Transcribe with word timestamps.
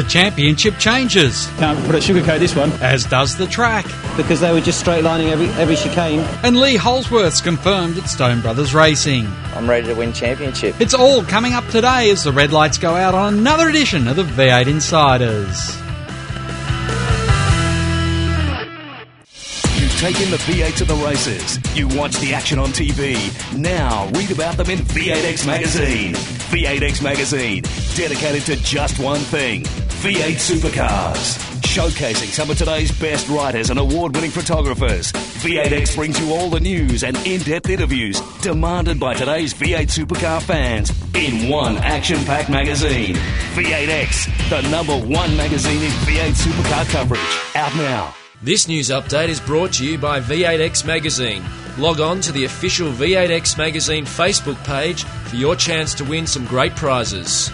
The 0.00 0.08
championship 0.08 0.78
changes, 0.78 1.46
Can't 1.58 1.78
put 1.84 1.94
it 1.94 2.02
sugarcoat 2.02 2.38
this 2.38 2.56
one. 2.56 2.72
as 2.80 3.04
does 3.04 3.36
the 3.36 3.46
track. 3.46 3.84
Because 4.16 4.40
they 4.40 4.50
were 4.50 4.62
just 4.62 4.80
straight 4.80 5.04
lining 5.04 5.28
every, 5.28 5.48
every 5.60 5.76
chicane. 5.76 6.20
And 6.42 6.58
Lee 6.58 6.76
Holdsworth's 6.76 7.42
confirmed 7.42 7.98
at 7.98 8.08
Stone 8.08 8.40
Brothers 8.40 8.72
Racing. 8.72 9.26
I'm 9.54 9.68
ready 9.68 9.88
to 9.88 9.92
win 9.94 10.14
championship. 10.14 10.80
It's 10.80 10.94
all 10.94 11.22
coming 11.24 11.52
up 11.52 11.66
today 11.66 12.08
as 12.08 12.24
the 12.24 12.32
red 12.32 12.50
lights 12.50 12.78
go 12.78 12.94
out 12.96 13.14
on 13.14 13.34
another 13.34 13.68
edition 13.68 14.08
of 14.08 14.16
the 14.16 14.22
V8 14.22 14.68
Insiders. 14.68 15.76
You've 19.78 19.98
taken 20.00 20.30
the 20.30 20.38
V8 20.38 20.76
to 20.78 20.84
the 20.86 20.94
races. 20.94 21.58
You 21.76 21.88
watch 21.88 22.16
the 22.20 22.32
action 22.32 22.58
on 22.58 22.70
TV. 22.70 23.16
Now 23.54 24.08
read 24.14 24.30
about 24.30 24.56
them 24.56 24.70
in 24.70 24.78
V8X 24.78 25.46
Magazine. 25.46 26.14
V8X 26.14 27.02
Magazine, 27.02 27.62
dedicated 27.94 28.42
to 28.46 28.56
just 28.64 28.98
one 28.98 29.20
thing 29.20 29.64
V8 30.00 30.36
supercars. 30.36 31.36
Showcasing 31.60 32.28
some 32.28 32.50
of 32.50 32.56
today's 32.56 32.90
best 32.98 33.28
writers 33.28 33.68
and 33.68 33.78
award 33.78 34.14
winning 34.14 34.30
photographers. 34.30 35.12
V8X 35.12 35.94
brings 35.94 36.18
you 36.18 36.32
all 36.32 36.48
the 36.48 36.58
news 36.58 37.04
and 37.04 37.18
in 37.26 37.42
depth 37.42 37.68
interviews 37.68 38.18
demanded 38.40 38.98
by 38.98 39.12
today's 39.12 39.52
V8 39.52 39.88
supercar 39.90 40.40
fans 40.40 40.90
in 41.14 41.50
one 41.50 41.76
action 41.76 42.16
packed 42.24 42.48
magazine. 42.48 43.14
V8X, 43.54 44.48
the 44.48 44.66
number 44.70 44.96
one 44.96 45.36
magazine 45.36 45.82
in 45.82 45.90
V8 45.90 46.32
supercar 46.32 46.88
coverage. 46.90 47.54
Out 47.54 47.76
now. 47.76 48.14
This 48.40 48.68
news 48.68 48.88
update 48.88 49.28
is 49.28 49.38
brought 49.38 49.74
to 49.74 49.84
you 49.84 49.98
by 49.98 50.18
V8X 50.18 50.86
Magazine. 50.86 51.44
Log 51.76 52.00
on 52.00 52.22
to 52.22 52.32
the 52.32 52.46
official 52.46 52.90
V8X 52.90 53.58
Magazine 53.58 54.06
Facebook 54.06 54.56
page 54.64 55.04
for 55.04 55.36
your 55.36 55.54
chance 55.54 55.92
to 55.92 56.04
win 56.04 56.26
some 56.26 56.46
great 56.46 56.74
prizes. 56.74 57.50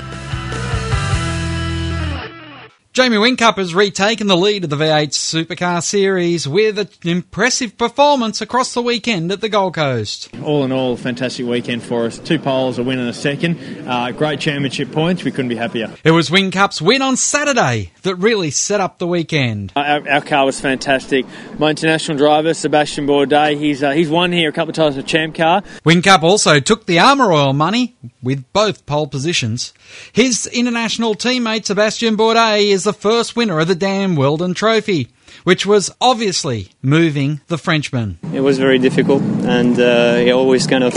Jamie 2.96 3.18
Whincup 3.18 3.58
has 3.58 3.74
retaken 3.74 4.26
the 4.26 4.38
lead 4.38 4.64
of 4.64 4.70
the 4.70 4.76
V8 4.76 5.10
Supercar 5.10 5.82
Series 5.82 6.48
with 6.48 6.78
an 6.78 6.88
impressive 7.04 7.76
performance 7.76 8.40
across 8.40 8.72
the 8.72 8.80
weekend 8.80 9.30
at 9.30 9.42
the 9.42 9.50
Gold 9.50 9.74
Coast. 9.74 10.30
All 10.42 10.64
in 10.64 10.72
all, 10.72 10.96
fantastic 10.96 11.44
weekend 11.44 11.82
for 11.82 12.06
us. 12.06 12.18
Two 12.18 12.38
poles, 12.38 12.78
a 12.78 12.82
win 12.82 12.98
and 12.98 13.10
a 13.10 13.12
second. 13.12 13.58
Uh, 13.86 14.12
great 14.12 14.40
championship 14.40 14.92
points. 14.92 15.24
We 15.24 15.30
couldn't 15.30 15.50
be 15.50 15.56
happier. 15.56 15.92
It 16.04 16.12
was 16.12 16.30
Whincup's 16.30 16.80
win 16.80 17.02
on 17.02 17.18
Saturday 17.18 17.92
that 18.00 18.14
really 18.14 18.50
set 18.50 18.80
up 18.80 18.98
the 18.98 19.06
weekend. 19.06 19.74
Our, 19.76 20.08
our 20.08 20.22
car 20.22 20.46
was 20.46 20.58
fantastic. 20.58 21.26
My 21.58 21.68
international 21.68 22.16
driver, 22.16 22.54
Sebastian 22.54 23.06
Bourdais, 23.06 23.58
he's 23.58 23.82
uh, 23.82 23.90
he's 23.90 24.08
won 24.08 24.32
here 24.32 24.48
a 24.48 24.52
couple 24.52 24.70
of 24.70 24.76
times 24.76 24.96
with 24.96 25.04
Champ 25.04 25.34
Car. 25.34 25.60
Whincup 25.84 26.22
also 26.22 26.60
took 26.60 26.86
the 26.86 27.00
Armor 27.00 27.30
All 27.30 27.52
money 27.52 27.94
with 28.26 28.52
both 28.52 28.84
pole 28.84 29.06
positions. 29.06 29.72
His 30.12 30.46
international 30.48 31.14
teammate 31.14 31.64
Sebastian 31.64 32.16
Bourdais 32.16 32.66
is 32.66 32.84
the 32.84 32.92
first 32.92 33.36
winner 33.36 33.60
of 33.60 33.68
the 33.68 33.74
Dan 33.74 34.16
Wheldon 34.16 34.52
Trophy, 34.52 35.08
which 35.44 35.64
was 35.64 35.90
obviously 36.00 36.68
moving 36.82 37.40
the 37.46 37.56
Frenchman. 37.56 38.18
It 38.34 38.40
was 38.40 38.58
very 38.58 38.78
difficult, 38.78 39.22
and 39.22 39.78
uh, 39.78 40.16
it 40.18 40.32
always 40.32 40.66
kind 40.66 40.84
of 40.84 40.92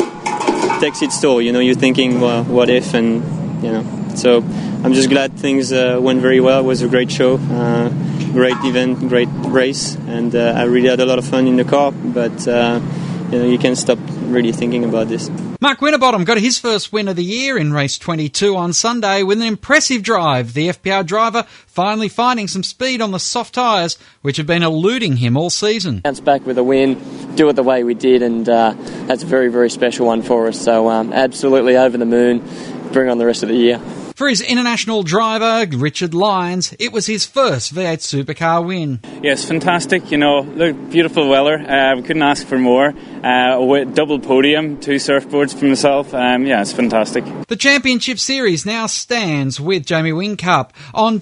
takes 0.81 1.01
its 1.01 1.21
toll. 1.21 1.41
You 1.41 1.53
know, 1.53 1.59
you're 1.59 1.75
thinking, 1.75 2.19
well, 2.19 2.43
what 2.43 2.69
if, 2.69 2.93
and 2.93 3.23
you 3.63 3.71
know. 3.71 3.83
So 4.15 4.37
I'm 4.83 4.93
just 4.93 5.09
glad 5.09 5.33
things 5.37 5.71
uh, 5.71 5.99
went 6.01 6.21
very 6.21 6.39
well. 6.39 6.61
It 6.61 6.65
was 6.65 6.81
a 6.81 6.87
great 6.87 7.11
show, 7.11 7.37
uh, 7.37 7.89
great 8.33 8.57
event, 8.63 9.07
great 9.07 9.29
race, 9.45 9.95
and 10.07 10.35
uh, 10.35 10.53
I 10.57 10.63
really 10.63 10.89
had 10.89 10.99
a 10.99 11.05
lot 11.05 11.19
of 11.19 11.25
fun 11.25 11.47
in 11.47 11.57
the 11.57 11.63
car. 11.63 11.91
But 11.91 12.47
uh, 12.47 12.81
you 13.31 13.39
know, 13.39 13.45
you 13.45 13.59
can't 13.59 13.77
stop 13.77 13.99
really 14.23 14.51
thinking 14.51 14.83
about 14.83 15.07
this. 15.07 15.29
Mark 15.61 15.81
Winterbottom 15.81 16.23
got 16.23 16.37
his 16.39 16.57
first 16.57 16.91
win 16.91 17.07
of 17.07 17.15
the 17.15 17.23
year 17.23 17.57
in 17.57 17.73
race 17.73 17.97
22 17.97 18.55
on 18.55 18.73
Sunday 18.73 19.23
with 19.23 19.39
an 19.39 19.47
impressive 19.47 20.01
drive. 20.01 20.53
The 20.53 20.69
FPR 20.69 21.05
driver 21.05 21.43
finally 21.67 22.09
finding 22.09 22.47
some 22.47 22.63
speed 22.63 23.01
on 23.01 23.11
the 23.11 23.19
soft 23.19 23.55
tyres, 23.55 23.97
which 24.21 24.37
have 24.37 24.47
been 24.47 24.63
eluding 24.63 25.17
him 25.17 25.37
all 25.37 25.49
season. 25.49 25.99
Bounce 25.99 26.21
back 26.21 26.45
with 26.45 26.57
a 26.57 26.63
win, 26.63 26.97
do 27.35 27.49
it 27.49 27.53
the 27.53 27.63
way 27.63 27.83
we 27.83 27.93
did, 27.93 28.21
and 28.23 28.47
uh, 28.47 28.73
that's 29.05 29.23
a 29.23 29.27
very, 29.27 29.49
very 29.49 29.69
special 29.69 30.07
one 30.07 30.21
for 30.21 30.47
us. 30.47 30.59
So, 30.59 30.89
um, 30.89 31.13
absolutely 31.13 31.77
over 31.77 31.97
the 31.97 32.05
moon. 32.05 32.43
Bring 32.91 33.09
on 33.09 33.17
the 33.19 33.25
rest 33.25 33.43
of 33.43 33.49
the 33.49 33.55
year. 33.55 33.79
For 34.19 34.27
his 34.27 34.41
international 34.41 35.03
driver, 35.03 35.65
Richard 35.77 36.13
Lyons, 36.13 36.75
it 36.77 36.91
was 36.91 37.05
his 37.05 37.25
first 37.25 37.73
V8 37.73 38.25
supercar 38.25 38.67
win. 38.67 38.99
Yes, 39.23 39.45
fantastic. 39.45 40.11
You 40.11 40.17
know, 40.17 40.41
look, 40.41 40.89
beautiful 40.89 41.29
weather. 41.29 41.57
Uh, 41.57 41.95
we 41.95 42.01
couldn't 42.01 42.23
ask 42.23 42.45
for 42.45 42.59
more. 42.59 42.93
Uh, 43.23 43.61
with 43.61 43.95
double 43.95 44.19
podium, 44.19 44.77
two 44.81 44.95
surfboards 44.95 45.57
for 45.57 45.63
myself. 45.63 46.13
Um, 46.13 46.45
yeah, 46.45 46.59
it's 46.59 46.73
fantastic. 46.73 47.23
The 47.47 47.55
championship 47.55 48.19
series 48.19 48.65
now 48.65 48.87
stands 48.87 49.57
with 49.57 49.85
Jamie 49.85 50.11
Whincup 50.11 50.71
on 50.93 51.21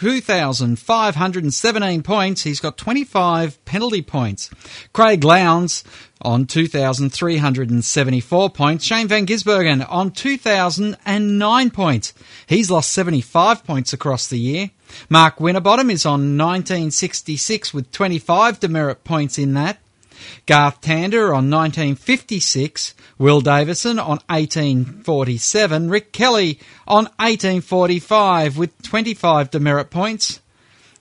2,517 0.00 2.02
points. 2.02 2.42
He's 2.42 2.60
got 2.60 2.76
25 2.76 3.64
penalty 3.64 4.02
points. 4.02 4.50
Craig 4.92 5.24
Lowndes 5.24 5.82
on 6.24 6.46
2,374 6.46 8.50
points. 8.50 8.84
Shane 8.84 9.08
Van 9.08 9.26
Gisbergen 9.26 9.86
on 9.88 10.10
2,009 10.10 11.70
points. 11.70 12.14
He's 12.46 12.70
lost 12.70 12.92
75 12.92 13.64
points 13.64 13.92
across 13.92 14.26
the 14.26 14.38
year. 14.38 14.70
Mark 15.08 15.40
Winterbottom 15.40 15.90
is 15.90 16.06
on 16.06 16.38
1966 16.38 17.74
with 17.74 17.90
25 17.92 18.60
demerit 18.60 19.04
points 19.04 19.38
in 19.38 19.54
that. 19.54 19.78
Garth 20.46 20.80
Tander 20.80 21.28
on 21.28 21.50
1956, 21.50 22.94
Will 23.18 23.40
Davison 23.40 23.98
on 23.98 24.18
1847, 24.28 25.90
Rick 25.90 26.12
Kelly 26.12 26.58
on 26.86 27.04
1845 27.16 28.56
with 28.56 28.80
25 28.82 29.50
demerit 29.50 29.90
points, 29.90 30.40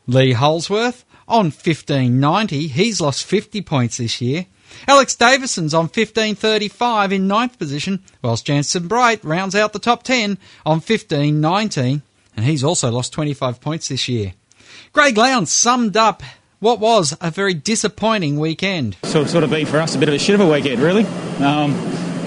Lee 0.07 0.33
Holdsworth 0.33 1.05
on 1.27 1.45
1590, 1.45 2.67
he's 2.67 2.99
lost 2.99 3.23
50 3.23 3.61
points 3.61 3.97
this 3.97 4.21
year. 4.21 4.47
Alex 4.87 5.15
Davison's 5.15 5.73
on 5.73 5.83
1535 5.83 7.11
in 7.11 7.27
ninth 7.27 7.57
position, 7.57 8.03
whilst 8.21 8.45
Jason 8.45 8.87
Bright 8.87 9.23
rounds 9.23 9.55
out 9.55 9.73
the 9.73 9.79
top 9.79 10.03
10 10.03 10.37
on 10.65 10.75
1519, 10.77 12.01
and 12.35 12.45
he's 12.45 12.63
also 12.63 12.91
lost 12.91 13.13
25 13.13 13.61
points 13.61 13.87
this 13.87 14.07
year. 14.07 14.33
Craig 14.91 15.17
Lowndes 15.17 15.51
summed 15.51 15.97
up 15.97 16.23
what 16.59 16.79
was 16.79 17.15
a 17.19 17.29
very 17.29 17.53
disappointing 17.53 18.39
weekend. 18.39 18.95
So 19.03 19.21
it's 19.21 19.31
sort 19.31 19.43
of 19.43 19.49
been 19.49 19.65
for 19.65 19.79
us 19.79 19.95
a 19.95 19.97
bit 19.97 20.07
of 20.07 20.15
a 20.15 20.19
shit 20.19 20.35
of 20.35 20.41
a 20.41 20.49
weekend, 20.49 20.81
really. 20.81 21.05
Um, 21.43 21.73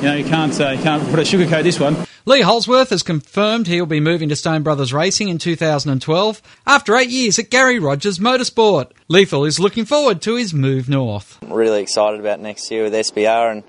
know, 0.06 0.14
you 0.14 0.24
can't 0.24 0.60
uh, 0.60 0.70
you 0.70 0.82
can't 0.82 1.02
put 1.10 1.18
a 1.18 1.22
sugarcoat 1.22 1.62
this 1.62 1.80
one. 1.80 1.96
Lee 2.24 2.40
Holdsworth 2.40 2.90
has 2.90 3.02
confirmed 3.02 3.66
he'll 3.66 3.86
be 3.86 4.00
moving 4.00 4.28
to 4.30 4.36
Stone 4.36 4.62
Brothers 4.62 4.92
Racing 4.92 5.28
in 5.28 5.38
2012 5.38 6.42
after 6.66 6.96
eight 6.96 7.08
years 7.08 7.38
at 7.38 7.50
Gary 7.50 7.78
Rogers 7.78 8.18
Motorsport. 8.18 8.90
Lethal 9.08 9.44
is 9.44 9.60
looking 9.60 9.84
forward 9.84 10.20
to 10.22 10.34
his 10.34 10.52
move 10.52 10.88
north. 10.88 11.38
I'm 11.42 11.52
Really 11.52 11.82
excited 11.82 12.18
about 12.18 12.40
next 12.40 12.70
year 12.70 12.84
with 12.84 12.94
SBR 12.94 13.52
and 13.52 13.64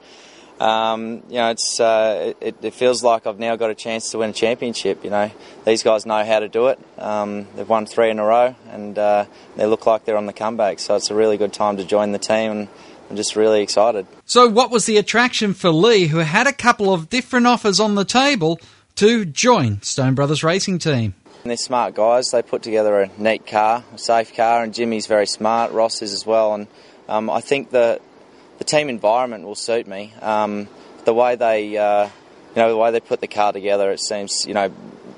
um, 0.59 1.21
you 1.29 1.35
know, 1.35 1.51
it's 1.51 1.79
uh, 1.79 2.33
it, 2.41 2.55
it, 2.63 2.73
feels 2.73 3.03
like 3.03 3.27
I've 3.27 3.37
now 3.37 3.55
got 3.57 3.69
a 3.69 3.75
chance 3.75 4.09
to 4.11 4.17
win 4.17 4.31
a 4.31 4.33
championship. 4.33 5.03
You 5.03 5.11
know, 5.11 5.31
these 5.65 5.83
guys 5.83 6.07
know 6.07 6.25
how 6.25 6.39
to 6.39 6.49
do 6.49 6.67
it. 6.67 6.79
Um, 6.97 7.47
they've 7.55 7.69
won 7.69 7.85
three 7.85 8.09
in 8.09 8.17
a 8.17 8.25
row, 8.25 8.55
and 8.69 8.97
uh, 8.97 9.25
they 9.55 9.67
look 9.67 9.85
like 9.85 10.05
they're 10.05 10.17
on 10.17 10.25
the 10.25 10.33
comeback. 10.33 10.79
So 10.79 10.95
it's 10.95 11.11
a 11.11 11.15
really 11.15 11.37
good 11.37 11.53
time 11.53 11.77
to 11.77 11.83
join 11.83 12.11
the 12.11 12.17
team, 12.17 12.51
and 12.51 12.67
I'm 13.09 13.16
just 13.16 13.35
really 13.35 13.61
excited. 13.61 14.05
So, 14.26 14.47
what 14.47 14.72
was 14.72 14.85
the 14.85 14.97
attraction 14.97 15.53
for 15.53 15.70
Lee, 15.70 16.08
who 16.08 16.17
had 16.17 16.47
a 16.47 16.53
couple 16.53 16.93
of 16.93 17.09
different 17.09 17.47
offers 17.47 17.79
on 17.79 17.96
the 17.96 18.05
table, 18.05 18.59
to 18.96 19.26
join 19.26 19.81
Stone 19.81 20.16
Brothers 20.16 20.43
Racing 20.43 20.79
Team? 20.79 21.14
And 21.43 21.52
they're 21.52 21.58
smart 21.58 21.96
guys. 21.96 22.31
They 22.31 22.41
put 22.41 22.64
together 22.64 23.02
a 23.02 23.09
neat 23.17 23.47
car, 23.47 23.84
a 23.93 23.97
safe 23.97 24.35
car, 24.35 24.64
and 24.64 24.73
Jimmy's 24.73 25.08
very 25.08 25.28
smart. 25.28 25.72
Ross 25.72 26.02
is 26.02 26.14
as 26.14 26.26
well, 26.26 26.53
and 26.53 26.67
um, 27.08 27.29
I 27.29 27.41
think 27.41 27.70
that 27.72 28.02
the 28.58 28.64
team 28.64 28.90
environment 28.90 29.46
will 29.46 29.55
suit 29.55 29.87
me. 29.87 30.14
Um, 30.22 30.67
the 31.05 31.14
way 31.14 31.35
they, 31.35 31.78
uh, 31.78 32.05
you 32.05 32.61
know, 32.61 32.70
the 32.70 32.78
way 32.78 32.91
they 32.91 32.99
put 32.99 33.22
the 33.22 33.28
car 33.28 33.53
together, 33.53 33.91
it 33.91 34.02
seems, 34.02 34.46
you 34.46 34.53
know, 34.53 34.73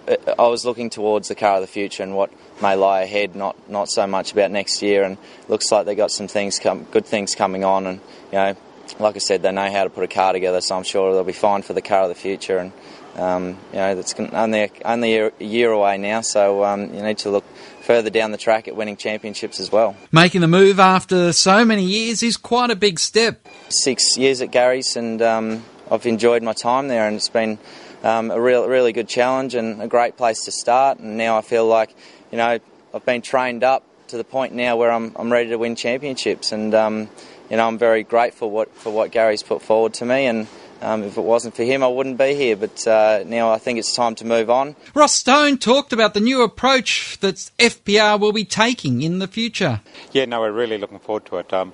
I 0.08 0.48
was 0.48 0.66
looking 0.66 0.90
towards 0.90 1.28
the 1.28 1.36
car 1.36 1.56
of 1.56 1.62
the 1.62 1.68
future 1.68 2.04
and 2.04 2.16
what 2.16 2.32
may 2.62 2.76
lie 2.76 3.02
ahead, 3.02 3.36
not 3.36 3.70
not 3.70 3.90
so 3.90 4.08
much 4.08 4.32
about 4.32 4.52
next 4.52 4.82
year. 4.82 5.04
And 5.04 5.18
looks 5.48 5.72
like 5.72 5.86
they 5.86 5.96
got 5.96 6.12
some 6.12 6.28
things, 6.28 6.60
come, 6.60 6.86
good 6.92 7.06
things 7.06 7.36
coming 7.36 7.64
on, 7.64 7.88
and 7.88 8.02
you 8.32 8.38
know, 8.38 8.56
like 9.00 9.16
I 9.16 9.20
said, 9.20 9.42
they 9.42 9.52
know 9.52 9.72
how 9.72 9.84
to 9.84 9.90
put 9.90 10.04
a 10.04 10.08
car 10.08 10.34
together, 10.34 10.62
so 10.62 10.76
I'm 10.76 10.84
sure 10.84 11.14
they'll 11.14 11.24
be 11.24 11.34
fine 11.34 11.62
for 11.62 11.74
the 11.74 11.82
car 11.82 12.04
of 12.04 12.10
the 12.10 12.16
future. 12.16 12.58
And 12.58 12.72
um, 13.16 13.58
you 13.72 13.80
know, 13.80 13.96
that's 13.96 14.14
only 14.20 14.72
only 14.86 15.18
a 15.18 15.32
year 15.40 15.72
away 15.72 15.98
now, 15.98 16.22
so 16.22 16.64
um, 16.64 16.94
you 16.94 17.02
need 17.02 17.20
to 17.20 17.30
look 17.30 17.46
further 17.82 18.10
down 18.12 18.32
the 18.32 18.38
track 18.38 18.68
at 18.68 18.76
winning 18.76 18.98
championships 18.98 19.60
as 19.60 19.72
well. 19.72 19.96
Making 20.12 20.42
the 20.42 20.48
move 20.48 20.80
after 20.80 21.34
so 21.34 21.66
many 21.66 21.84
years 21.84 22.22
is 22.22 22.38
quite 22.38 22.70
a 22.70 22.76
big 22.76 23.00
step. 23.00 23.48
Six 23.70 24.16
years 24.18 24.42
at 24.42 24.52
Gary's, 24.52 24.96
and 24.96 25.22
um, 25.22 25.64
I've 25.90 26.06
enjoyed 26.06 26.44
my 26.44 26.54
time 26.54 26.88
there, 26.88 27.08
and 27.08 27.16
it's 27.16 27.30
been 27.30 27.58
um, 28.04 28.32
a 28.32 28.40
real, 28.40 28.68
really 28.68 28.94
good 28.94 29.08
challenge 29.08 29.56
and 29.56 29.82
a 29.82 29.88
great 29.88 30.18
place 30.18 30.46
to 30.46 30.52
start. 30.52 31.00
And 31.00 31.18
now 31.18 31.38
I 31.38 31.42
feel 31.42 31.66
like, 31.66 31.96
you 32.32 32.38
know, 32.38 32.60
I've 32.94 33.06
been 33.06 33.22
trained 33.22 33.64
up 33.64 33.84
to 34.08 34.18
the 34.18 34.24
point 34.24 34.54
now 34.54 34.76
where 34.78 34.92
I'm, 34.92 35.14
I'm 35.16 35.32
ready 35.32 35.50
to 35.50 35.58
win 35.58 35.76
championships, 35.76 36.52
and 36.52 36.74
um, 36.74 37.10
you 37.50 37.58
know, 37.58 37.68
I'm 37.68 37.78
very 37.78 38.04
grateful 38.04 38.50
what, 38.52 38.74
for 38.76 38.92
what 38.92 39.12
Gary's 39.12 39.44
put 39.44 39.62
forward 39.62 39.94
to 39.96 40.06
me, 40.06 40.26
and 40.26 40.48
um, 40.82 41.04
if 41.04 41.18
it 41.18 41.22
wasn't 41.22 41.56
for 41.56 41.64
him, 41.64 41.84
I 41.84 41.88
wouldn't 41.88 42.18
be 42.18 42.34
here. 42.36 42.56
But 42.56 42.88
uh, 42.88 43.24
now 43.26 43.52
I 43.52 43.58
think 43.58 43.80
it's 43.80 43.94
time 43.96 44.16
to 44.16 44.26
move 44.26 44.50
on. 44.50 44.76
Ross 44.94 45.14
Stone 45.14 45.58
talked 45.58 45.94
about 45.94 46.14
the 46.14 46.20
new 46.20 46.42
approach 46.42 47.18
that 47.20 47.36
SBR 47.60 48.20
will 48.20 48.34
be 48.34 48.46
taking 48.46 49.02
in 49.02 49.20
the 49.20 49.28
future. 49.28 49.82
Yeah, 50.12 50.26
no, 50.26 50.40
we're 50.40 50.52
really 50.52 50.78
looking 50.78 51.00
forward 51.00 51.26
to 51.28 51.38
it. 51.38 51.52
Um, 51.54 51.74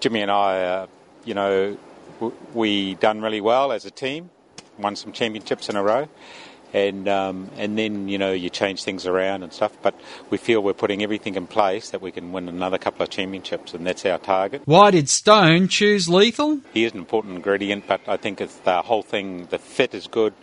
Jimmy 0.00 0.22
and 0.22 0.30
I, 0.30 0.62
uh, 0.62 0.86
you 1.24 1.34
know, 1.34 1.76
w- 2.14 2.36
we 2.54 2.94
done 2.94 3.20
really 3.20 3.40
well 3.40 3.72
as 3.72 3.84
a 3.84 3.90
team, 3.90 4.30
won 4.78 4.96
some 4.96 5.12
championships 5.12 5.68
in 5.68 5.76
a 5.76 5.82
row 5.82 6.08
and 6.76 7.08
um, 7.08 7.50
and 7.56 7.78
then 7.78 8.06
you 8.06 8.18
know 8.18 8.32
you 8.32 8.50
change 8.50 8.84
things 8.84 9.06
around 9.06 9.42
and 9.42 9.50
stuff. 9.50 9.72
But 9.80 9.98
we 10.28 10.36
feel 10.36 10.62
we're 10.62 10.74
putting 10.74 11.02
everything 11.02 11.34
in 11.34 11.46
place 11.46 11.88
that 11.90 12.02
we 12.02 12.12
can 12.12 12.32
win 12.32 12.50
another 12.50 12.76
couple 12.76 13.02
of 13.02 13.08
championships, 13.08 13.72
and 13.72 13.86
that's 13.86 14.04
our 14.04 14.18
target. 14.18 14.60
Why 14.66 14.90
did 14.90 15.08
Stone 15.08 15.68
choose 15.68 16.06
Lethal? 16.06 16.60
He 16.74 16.84
is 16.84 16.92
an 16.92 16.98
important 16.98 17.36
ingredient, 17.36 17.86
but 17.86 18.02
I 18.06 18.18
think 18.18 18.42
it's 18.42 18.56
the 18.56 18.82
whole 18.82 19.02
thing. 19.02 19.46
The 19.46 19.58
fit 19.58 19.94
is 19.94 20.06
good, 20.06 20.34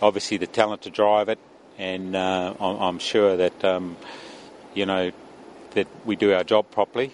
obviously 0.00 0.38
the 0.38 0.46
talent 0.46 0.80
to 0.82 0.90
drive 0.90 1.28
it, 1.28 1.38
and 1.76 2.16
uh, 2.16 2.54
I'm, 2.58 2.76
I'm, 2.80 2.98
sure 2.98 3.36
that 3.36 3.62
um, 3.62 3.98
you 4.74 4.86
know 4.86 5.12
that 5.72 5.88
we 6.06 6.16
do 6.16 6.32
our 6.32 6.44
job 6.44 6.70
properly 6.70 7.12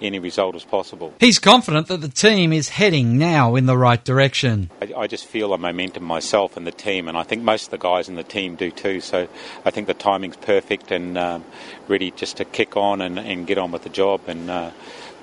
any 0.00 0.18
result 0.18 0.54
as 0.54 0.64
possible. 0.64 1.12
He's 1.20 1.38
confident 1.38 1.88
that 1.88 1.98
the 1.98 2.08
team 2.08 2.52
is 2.52 2.70
heading 2.70 3.18
now 3.18 3.56
in 3.56 3.66
the 3.66 3.76
right 3.76 4.02
direction. 4.02 4.70
I, 4.80 4.92
I, 4.96 5.06
just 5.06 5.26
feel 5.26 5.52
a 5.52 5.58
momentum 5.58 6.04
myself 6.04 6.56
and 6.56 6.66
the 6.66 6.72
team, 6.72 7.08
and 7.08 7.16
I 7.16 7.22
think 7.22 7.42
most 7.42 7.66
of 7.66 7.70
the 7.70 7.78
guys 7.78 8.08
in 8.08 8.14
the 8.14 8.22
team 8.22 8.56
do 8.56 8.70
too. 8.70 9.00
So 9.00 9.28
I 9.64 9.70
think 9.70 9.86
the 9.86 9.94
timing's 9.94 10.36
perfect 10.36 10.90
and 10.90 11.18
um, 11.18 11.44
ready 11.88 12.10
just 12.10 12.38
to 12.38 12.44
kick 12.44 12.76
on 12.76 13.00
and, 13.00 13.18
and, 13.18 13.46
get 13.46 13.58
on 13.58 13.72
with 13.72 13.82
the 13.82 13.88
job 13.88 14.20
and 14.26 14.50
uh, 14.50 14.70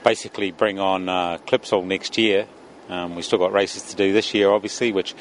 basically 0.04 0.52
bring 0.52 0.80
on 0.80 1.10
uh, 1.10 1.38
Clipsal 1.46 1.86
next 1.86 2.18
year. 2.18 2.48
Um, 2.90 3.16
we've 3.16 3.26
still 3.26 3.40
got 3.40 3.52
races 3.52 3.84
to 3.84 3.96
do 3.96 4.14
this 4.14 4.34
year, 4.34 4.50
obviously, 4.50 4.92
which 4.92 5.14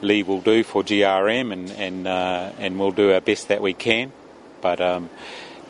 Lee 0.00 0.22
will 0.22 0.40
do 0.40 0.64
for 0.64 0.82
GRM, 0.82 1.52
and 1.52 1.70
and 1.70 2.08
uh, 2.08 2.50
and 2.58 2.78
we'll 2.78 2.90
do 2.90 3.12
our 3.12 3.20
best 3.20 3.48
that 3.48 3.62
we 3.62 3.72
can. 3.72 4.12
But 4.60 4.80
um, 4.80 5.10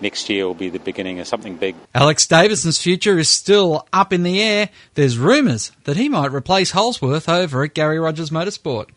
next 0.00 0.28
year 0.28 0.46
will 0.46 0.54
be 0.54 0.68
the 0.68 0.78
beginning 0.78 1.20
of 1.20 1.26
something 1.26 1.56
big. 1.56 1.74
Alex 1.94 2.26
Davison's 2.26 2.80
future 2.80 3.18
is 3.18 3.28
still 3.28 3.86
up 3.92 4.12
in 4.12 4.22
the 4.22 4.42
air. 4.42 4.70
There's 4.94 5.18
rumours 5.18 5.72
that 5.84 5.96
he 5.96 6.08
might 6.08 6.32
replace 6.32 6.72
Holdsworth 6.72 7.28
over 7.28 7.64
at 7.64 7.74
Gary 7.74 7.98
Rogers 7.98 8.30
Motorsport. 8.30 8.88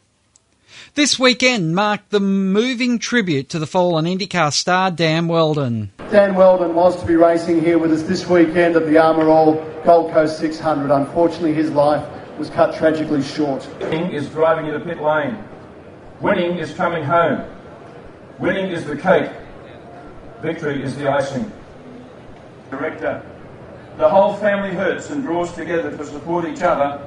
This 0.96 1.20
weekend 1.20 1.76
marked 1.76 2.10
the 2.10 2.20
moving 2.20 2.98
tribute 2.98 3.50
to 3.50 3.60
the 3.60 3.68
fallen 3.68 4.06
IndyCar 4.06 4.52
star 4.52 4.90
Dan 4.90 5.28
Wheldon. 5.28 5.92
Dan 6.10 6.36
Wheldon 6.36 6.74
was 6.74 7.00
to 7.00 7.06
be 7.06 7.16
racing 7.16 7.62
here 7.62 7.78
with 7.78 7.92
us 7.92 8.04
this 8.04 8.28
weekend 8.28 8.76
at 8.76 8.86
the 8.86 8.98
Armor 8.98 9.28
All 9.28 9.56
Gold 9.86 10.12
Coast 10.12 10.40
600. 10.40 10.92
Unfortunately, 10.92 11.54
his 11.54 11.72
life 11.72 12.04
was 12.38 12.50
cut 12.50 12.76
tragically 12.76 13.22
short. 13.22 13.68
Winning 13.80 14.12
is 14.12 14.30
driving 14.30 14.66
you 14.66 14.72
to 14.74 14.80
pit 14.80 15.00
lane. 15.00 15.38
Winning 16.20 16.58
is 16.58 16.74
coming 16.74 17.04
home. 17.04 17.48
Winning 18.40 18.72
is 18.72 18.86
the 18.86 18.96
cake 18.96 19.32
Victory 20.42 20.84
is 20.84 20.96
the 20.96 21.10
icing. 21.10 21.52
Director, 22.70 23.24
the 23.98 24.08
whole 24.08 24.36
family 24.36 24.76
hurts 24.76 25.10
and 25.10 25.24
draws 25.24 25.52
together 25.54 25.96
to 25.96 26.06
support 26.06 26.46
each 26.46 26.62
other. 26.62 27.02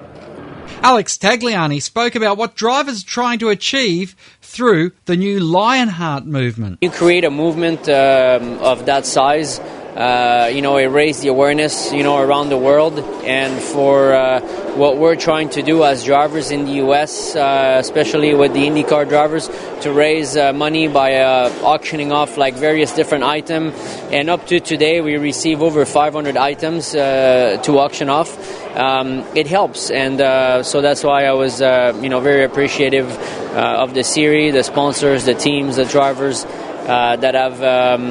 Alex 0.82 1.16
Tagliani 1.16 1.80
spoke 1.82 2.14
about 2.14 2.36
what 2.36 2.54
drivers 2.54 3.02
are 3.02 3.06
trying 3.06 3.38
to 3.40 3.48
achieve 3.50 4.16
through 4.40 4.92
the 5.04 5.16
new 5.16 5.38
Lionheart 5.38 6.26
movement. 6.26 6.78
You 6.80 6.90
create 6.90 7.24
a 7.24 7.30
movement 7.30 7.88
um, 7.88 8.58
of 8.58 8.86
that 8.86 9.06
size 9.06 9.60
uh, 9.96 10.48
you 10.52 10.62
know, 10.62 10.76
it 10.76 10.86
raised 10.86 11.22
the 11.22 11.28
awareness, 11.28 11.92
you 11.92 12.02
know, 12.02 12.18
around 12.18 12.48
the 12.48 12.56
world. 12.56 12.98
And 13.24 13.60
for 13.60 14.12
uh, 14.12 14.40
what 14.76 14.98
we're 14.98 15.16
trying 15.16 15.48
to 15.50 15.62
do 15.62 15.84
as 15.84 16.04
drivers 16.04 16.50
in 16.50 16.64
the 16.64 16.72
U.S., 16.84 17.34
uh, 17.34 17.76
especially 17.80 18.34
with 18.34 18.52
the 18.52 18.60
IndyCar 18.60 19.08
drivers, 19.08 19.50
to 19.82 19.92
raise 19.92 20.36
uh, 20.36 20.52
money 20.52 20.86
by 20.86 21.16
uh, 21.16 21.52
auctioning 21.62 22.12
off 22.12 22.36
like 22.36 22.54
various 22.54 22.92
different 22.94 23.24
items. 23.24 23.74
And 24.12 24.30
up 24.30 24.46
to 24.46 24.60
today, 24.60 25.00
we 25.00 25.16
receive 25.16 25.60
over 25.60 25.84
500 25.84 26.36
items 26.36 26.92
to 26.92 27.78
auction 27.78 28.08
off. 28.08 28.30
Um, 28.76 29.24
it 29.34 29.48
helps, 29.48 29.90
and 29.90 30.18
so 30.64 30.80
that's 30.80 31.02
why 31.02 31.24
I 31.24 31.32
was, 31.32 31.60
you 31.60 32.08
know, 32.08 32.20
very 32.20 32.44
appreciative 32.44 33.10
of 33.56 33.94
the 33.94 34.04
series, 34.04 34.54
the 34.54 34.62
sponsors, 34.62 35.24
the 35.24 35.34
teams, 35.34 35.76
the 35.76 35.84
drivers. 35.84 36.46
Uh, 36.90 37.14
that 37.14 37.36
have 37.36 37.62
um, 37.62 38.10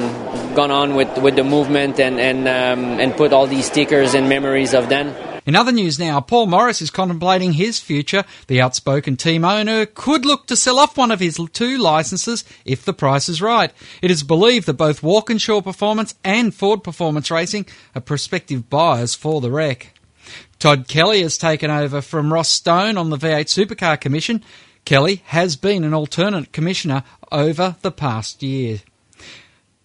gone 0.54 0.70
on 0.70 0.94
with, 0.94 1.18
with 1.18 1.36
the 1.36 1.44
movement 1.44 2.00
and 2.00 2.18
and 2.18 2.48
um, 2.48 2.98
and 2.98 3.14
put 3.14 3.30
all 3.30 3.46
these 3.46 3.66
stickers 3.66 4.14
and 4.14 4.26
memories 4.26 4.72
of 4.72 4.88
them. 4.88 5.14
In 5.44 5.54
other 5.54 5.70
news 5.70 5.98
now, 5.98 6.22
Paul 6.22 6.46
Morris 6.46 6.80
is 6.80 6.88
contemplating 6.88 7.52
his 7.52 7.78
future. 7.78 8.24
The 8.46 8.62
outspoken 8.62 9.18
team 9.18 9.44
owner 9.44 9.84
could 9.84 10.24
look 10.24 10.46
to 10.46 10.56
sell 10.56 10.78
off 10.78 10.96
one 10.96 11.10
of 11.10 11.20
his 11.20 11.38
two 11.52 11.76
licenses 11.76 12.42
if 12.64 12.82
the 12.82 12.94
price 12.94 13.28
is 13.28 13.42
right. 13.42 13.70
It 14.00 14.10
is 14.10 14.22
believed 14.22 14.66
that 14.66 14.78
both 14.78 15.02
Walkinshaw 15.02 15.60
Performance 15.60 16.14
and 16.24 16.54
Ford 16.54 16.82
Performance 16.82 17.30
Racing 17.30 17.66
are 17.94 18.00
prospective 18.00 18.70
buyers 18.70 19.14
for 19.14 19.42
the 19.42 19.50
wreck. 19.50 19.92
Todd 20.58 20.88
Kelly 20.88 21.20
has 21.20 21.36
taken 21.36 21.70
over 21.70 22.00
from 22.00 22.32
Ross 22.32 22.48
Stone 22.48 22.96
on 22.96 23.10
the 23.10 23.18
V8 23.18 23.44
Supercar 23.44 24.00
Commission. 24.00 24.42
Kelly 24.84 25.22
has 25.26 25.56
been 25.56 25.84
an 25.84 25.94
alternate 25.94 26.52
commissioner 26.52 27.04
over 27.30 27.76
the 27.82 27.90
past 27.90 28.42
year. 28.42 28.80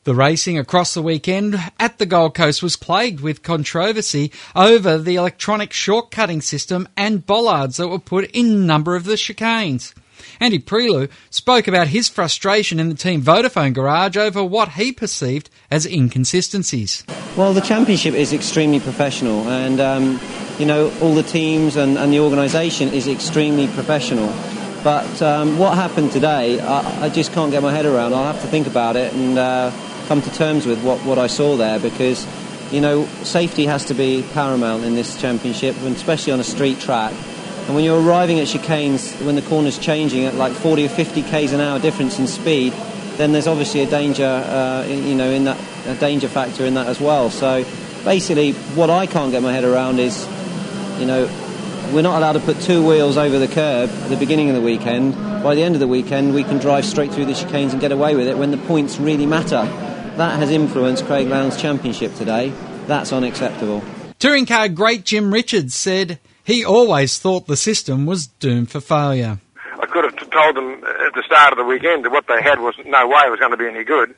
The 0.05 0.13
racing 0.13 0.59
across 0.59 0.93
the 0.93 1.01
weekend 1.01 1.59
at 1.79 1.97
the 1.97 2.05
Gold 2.05 2.35
Coast 2.35 2.61
was 2.61 2.75
plagued 2.75 3.21
with 3.21 3.41
controversy 3.41 4.31
over 4.55 4.99
the 4.99 5.15
electronic 5.15 5.71
shortcutting 5.71 6.43
system 6.43 6.87
and 6.95 7.25
bollards 7.25 7.77
that 7.77 7.87
were 7.87 7.97
put 7.97 8.29
in 8.31 8.45
a 8.45 8.65
number 8.65 8.95
of 8.95 9.05
the 9.05 9.15
chicanes. 9.15 9.95
Andy 10.39 10.59
Priaulx 10.59 11.09
spoke 11.29 11.67
about 11.67 11.87
his 11.87 12.07
frustration 12.07 12.79
in 12.79 12.89
the 12.89 12.95
team 12.95 13.23
Vodafone 13.23 13.73
garage 13.73 14.15
over 14.15 14.43
what 14.43 14.73
he 14.73 14.91
perceived 14.91 15.49
as 15.71 15.85
inconsistencies. 15.85 17.03
Well, 17.35 17.53
the 17.53 17.61
championship 17.61 18.13
is 18.13 18.31
extremely 18.31 18.79
professional, 18.79 19.47
and 19.49 19.79
um, 19.79 20.19
you 20.59 20.65
know 20.65 20.91
all 21.01 21.15
the 21.15 21.23
teams 21.23 21.75
and, 21.75 21.97
and 21.97 22.13
the 22.13 22.19
organisation 22.19 22.89
is 22.89 23.07
extremely 23.07 23.67
professional. 23.67 24.31
But 24.85 25.19
um, 25.19 25.57
what 25.57 25.73
happened 25.73 26.11
today, 26.11 26.59
I, 26.59 27.05
I, 27.05 27.09
just 27.09 27.33
can't 27.33 27.49
get 27.49 27.63
my 27.63 27.71
head 27.71 27.87
around. 27.87 28.13
I'll 28.13 28.31
have 28.31 28.43
to 28.43 28.47
think 28.47 28.67
about 28.67 28.95
it 28.95 29.11
and 29.15 29.35
uh, 29.35 29.71
come 30.05 30.21
to 30.21 30.31
terms 30.31 30.67
with 30.67 30.83
what, 30.83 30.99
what 30.99 31.17
I 31.17 31.25
saw 31.25 31.57
there 31.57 31.79
because, 31.79 32.23
you 32.71 32.81
know, 32.81 33.07
safety 33.23 33.65
has 33.65 33.85
to 33.85 33.95
be 33.95 34.23
paramount 34.33 34.83
in 34.83 34.93
this 34.93 35.19
championship, 35.19 35.75
and 35.77 35.95
especially 35.95 36.33
on 36.33 36.39
a 36.39 36.43
street 36.43 36.79
track. 36.79 37.13
And 37.65 37.73
when 37.73 37.83
you're 37.83 37.99
arriving 37.99 38.39
at 38.39 38.45
chicanes, 38.45 39.19
when 39.25 39.33
the 39.33 39.41
corner's 39.41 39.79
changing 39.79 40.25
at 40.25 40.35
like 40.35 40.53
40 40.53 40.85
or 40.85 40.89
50 40.89 41.23
k's 41.23 41.51
an 41.51 41.61
hour 41.61 41.79
difference 41.79 42.19
in 42.19 42.27
speed, 42.27 42.71
then 43.17 43.31
there's 43.31 43.47
obviously 43.47 43.81
a 43.81 43.89
danger, 43.89 44.23
uh, 44.23 44.85
you 44.85 45.15
know, 45.15 45.31
in 45.31 45.45
that 45.45 45.59
a 45.87 45.95
danger 45.95 46.27
factor 46.27 46.63
in 46.63 46.75
that 46.75 46.85
as 46.85 47.01
well. 47.01 47.31
So 47.31 47.65
basically, 48.03 48.51
what 48.75 48.91
I 48.91 49.07
can't 49.07 49.31
get 49.31 49.41
my 49.41 49.51
head 49.51 49.63
around 49.63 49.97
is, 49.97 50.27
you 50.99 51.07
know, 51.07 51.27
we're 51.93 52.01
not 52.01 52.17
allowed 52.17 52.33
to 52.33 52.39
put 52.39 52.59
two 52.61 52.85
wheels 52.85 53.17
over 53.17 53.39
the 53.39 53.47
curb 53.47 53.89
at 53.89 54.09
the 54.09 54.17
beginning 54.17 54.49
of 54.49 54.55
the 54.55 54.61
weekend. 54.61 55.13
By 55.43 55.55
the 55.55 55.63
end 55.63 55.75
of 55.75 55.79
the 55.79 55.87
weekend, 55.87 56.33
we 56.33 56.43
can 56.43 56.57
drive 56.57 56.85
straight 56.85 57.11
through 57.11 57.25
the 57.25 57.33
chicanes 57.33 57.71
and 57.71 57.81
get 57.81 57.91
away 57.91 58.15
with 58.15 58.27
it 58.27 58.37
when 58.37 58.51
the 58.51 58.57
points 58.57 58.97
really 58.99 59.25
matter. 59.25 59.63
That 60.17 60.39
has 60.39 60.49
influenced 60.49 61.05
Craig 61.05 61.27
Lowndes' 61.27 61.61
championship 61.61 62.15
today. 62.15 62.53
That's 62.87 63.11
unacceptable. 63.11 63.83
Touring 64.19 64.45
car 64.45 64.69
great 64.69 65.03
Jim 65.03 65.33
Richards 65.33 65.75
said 65.75 66.19
he 66.43 66.63
always 66.63 67.19
thought 67.19 67.47
the 67.47 67.57
system 67.57 68.05
was 68.05 68.27
doomed 68.27 68.71
for 68.71 68.79
failure. 68.79 69.39
I 69.79 69.85
could 69.85 70.03
have 70.05 70.29
told 70.29 70.55
them 70.55 70.83
at 71.05 71.13
the 71.13 71.23
start 71.25 71.51
of 71.51 71.57
the 71.57 71.65
weekend 71.65 72.05
that 72.05 72.11
what 72.11 72.27
they 72.27 72.41
had 72.41 72.59
was 72.59 72.75
no 72.85 73.07
way 73.07 73.21
it 73.25 73.31
was 73.31 73.39
going 73.39 73.51
to 73.51 73.57
be 73.57 73.67
any 73.67 73.83
good 73.83 74.15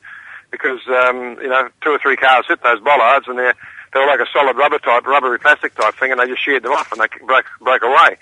because, 0.50 0.80
um, 0.88 1.38
you 1.42 1.48
know, 1.48 1.68
two 1.82 1.90
or 1.90 1.98
three 1.98 2.16
cars 2.16 2.46
hit 2.48 2.62
those 2.62 2.80
bollards 2.80 3.26
and 3.28 3.38
they're 3.38 3.54
they 3.92 4.00
were 4.00 4.06
like 4.06 4.20
a 4.20 4.26
solid 4.32 4.56
rubber 4.56 4.78
type, 4.78 5.06
rubbery 5.06 5.38
plastic 5.38 5.74
type 5.74 5.94
thing, 5.94 6.10
and 6.10 6.20
they 6.20 6.26
just 6.26 6.44
sheared 6.44 6.62
them 6.62 6.72
off 6.72 6.92
and 6.92 7.00
they 7.00 7.08
broke 7.26 7.46
broke 7.60 7.82
away. 7.82 8.16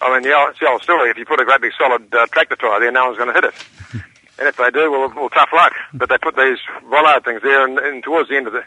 I 0.00 0.12
mean, 0.12 0.22
the 0.22 0.34
old, 0.34 0.50
it's 0.50 0.60
the 0.60 0.68
old 0.68 0.82
story. 0.82 1.10
If 1.10 1.18
you 1.18 1.26
put 1.26 1.40
a 1.40 1.44
great 1.44 1.60
big 1.60 1.72
solid 1.76 2.14
uh, 2.14 2.26
tractor 2.28 2.56
tyre 2.56 2.80
there, 2.80 2.90
no 2.90 3.06
one's 3.06 3.18
going 3.18 3.28
to 3.28 3.34
hit 3.34 3.44
it. 3.44 3.54
and 4.38 4.48
if 4.48 4.56
they 4.56 4.70
do, 4.70 4.90
well, 4.90 5.12
well, 5.14 5.28
tough 5.28 5.50
luck. 5.52 5.74
But 5.92 6.08
they 6.08 6.16
put 6.16 6.36
these 6.36 6.58
bollard 6.88 7.24
things 7.24 7.42
there, 7.42 7.66
and, 7.66 7.78
and 7.78 8.02
towards 8.02 8.30
the 8.30 8.36
end 8.36 8.46
of 8.46 8.54
the 8.54 8.64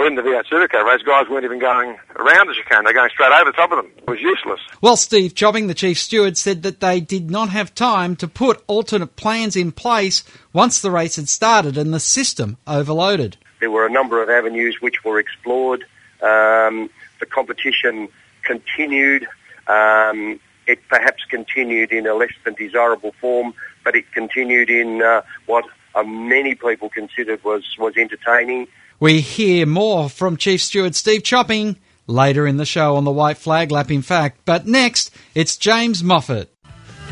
in 0.00 0.16
the 0.16 0.22
V8 0.22 0.46
Supercar 0.46 0.84
race, 0.84 1.02
guys 1.02 1.28
weren't 1.30 1.44
even 1.44 1.60
going 1.60 1.96
around 2.16 2.48
the 2.48 2.54
chicane. 2.54 2.84
They're 2.84 2.92
going 2.92 3.10
straight 3.10 3.32
over 3.32 3.50
the 3.50 3.56
top 3.56 3.70
of 3.70 3.76
them. 3.78 3.92
It 3.96 4.10
was 4.10 4.20
useless. 4.20 4.60
Well, 4.80 4.96
Steve 4.96 5.34
Chopping, 5.34 5.68
the 5.68 5.74
chief 5.74 5.98
steward, 5.98 6.36
said 6.36 6.62
that 6.62 6.80
they 6.80 7.00
did 7.00 7.30
not 7.30 7.50
have 7.50 7.74
time 7.74 8.16
to 8.16 8.28
put 8.28 8.64
alternate 8.66 9.14
plans 9.16 9.54
in 9.54 9.72
place 9.72 10.24
once 10.52 10.80
the 10.80 10.90
race 10.90 11.16
had 11.16 11.28
started 11.28 11.78
and 11.78 11.94
the 11.94 12.00
system 12.00 12.56
overloaded. 12.66 13.36
There 13.64 13.70
were 13.70 13.86
a 13.86 13.90
number 13.90 14.22
of 14.22 14.28
avenues 14.28 14.76
which 14.82 15.04
were 15.06 15.18
explored. 15.18 15.86
Um, 16.20 16.90
the 17.18 17.24
competition 17.24 18.10
continued. 18.42 19.26
Um, 19.66 20.38
it 20.66 20.80
perhaps 20.90 21.24
continued 21.30 21.90
in 21.90 22.06
a 22.06 22.12
less 22.12 22.34
than 22.44 22.52
desirable 22.52 23.14
form, 23.22 23.54
but 23.82 23.96
it 23.96 24.04
continued 24.12 24.68
in 24.68 25.00
uh, 25.00 25.22
what 25.46 25.64
uh, 25.94 26.02
many 26.02 26.54
people 26.54 26.90
considered 26.90 27.42
was, 27.42 27.64
was 27.78 27.96
entertaining. 27.96 28.66
We 29.00 29.22
hear 29.22 29.64
more 29.64 30.10
from 30.10 30.36
Chief 30.36 30.60
Steward 30.60 30.94
Steve 30.94 31.22
Chopping 31.22 31.78
later 32.06 32.46
in 32.46 32.58
the 32.58 32.66
show 32.66 32.96
on 32.96 33.04
the 33.04 33.10
White 33.10 33.38
Flag 33.38 33.70
Lap, 33.70 33.90
in 33.90 34.02
fact. 34.02 34.40
But 34.44 34.66
next, 34.66 35.10
it's 35.34 35.56
James 35.56 36.04
Moffat. 36.04 36.53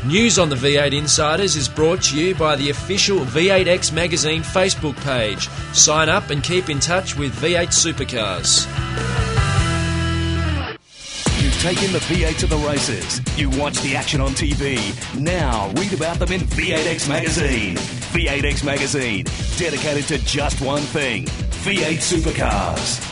News 0.07 0.37
on 0.37 0.49
the 0.49 0.57
V8 0.57 0.93
Insiders 0.99 1.55
is 1.55 1.69
brought 1.69 2.03
to 2.03 2.21
you 2.21 2.35
by 2.35 2.57
the 2.57 2.71
official 2.71 3.21
V8X 3.21 3.93
Magazine 3.93 4.43
Facebook 4.43 4.97
page. 5.05 5.49
Sign 5.73 6.09
up 6.09 6.31
and 6.31 6.43
keep 6.43 6.69
in 6.69 6.81
touch 6.81 7.17
with 7.17 7.33
V8 7.37 7.69
Supercars. 7.69 8.67
You've 11.41 11.61
taken 11.61 11.93
the 11.93 12.01
V8 12.01 12.37
to 12.41 12.47
the 12.49 12.57
races. 12.57 13.21
You 13.39 13.49
watch 13.51 13.81
the 13.83 13.95
action 13.95 14.21
on 14.21 14.33
TV. 14.33 14.77
Now 15.17 15.71
read 15.77 15.93
about 15.93 16.19
them 16.19 16.33
in 16.33 16.41
V8X 16.41 17.09
Magazine. 17.09 17.77
V8X 17.77 18.65
Magazine, 18.65 19.25
dedicated 19.57 20.09
to 20.09 20.19
just 20.27 20.61
one 20.61 20.83
thing 20.83 21.27
V8 21.63 21.99
Supercars. 21.99 23.12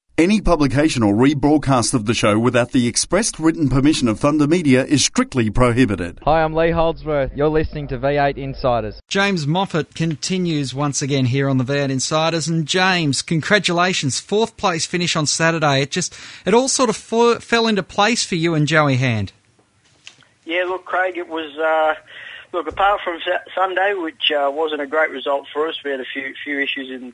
Any 0.21 0.39
publication 0.39 1.01
or 1.01 1.15
rebroadcast 1.15 1.95
of 1.95 2.05
the 2.05 2.13
show 2.13 2.37
without 2.37 2.73
the 2.73 2.85
expressed 2.85 3.39
written 3.39 3.69
permission 3.69 4.07
of 4.07 4.19
Thunder 4.19 4.45
Media 4.45 4.85
is 4.85 5.03
strictly 5.03 5.49
prohibited. 5.49 6.19
Hi, 6.25 6.43
I'm 6.43 6.53
Lee 6.53 6.69
Holdsworth. 6.69 7.31
You're 7.35 7.49
listening 7.49 7.87
to 7.87 7.97
V8 7.97 8.37
Insiders. 8.37 9.01
James 9.07 9.47
Moffat 9.47 9.95
continues 9.95 10.75
once 10.75 11.01
again 11.01 11.25
here 11.25 11.49
on 11.49 11.57
the 11.57 11.63
V8 11.63 11.89
Insiders. 11.89 12.47
And 12.47 12.67
James, 12.67 13.23
congratulations. 13.23 14.19
Fourth 14.19 14.57
place 14.57 14.85
finish 14.85 15.15
on 15.15 15.25
Saturday. 15.25 15.81
It 15.81 15.89
just, 15.89 16.13
it 16.45 16.53
all 16.53 16.67
sort 16.67 16.91
of 16.91 16.97
f- 16.97 17.41
fell 17.41 17.65
into 17.65 17.81
place 17.81 18.23
for 18.23 18.35
you 18.35 18.53
and 18.53 18.67
Joey 18.67 18.97
Hand. 18.97 19.33
Yeah, 20.45 20.65
look, 20.65 20.85
Craig, 20.85 21.17
it 21.17 21.29
was. 21.29 21.57
Uh, 21.57 21.95
look, 22.53 22.67
apart 22.67 23.01
from 23.03 23.19
Sunday, 23.55 23.95
which 23.95 24.29
uh, 24.29 24.51
wasn't 24.53 24.81
a 24.81 24.87
great 24.87 25.09
result 25.09 25.47
for 25.51 25.67
us, 25.67 25.83
we 25.83 25.89
had 25.89 25.99
a 25.99 26.05
few 26.05 26.35
few 26.43 26.59
issues 26.59 26.91
in 26.91 27.11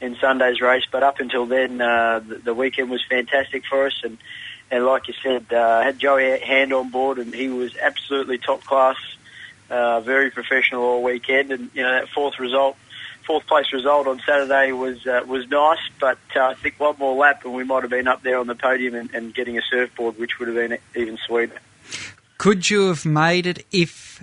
in 0.00 0.16
Sunday's 0.16 0.60
race, 0.60 0.84
but 0.90 1.02
up 1.02 1.20
until 1.20 1.46
then, 1.46 1.80
uh, 1.80 2.20
the, 2.20 2.36
the 2.36 2.54
weekend 2.54 2.90
was 2.90 3.04
fantastic 3.08 3.64
for 3.66 3.86
us, 3.86 4.00
and 4.04 4.18
and 4.70 4.84
like 4.84 5.08
you 5.08 5.14
said, 5.22 5.52
uh, 5.52 5.82
had 5.82 5.98
Joey 5.98 6.38
Hand 6.40 6.72
on 6.72 6.90
board, 6.90 7.18
and 7.18 7.32
he 7.34 7.48
was 7.48 7.76
absolutely 7.76 8.38
top 8.38 8.64
class, 8.64 8.96
uh, 9.70 10.00
very 10.00 10.30
professional 10.30 10.82
all 10.82 11.02
weekend, 11.02 11.52
and 11.52 11.70
you 11.74 11.82
know 11.82 11.92
that 11.92 12.08
fourth 12.08 12.38
result. 12.38 12.76
Fourth 13.26 13.46
place 13.48 13.72
result 13.72 14.06
on 14.06 14.22
Saturday 14.24 14.70
was 14.70 15.04
uh, 15.04 15.22
was 15.26 15.48
nice, 15.48 15.80
but 15.98 16.18
uh, 16.36 16.42
I 16.42 16.54
think 16.54 16.78
one 16.78 16.94
more 16.96 17.16
lap 17.16 17.44
and 17.44 17.54
we 17.54 17.64
might 17.64 17.82
have 17.82 17.90
been 17.90 18.06
up 18.06 18.22
there 18.22 18.38
on 18.38 18.46
the 18.46 18.54
podium 18.54 18.94
and, 18.94 19.12
and 19.12 19.34
getting 19.34 19.58
a 19.58 19.62
surfboard, 19.62 20.16
which 20.16 20.38
would 20.38 20.46
have 20.46 20.56
been 20.56 20.78
even 20.94 21.18
sweeter. 21.26 21.58
Could 22.38 22.70
you 22.70 22.86
have 22.86 23.04
made 23.04 23.48
it 23.48 23.66
if 23.72 24.22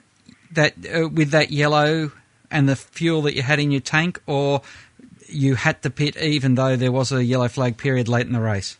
that 0.51 0.75
uh, 0.85 1.09
with 1.09 1.31
that 1.31 1.51
yellow 1.51 2.13
and 2.49 2.69
the 2.69 2.77
fuel 2.77 3.23
that 3.23 3.35
you 3.35 3.41
had 3.41 3.59
in 3.59 3.71
your 3.71 3.81
tank, 3.81 4.21
or 4.25 4.61
you 5.33 5.55
had 5.55 5.81
to 5.83 5.89
pit 5.89 6.17
even 6.17 6.55
though 6.55 6.75
there 6.75 6.91
was 6.91 7.11
a 7.11 7.23
yellow 7.23 7.47
flag 7.47 7.77
period 7.77 8.07
late 8.07 8.25
in 8.25 8.33
the 8.33 8.41
race? 8.41 8.77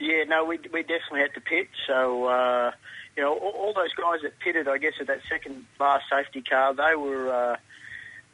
Yeah, 0.00 0.24
no, 0.24 0.44
we 0.44 0.58
we 0.72 0.82
definitely 0.82 1.20
had 1.20 1.34
to 1.34 1.40
pit. 1.40 1.68
So 1.86 2.26
uh, 2.26 2.72
you 3.16 3.22
know, 3.22 3.34
all, 3.34 3.50
all, 3.50 3.72
those 3.74 3.94
guys 3.94 4.20
that 4.22 4.38
pitted, 4.40 4.68
I 4.68 4.78
guess, 4.78 4.94
at 5.00 5.06
that 5.06 5.20
second 5.28 5.64
last 5.78 6.04
safety 6.10 6.42
car, 6.42 6.74
they 6.74 6.96
were 6.96 7.30
uh, 7.30 7.56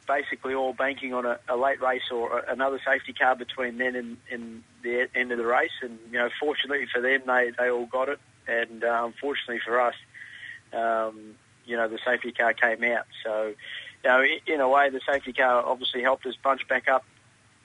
basically 0.07 0.53
all 0.53 0.73
banking 0.73 1.13
on 1.13 1.25
a, 1.25 1.39
a, 1.47 1.55
late 1.55 1.81
race 1.81 2.09
or 2.11 2.39
another 2.47 2.79
safety 2.85 3.13
car 3.13 3.35
between 3.35 3.77
then 3.77 3.95
and, 3.95 4.17
and 4.31 4.63
the 4.81 5.07
end 5.13 5.31
of 5.31 5.37
the 5.37 5.45
race. 5.45 5.71
And 5.81 5.99
you 6.11 6.17
know, 6.17 6.29
fortunately 6.39 6.87
for 6.91 7.01
them, 7.01 7.21
they 7.27 7.51
they 7.57 7.69
all 7.69 7.85
got 7.85 8.09
it, 8.09 8.19
and 8.47 8.83
uh, 8.83 9.03
unfortunately 9.05 9.59
for 9.65 9.79
us, 9.79 9.95
um, 10.73 11.35
you 11.65 11.75
know, 11.77 11.87
the 11.87 11.99
safety 12.05 12.31
car 12.31 12.53
came 12.53 12.83
out. 12.83 13.05
So, 13.23 13.53
you 14.03 14.09
know, 14.09 14.23
in 14.47 14.61
a 14.61 14.69
way, 14.69 14.89
the 14.89 15.01
safety 15.07 15.33
car 15.33 15.63
obviously 15.65 16.01
helped 16.01 16.25
us 16.25 16.35
bunch 16.41 16.67
back 16.67 16.87
up 16.87 17.05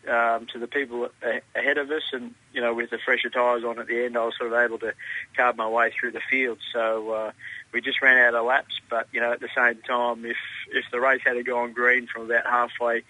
um, 0.08 0.46
to 0.52 0.58
the 0.58 0.66
people 0.66 1.08
ahead 1.54 1.78
of 1.78 1.90
us, 1.90 2.02
and 2.12 2.34
you 2.52 2.60
know, 2.60 2.74
with 2.74 2.90
the 2.90 2.98
fresher 2.98 3.30
tyres 3.30 3.64
on 3.64 3.78
at 3.78 3.86
the 3.86 4.04
end, 4.04 4.16
I 4.16 4.24
was 4.24 4.36
sort 4.36 4.52
of 4.52 4.58
able 4.58 4.78
to 4.80 4.94
carve 5.36 5.56
my 5.56 5.68
way 5.68 5.92
through 5.98 6.12
the 6.12 6.20
field. 6.30 6.58
So 6.72 7.10
uh, 7.10 7.32
we 7.72 7.80
just 7.80 8.02
ran 8.02 8.18
out 8.18 8.34
of 8.34 8.44
laps, 8.44 8.80
but 8.88 9.08
you 9.12 9.20
know, 9.20 9.32
at 9.32 9.40
the 9.40 9.48
same 9.54 9.80
time, 9.82 10.24
if 10.24 10.36
if 10.72 10.84
the 10.90 11.00
race 11.00 11.22
had 11.24 11.44
gone 11.46 11.72
green 11.72 12.06
from 12.06 12.24
about 12.24 12.46
halfway 12.46 13.02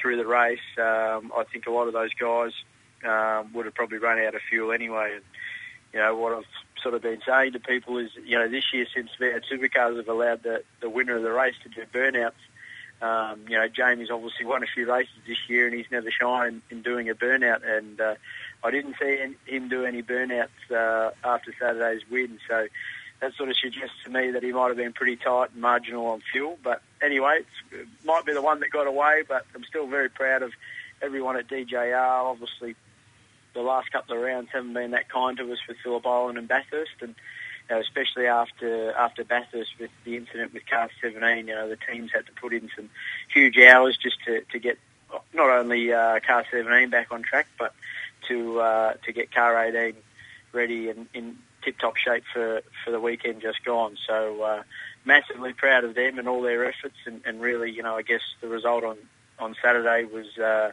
through 0.00 0.16
the 0.16 0.26
race, 0.26 0.58
um, 0.78 1.32
I 1.36 1.44
think 1.52 1.66
a 1.66 1.70
lot 1.70 1.86
of 1.86 1.92
those 1.92 2.12
guys 2.14 2.52
um, 3.04 3.52
would 3.52 3.66
have 3.66 3.74
probably 3.74 3.98
run 3.98 4.18
out 4.18 4.34
of 4.34 4.40
fuel 4.48 4.72
anyway. 4.72 5.12
And, 5.14 5.24
you 5.92 6.00
know, 6.00 6.16
what 6.16 6.32
I've 6.32 6.44
sort 6.82 6.94
of 6.94 7.02
been 7.02 7.20
saying 7.26 7.52
to 7.52 7.60
people 7.60 7.98
is, 7.98 8.10
you 8.24 8.38
know, 8.38 8.48
this 8.48 8.72
year 8.72 8.86
since 8.94 9.10
V8 9.20 9.42
Supercars 9.50 9.96
have 9.96 10.08
allowed 10.08 10.42
the, 10.42 10.62
the 10.80 10.90
winner 10.90 11.16
of 11.16 11.22
the 11.22 11.32
race 11.32 11.54
to 11.62 11.68
do 11.68 11.82
burnouts, 11.92 12.32
um, 13.04 13.40
you 13.48 13.58
know, 13.58 13.68
Jamie's 13.68 14.10
obviously 14.10 14.46
won 14.46 14.62
a 14.62 14.66
few 14.66 14.90
races 14.90 15.12
this 15.26 15.36
year 15.46 15.66
and 15.66 15.76
he's 15.76 15.90
never 15.90 16.10
shined 16.10 16.62
in 16.70 16.80
doing 16.80 17.10
a 17.10 17.14
burnout. 17.14 17.60
And 17.62 18.00
uh, 18.00 18.14
I 18.62 18.70
didn't 18.70 18.96
see 18.98 19.34
him 19.46 19.68
do 19.68 19.84
any 19.84 20.02
burnouts 20.02 20.48
uh, 20.70 21.10
after 21.22 21.54
Saturday's 21.58 22.00
win. 22.10 22.38
So 22.48 22.66
that 23.20 23.34
sort 23.34 23.50
of 23.50 23.58
suggests 23.58 23.96
to 24.04 24.10
me 24.10 24.30
that 24.30 24.42
he 24.42 24.52
might 24.52 24.68
have 24.68 24.78
been 24.78 24.94
pretty 24.94 25.16
tight 25.16 25.52
and 25.52 25.60
marginal 25.60 26.06
on 26.06 26.22
fuel. 26.32 26.58
But 26.64 26.80
anyway, 27.02 27.40
it 27.72 27.88
might 28.06 28.24
be 28.24 28.32
the 28.32 28.40
one 28.40 28.60
that 28.60 28.70
got 28.70 28.86
away, 28.86 29.22
but 29.28 29.44
I'm 29.54 29.64
still 29.64 29.86
very 29.86 30.08
proud 30.08 30.42
of 30.42 30.52
everyone 31.02 31.36
at 31.36 31.46
DJR. 31.46 31.94
Obviously, 31.94 32.74
the 33.52 33.60
last 33.60 33.92
couple 33.92 34.16
of 34.16 34.22
rounds 34.22 34.48
haven't 34.50 34.72
been 34.72 34.92
that 34.92 35.10
kind 35.10 35.36
to 35.36 35.52
us 35.52 35.58
with 35.68 35.76
Phillip 35.84 36.06
Island 36.06 36.38
and 36.38 36.48
Bathurst, 36.48 37.02
and 37.02 37.14
know, 37.70 37.80
especially 37.80 38.26
after 38.26 38.92
after 38.92 39.24
Bathurst 39.24 39.70
with 39.78 39.90
the 40.04 40.16
incident 40.16 40.52
with 40.52 40.66
Car 40.66 40.90
17, 41.00 41.48
you 41.48 41.54
know, 41.54 41.68
the 41.68 41.76
teams 41.76 42.10
had 42.12 42.26
to 42.26 42.32
put 42.32 42.52
in 42.52 42.70
some 42.76 42.90
huge 43.32 43.58
hours 43.58 43.96
just 43.96 44.16
to, 44.26 44.42
to 44.52 44.58
get 44.58 44.78
not 45.32 45.50
only 45.50 45.92
uh, 45.92 46.20
Car 46.26 46.44
17 46.50 46.90
back 46.90 47.08
on 47.10 47.22
track, 47.22 47.46
but 47.58 47.74
to 48.28 48.60
uh, 48.60 48.94
to 49.04 49.12
get 49.12 49.32
Car 49.32 49.58
18 49.64 49.94
ready 50.52 50.88
and 50.88 51.06
in 51.14 51.36
tip-top 51.62 51.96
shape 51.96 52.24
for, 52.32 52.60
for 52.84 52.90
the 52.90 53.00
weekend 53.00 53.40
just 53.40 53.64
gone. 53.64 53.96
So 54.06 54.42
uh, 54.42 54.62
massively 55.04 55.54
proud 55.54 55.84
of 55.84 55.94
them 55.94 56.18
and 56.18 56.28
all 56.28 56.42
their 56.42 56.66
efforts, 56.66 56.96
and, 57.06 57.22
and 57.24 57.40
really, 57.40 57.70
you 57.70 57.82
know, 57.82 57.96
I 57.96 58.02
guess 58.02 58.20
the 58.40 58.48
result 58.48 58.84
on 58.84 58.96
on 59.38 59.56
Saturday 59.62 60.04
was 60.04 60.38
uh, 60.38 60.70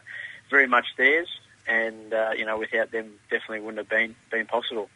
very 0.50 0.68
much 0.68 0.86
theirs 0.96 1.28
and 1.66 2.12
uh, 2.12 2.30
you 2.36 2.44
know, 2.44 2.58
without 2.58 2.90
them, 2.90 3.12
definitely 3.30 3.60
wouldn't 3.60 3.78
have 3.78 3.88
been 3.88 4.14
been 4.30 4.46
possible. 4.46 4.88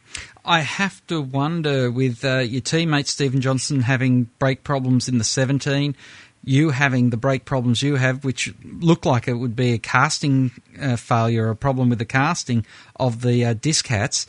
I 0.44 0.60
have 0.60 1.06
to 1.08 1.20
wonder 1.20 1.90
with 1.90 2.24
uh, 2.24 2.38
your 2.38 2.60
teammate 2.60 3.06
Stephen 3.06 3.40
Johnson 3.40 3.80
having 3.80 4.24
brake 4.38 4.64
problems 4.64 5.08
in 5.08 5.18
the 5.18 5.24
17, 5.24 5.96
you 6.44 6.70
having 6.70 7.10
the 7.10 7.16
brake 7.16 7.44
problems 7.44 7.82
you 7.82 7.96
have, 7.96 8.24
which 8.24 8.54
look 8.62 9.04
like 9.04 9.28
it 9.28 9.34
would 9.34 9.56
be 9.56 9.72
a 9.72 9.78
casting 9.78 10.52
uh, 10.80 10.96
failure, 10.96 11.50
a 11.50 11.56
problem 11.56 11.88
with 11.88 11.98
the 11.98 12.04
casting 12.04 12.64
of 12.96 13.22
the 13.22 13.44
uh, 13.44 13.54
disc 13.54 13.86
hats. 13.88 14.26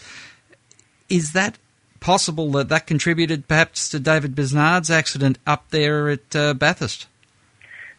Is 1.10 1.34
that 1.34 1.58
possible 2.00 2.51
that 2.51 2.70
that 2.70 2.88
contributed 2.88 3.48
perhaps 3.48 3.89
to 3.89 4.00
David 4.00 4.36
Besnard's 4.36 4.91
accident 4.91 5.38
up 5.46 5.70
there 5.70 6.10
at 6.10 6.36
uh, 6.36 6.53
Bathurst? 6.53 7.08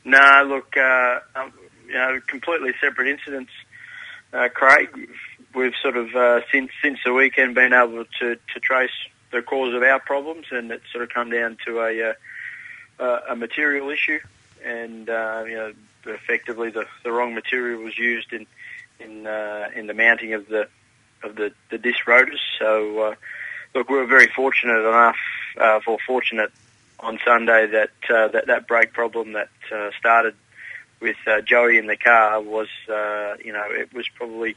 No, 0.04 0.44
look, 0.48 0.76
uh, 0.76 1.20
um, 1.36 1.52
you 1.86 1.94
know, 1.94 2.20
completely 2.26 2.72
separate 2.80 3.08
incidents 3.08 3.50
uh, 4.32 4.48
Craig. 4.52 4.88
We've 5.54 5.74
sort 5.82 5.96
of 5.96 6.14
uh, 6.14 6.40
since 6.52 6.70
since 6.82 6.98
the 7.04 7.12
weekend 7.12 7.54
been 7.54 7.72
able 7.72 8.04
to, 8.20 8.36
to 8.36 8.60
trace 8.60 8.90
the 9.30 9.42
cause 9.42 9.74
of 9.74 9.82
our 9.82 9.98
problems, 9.98 10.46
and 10.50 10.70
it's 10.70 10.84
sort 10.92 11.04
of 11.04 11.10
come 11.10 11.30
down 11.30 11.56
to 11.66 11.80
a 11.80 12.14
uh, 13.00 13.20
a 13.30 13.36
material 13.36 13.90
issue, 13.90 14.18
and 14.64 15.08
uh, 15.08 15.44
you 15.46 15.54
know 15.54 15.72
effectively 16.06 16.70
the, 16.70 16.86
the 17.04 17.12
wrong 17.12 17.34
material 17.34 17.82
was 17.82 17.96
used 17.98 18.32
in 18.32 18.46
in 19.00 19.26
uh, 19.26 19.70
in 19.74 19.86
the 19.86 19.94
mounting 19.94 20.34
of 20.34 20.48
the 20.48 20.68
of 21.22 21.36
the, 21.36 21.52
the 21.70 21.78
disc 21.78 22.06
rotors. 22.06 22.40
So 22.58 23.00
uh, 23.00 23.14
look, 23.74 23.88
we 23.88 23.96
were 23.96 24.06
very 24.06 24.28
fortunate 24.28 24.86
enough, 24.86 25.16
uh, 25.56 25.80
for 25.80 25.98
fortunate 26.06 26.52
on 27.00 27.18
Sunday 27.24 27.66
that 27.68 27.90
that 28.08 28.46
that 28.46 28.68
brake 28.68 28.92
problem 28.92 29.32
that 29.32 29.48
started 29.98 30.34
with 31.00 31.16
uh, 31.26 31.40
Joey 31.40 31.78
in 31.78 31.86
the 31.86 31.96
car 31.96 32.40
was, 32.40 32.68
uh, 32.88 33.34
you 33.44 33.52
know, 33.52 33.64
it 33.68 33.92
was 33.92 34.08
probably 34.14 34.56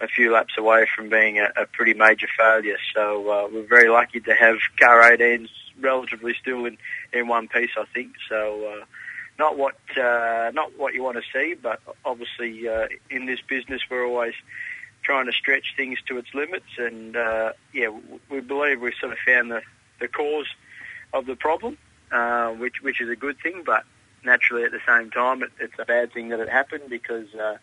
a 0.00 0.06
few 0.06 0.32
laps 0.32 0.54
away 0.56 0.86
from 0.94 1.08
being 1.08 1.38
a, 1.38 1.48
a 1.56 1.66
pretty 1.66 1.94
major 1.94 2.28
failure. 2.38 2.76
So 2.94 3.30
uh, 3.30 3.48
we're 3.52 3.66
very 3.66 3.88
lucky 3.88 4.20
to 4.20 4.34
have 4.34 4.56
car 4.78 5.02
18s 5.02 5.48
relatively 5.80 6.34
still 6.40 6.66
in, 6.66 6.78
in 7.12 7.28
one 7.28 7.48
piece, 7.48 7.70
I 7.76 7.84
think. 7.94 8.12
So 8.28 8.66
uh, 8.66 8.84
not 9.38 9.56
what 9.56 9.76
uh, 9.96 10.50
not 10.52 10.76
what 10.76 10.94
you 10.94 11.02
want 11.02 11.16
to 11.16 11.22
see, 11.32 11.54
but 11.54 11.80
obviously 12.04 12.68
uh, 12.68 12.88
in 13.10 13.26
this 13.26 13.40
business 13.48 13.80
we're 13.90 14.06
always 14.06 14.34
trying 15.02 15.26
to 15.26 15.32
stretch 15.32 15.74
things 15.76 15.98
to 16.08 16.18
its 16.18 16.28
limits. 16.34 16.66
And 16.76 17.16
uh, 17.16 17.52
yeah, 17.72 17.88
we 18.30 18.40
believe 18.40 18.80
we've 18.80 18.94
sort 19.00 19.12
of 19.12 19.18
found 19.26 19.50
the, 19.50 19.62
the 20.00 20.08
cause 20.08 20.48
of 21.12 21.26
the 21.26 21.36
problem, 21.36 21.78
uh, 22.10 22.50
which 22.50 22.82
which 22.82 23.00
is 23.00 23.08
a 23.08 23.16
good 23.16 23.38
thing. 23.42 23.62
But 23.64 23.84
naturally, 24.28 24.64
at 24.64 24.72
the 24.72 24.80
same 24.86 25.10
time, 25.10 25.42
it, 25.42 25.50
it's 25.58 25.78
a 25.78 25.84
bad 25.84 26.12
thing 26.12 26.28
that 26.28 26.40
it 26.40 26.48
happened 26.48 26.84
because. 26.88 27.34
Uh, 27.34 27.58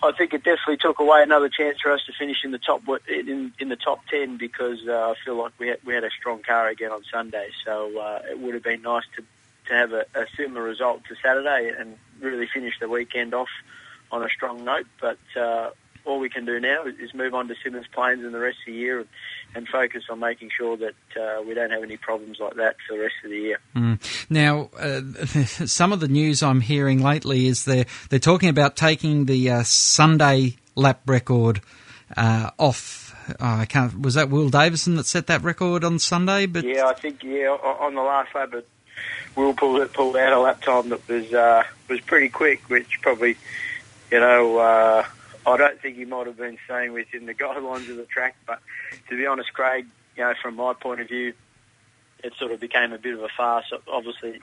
I 0.00 0.12
think 0.12 0.32
it 0.32 0.44
definitely 0.44 0.76
took 0.76 1.00
away 1.00 1.24
another 1.24 1.48
chance 1.48 1.80
for 1.80 1.90
us 1.90 2.04
to 2.06 2.12
finish 2.12 2.44
in 2.44 2.52
the 2.52 2.58
top 2.58 2.82
in, 3.08 3.52
in 3.58 3.68
the 3.68 3.74
top 3.74 4.06
ten 4.06 4.36
because 4.36 4.78
uh, 4.86 4.92
I 5.10 5.14
feel 5.24 5.34
like 5.34 5.52
we 5.58 5.68
had, 5.68 5.78
we 5.84 5.92
had 5.92 6.04
a 6.04 6.10
strong 6.10 6.40
car 6.40 6.68
again 6.68 6.92
on 6.92 7.02
Sunday. 7.12 7.48
So 7.64 7.98
uh, 7.98 8.22
it 8.30 8.38
would 8.38 8.54
have 8.54 8.62
been 8.62 8.82
nice 8.82 9.02
to 9.16 9.24
to 9.66 9.74
have 9.74 9.92
a, 9.92 10.06
a 10.14 10.26
similar 10.36 10.62
result 10.62 11.02
to 11.08 11.16
Saturday 11.22 11.72
and 11.76 11.96
really 12.20 12.46
finish 12.46 12.74
the 12.78 12.88
weekend 12.88 13.34
off 13.34 13.48
on 14.12 14.22
a 14.22 14.28
strong 14.28 14.64
note. 14.64 14.86
But 15.00 15.18
uh, 15.36 15.70
all 16.08 16.18
we 16.18 16.28
can 16.28 16.44
do 16.44 16.58
now 16.58 16.84
is 16.84 17.14
move 17.14 17.34
on 17.34 17.48
to 17.48 17.54
Symmons 17.54 17.90
Plains 17.92 18.24
and 18.24 18.34
the 18.34 18.38
rest 18.38 18.58
of 18.66 18.72
the 18.72 18.78
year 18.78 19.00
and, 19.00 19.08
and 19.54 19.68
focus 19.68 20.04
on 20.10 20.18
making 20.18 20.50
sure 20.56 20.76
that 20.76 20.94
uh, 21.16 21.42
we 21.42 21.54
don't 21.54 21.70
have 21.70 21.82
any 21.82 21.96
problems 21.96 22.38
like 22.40 22.54
that 22.54 22.76
for 22.86 22.96
the 22.96 23.02
rest 23.02 23.14
of 23.24 23.30
the 23.30 23.36
year. 23.36 23.58
Mm. 23.76 24.30
Now, 24.30 24.70
uh, 24.78 25.02
some 25.66 25.92
of 25.92 26.00
the 26.00 26.08
news 26.08 26.42
I'm 26.42 26.62
hearing 26.62 27.02
lately 27.02 27.46
is 27.46 27.64
they're, 27.64 27.86
they're 28.08 28.18
talking 28.18 28.48
about 28.48 28.76
taking 28.76 29.26
the 29.26 29.50
uh, 29.50 29.62
Sunday 29.64 30.56
lap 30.74 31.02
record 31.06 31.60
uh, 32.16 32.50
off. 32.58 33.14
Oh, 33.40 33.46
I 33.46 33.66
can't. 33.66 34.00
Was 34.00 34.14
that 34.14 34.30
Will 34.30 34.48
Davison 34.48 34.96
that 34.96 35.04
set 35.04 35.26
that 35.26 35.42
record 35.42 35.84
on 35.84 35.98
Sunday? 35.98 36.46
But 36.46 36.64
yeah, 36.64 36.86
I 36.86 36.94
think 36.94 37.22
yeah 37.22 37.48
on 37.48 37.94
the 37.94 38.00
last 38.00 38.34
lap, 38.34 38.48
but 38.52 38.66
Will 39.36 39.52
pulled 39.52 39.92
pulled 39.92 40.16
out 40.16 40.32
a 40.32 40.40
lap 40.40 40.62
time 40.62 40.88
that 40.88 41.06
was 41.06 41.32
uh, 41.34 41.62
was 41.88 42.00
pretty 42.00 42.30
quick, 42.30 42.62
which 42.70 43.00
probably 43.02 43.36
you 44.10 44.20
know 44.20 44.56
uh, 44.56 45.06
I 45.46 45.56
don't 45.56 45.80
think 45.80 45.96
he 45.96 46.04
might 46.04 46.26
have 46.26 46.36
been 46.36 46.58
staying 46.64 46.92
within 46.92 47.26
the 47.26 47.34
guidelines 47.42 47.88
of 47.90 47.96
the 47.96 48.06
track. 48.06 48.36
But 48.46 48.60
to 49.08 49.16
be 49.16 49.26
honest, 49.26 49.52
Craig, 49.52 49.86
you 50.16 50.24
know, 50.24 50.34
from 50.40 50.56
my 50.56 50.74
point 50.74 51.00
of 51.00 51.08
view, 51.08 51.34
it 52.22 52.34
sort 52.38 52.52
of 52.52 52.60
became 52.60 52.92
a 52.92 52.98
bit 52.98 53.14
of 53.14 53.22
a 53.22 53.28
farce. 53.28 53.72
Obviously, 53.86 54.40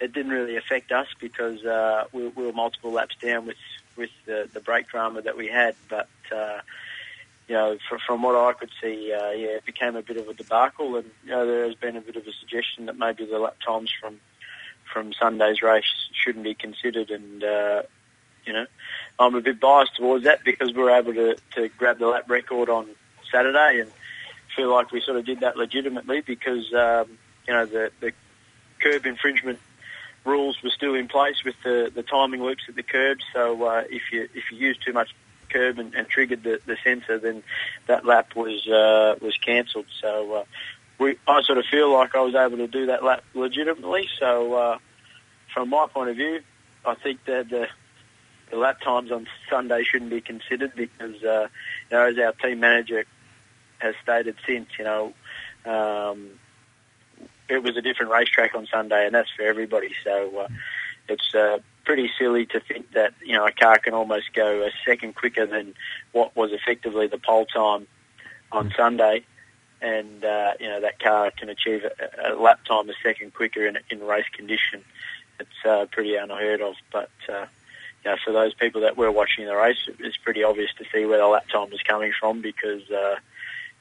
it 0.00 0.12
didn't 0.12 0.32
really 0.32 0.56
affect 0.56 0.92
us 0.92 1.08
because 1.20 1.64
uh, 1.64 2.04
we, 2.12 2.28
we 2.28 2.46
were 2.46 2.52
multiple 2.52 2.92
laps 2.92 3.16
down 3.20 3.46
with 3.46 3.56
with 3.96 4.10
the, 4.26 4.48
the 4.52 4.60
brake 4.60 4.88
drama 4.88 5.22
that 5.22 5.36
we 5.36 5.48
had. 5.48 5.74
But 5.88 6.08
uh, 6.34 6.60
you 7.48 7.54
know, 7.54 7.78
from, 7.88 7.98
from 8.06 8.22
what 8.22 8.34
I 8.34 8.52
could 8.52 8.70
see, 8.80 9.12
uh, 9.12 9.30
yeah, 9.30 9.56
it 9.56 9.64
became 9.64 9.96
a 9.96 10.02
bit 10.02 10.16
of 10.16 10.28
a 10.28 10.34
debacle, 10.34 10.96
and 10.96 11.10
you 11.24 11.30
know, 11.30 11.46
there 11.46 11.64
has 11.64 11.74
been 11.74 11.96
a 11.96 12.00
bit 12.00 12.16
of 12.16 12.26
a 12.26 12.32
suggestion 12.32 12.86
that 12.86 12.98
maybe 12.98 13.24
the 13.24 13.38
lap 13.38 13.56
times 13.64 13.90
from 14.00 14.20
from 14.92 15.12
Sunday's 15.12 15.62
race 15.62 16.08
shouldn't 16.12 16.44
be 16.44 16.54
considered, 16.54 17.10
and 17.10 17.42
uh, 17.42 17.82
you 18.44 18.52
know, 18.52 18.66
I'm 19.18 19.34
a 19.34 19.40
bit 19.40 19.60
biased 19.60 19.96
towards 19.96 20.24
that 20.24 20.44
because 20.44 20.72
we 20.74 20.82
were 20.82 20.90
able 20.90 21.14
to, 21.14 21.36
to 21.54 21.68
grab 21.78 21.98
the 21.98 22.06
lap 22.06 22.28
record 22.28 22.68
on 22.68 22.86
Saturday 23.32 23.80
and 23.80 23.90
feel 24.54 24.70
like 24.70 24.92
we 24.92 25.00
sort 25.00 25.16
of 25.16 25.24
did 25.24 25.40
that 25.40 25.56
legitimately 25.56 26.20
because, 26.20 26.72
um, 26.74 27.18
you 27.46 27.54
know, 27.54 27.66
the, 27.66 27.90
the 28.00 28.12
curb 28.80 29.06
infringement 29.06 29.58
rules 30.24 30.62
were 30.62 30.70
still 30.70 30.94
in 30.94 31.08
place 31.08 31.44
with 31.44 31.54
the, 31.64 31.90
the 31.94 32.02
timing 32.02 32.42
loops 32.42 32.64
at 32.68 32.74
the 32.74 32.82
curbs. 32.82 33.24
So 33.32 33.62
uh, 33.64 33.84
if 33.88 34.02
you 34.12 34.28
if 34.34 34.50
you 34.50 34.58
use 34.58 34.76
too 34.84 34.92
much 34.92 35.14
curb 35.48 35.78
and, 35.78 35.94
and 35.94 36.08
triggered 36.08 36.42
the, 36.42 36.60
the 36.66 36.76
sensor, 36.82 37.18
then 37.18 37.42
that 37.86 38.04
lap 38.04 38.34
was 38.34 38.66
uh, 38.68 39.16
was 39.22 39.36
cancelled. 39.38 39.86
So 40.00 40.34
uh, 40.34 40.44
we 40.98 41.16
I 41.26 41.42
sort 41.42 41.58
of 41.58 41.64
feel 41.66 41.92
like 41.92 42.14
I 42.14 42.20
was 42.20 42.34
able 42.34 42.58
to 42.58 42.66
do 42.66 42.86
that 42.86 43.04
lap 43.04 43.24
legitimately. 43.34 44.08
So 44.18 44.54
uh, 44.54 44.78
from 45.54 45.70
my 45.70 45.86
point 45.86 46.10
of 46.10 46.16
view, 46.16 46.40
I 46.84 46.94
think 46.94 47.24
that 47.26 47.48
the 47.48 47.68
the 48.50 48.56
lap 48.56 48.80
times 48.80 49.10
on 49.10 49.26
Sunday 49.50 49.82
shouldn't 49.82 50.10
be 50.10 50.20
considered 50.20 50.72
because, 50.74 51.22
uh, 51.22 51.48
you 51.90 51.96
know, 51.96 52.06
as 52.06 52.18
our 52.18 52.32
team 52.32 52.60
manager 52.60 53.04
has 53.78 53.94
stated 54.02 54.36
since, 54.46 54.68
you 54.78 54.84
know, 54.84 55.12
um, 55.64 56.30
it 57.48 57.62
was 57.62 57.76
a 57.76 57.82
different 57.82 58.10
racetrack 58.10 58.54
on 58.54 58.66
Sunday, 58.66 59.06
and 59.06 59.14
that's 59.14 59.30
for 59.30 59.42
everybody. 59.42 59.90
So 60.04 60.38
uh, 60.38 60.48
it's 61.08 61.34
uh, 61.34 61.58
pretty 61.84 62.10
silly 62.18 62.46
to 62.46 62.60
think 62.60 62.92
that 62.92 63.14
you 63.24 63.34
know 63.34 63.46
a 63.46 63.52
car 63.52 63.78
can 63.78 63.94
almost 63.94 64.32
go 64.34 64.64
a 64.64 64.70
second 64.84 65.14
quicker 65.14 65.46
than 65.46 65.74
what 66.12 66.34
was 66.36 66.52
effectively 66.52 67.06
the 67.06 67.18
pole 67.18 67.46
time 67.46 67.86
on 68.52 68.72
Sunday, 68.76 69.24
and 69.80 70.24
uh, 70.24 70.52
you 70.58 70.68
know 70.68 70.80
that 70.80 70.98
car 70.98 71.30
can 71.30 71.48
achieve 71.48 71.84
a, 71.84 72.32
a 72.32 72.34
lap 72.34 72.64
time 72.64 72.88
a 72.88 72.94
second 73.02 73.34
quicker 73.34 73.66
in, 73.66 73.78
in 73.90 74.00
race 74.00 74.28
condition. 74.32 74.84
It's 75.38 75.64
uh, 75.64 75.86
pretty 75.90 76.16
unheard 76.16 76.60
of, 76.60 76.74
but. 76.92 77.10
Uh, 77.28 77.46
you 78.06 78.12
know, 78.12 78.18
for 78.24 78.32
those 78.32 78.54
people 78.54 78.82
that 78.82 78.96
were 78.96 79.10
watching 79.10 79.46
the 79.46 79.56
race, 79.56 79.88
it's 79.98 80.16
pretty 80.16 80.44
obvious 80.44 80.70
to 80.78 80.84
see 80.94 81.04
where 81.04 81.18
the 81.18 81.26
lap 81.26 81.48
time 81.52 81.70
was 81.70 81.82
coming 81.82 82.12
from 82.20 82.40
because, 82.40 82.88
uh, 82.88 83.16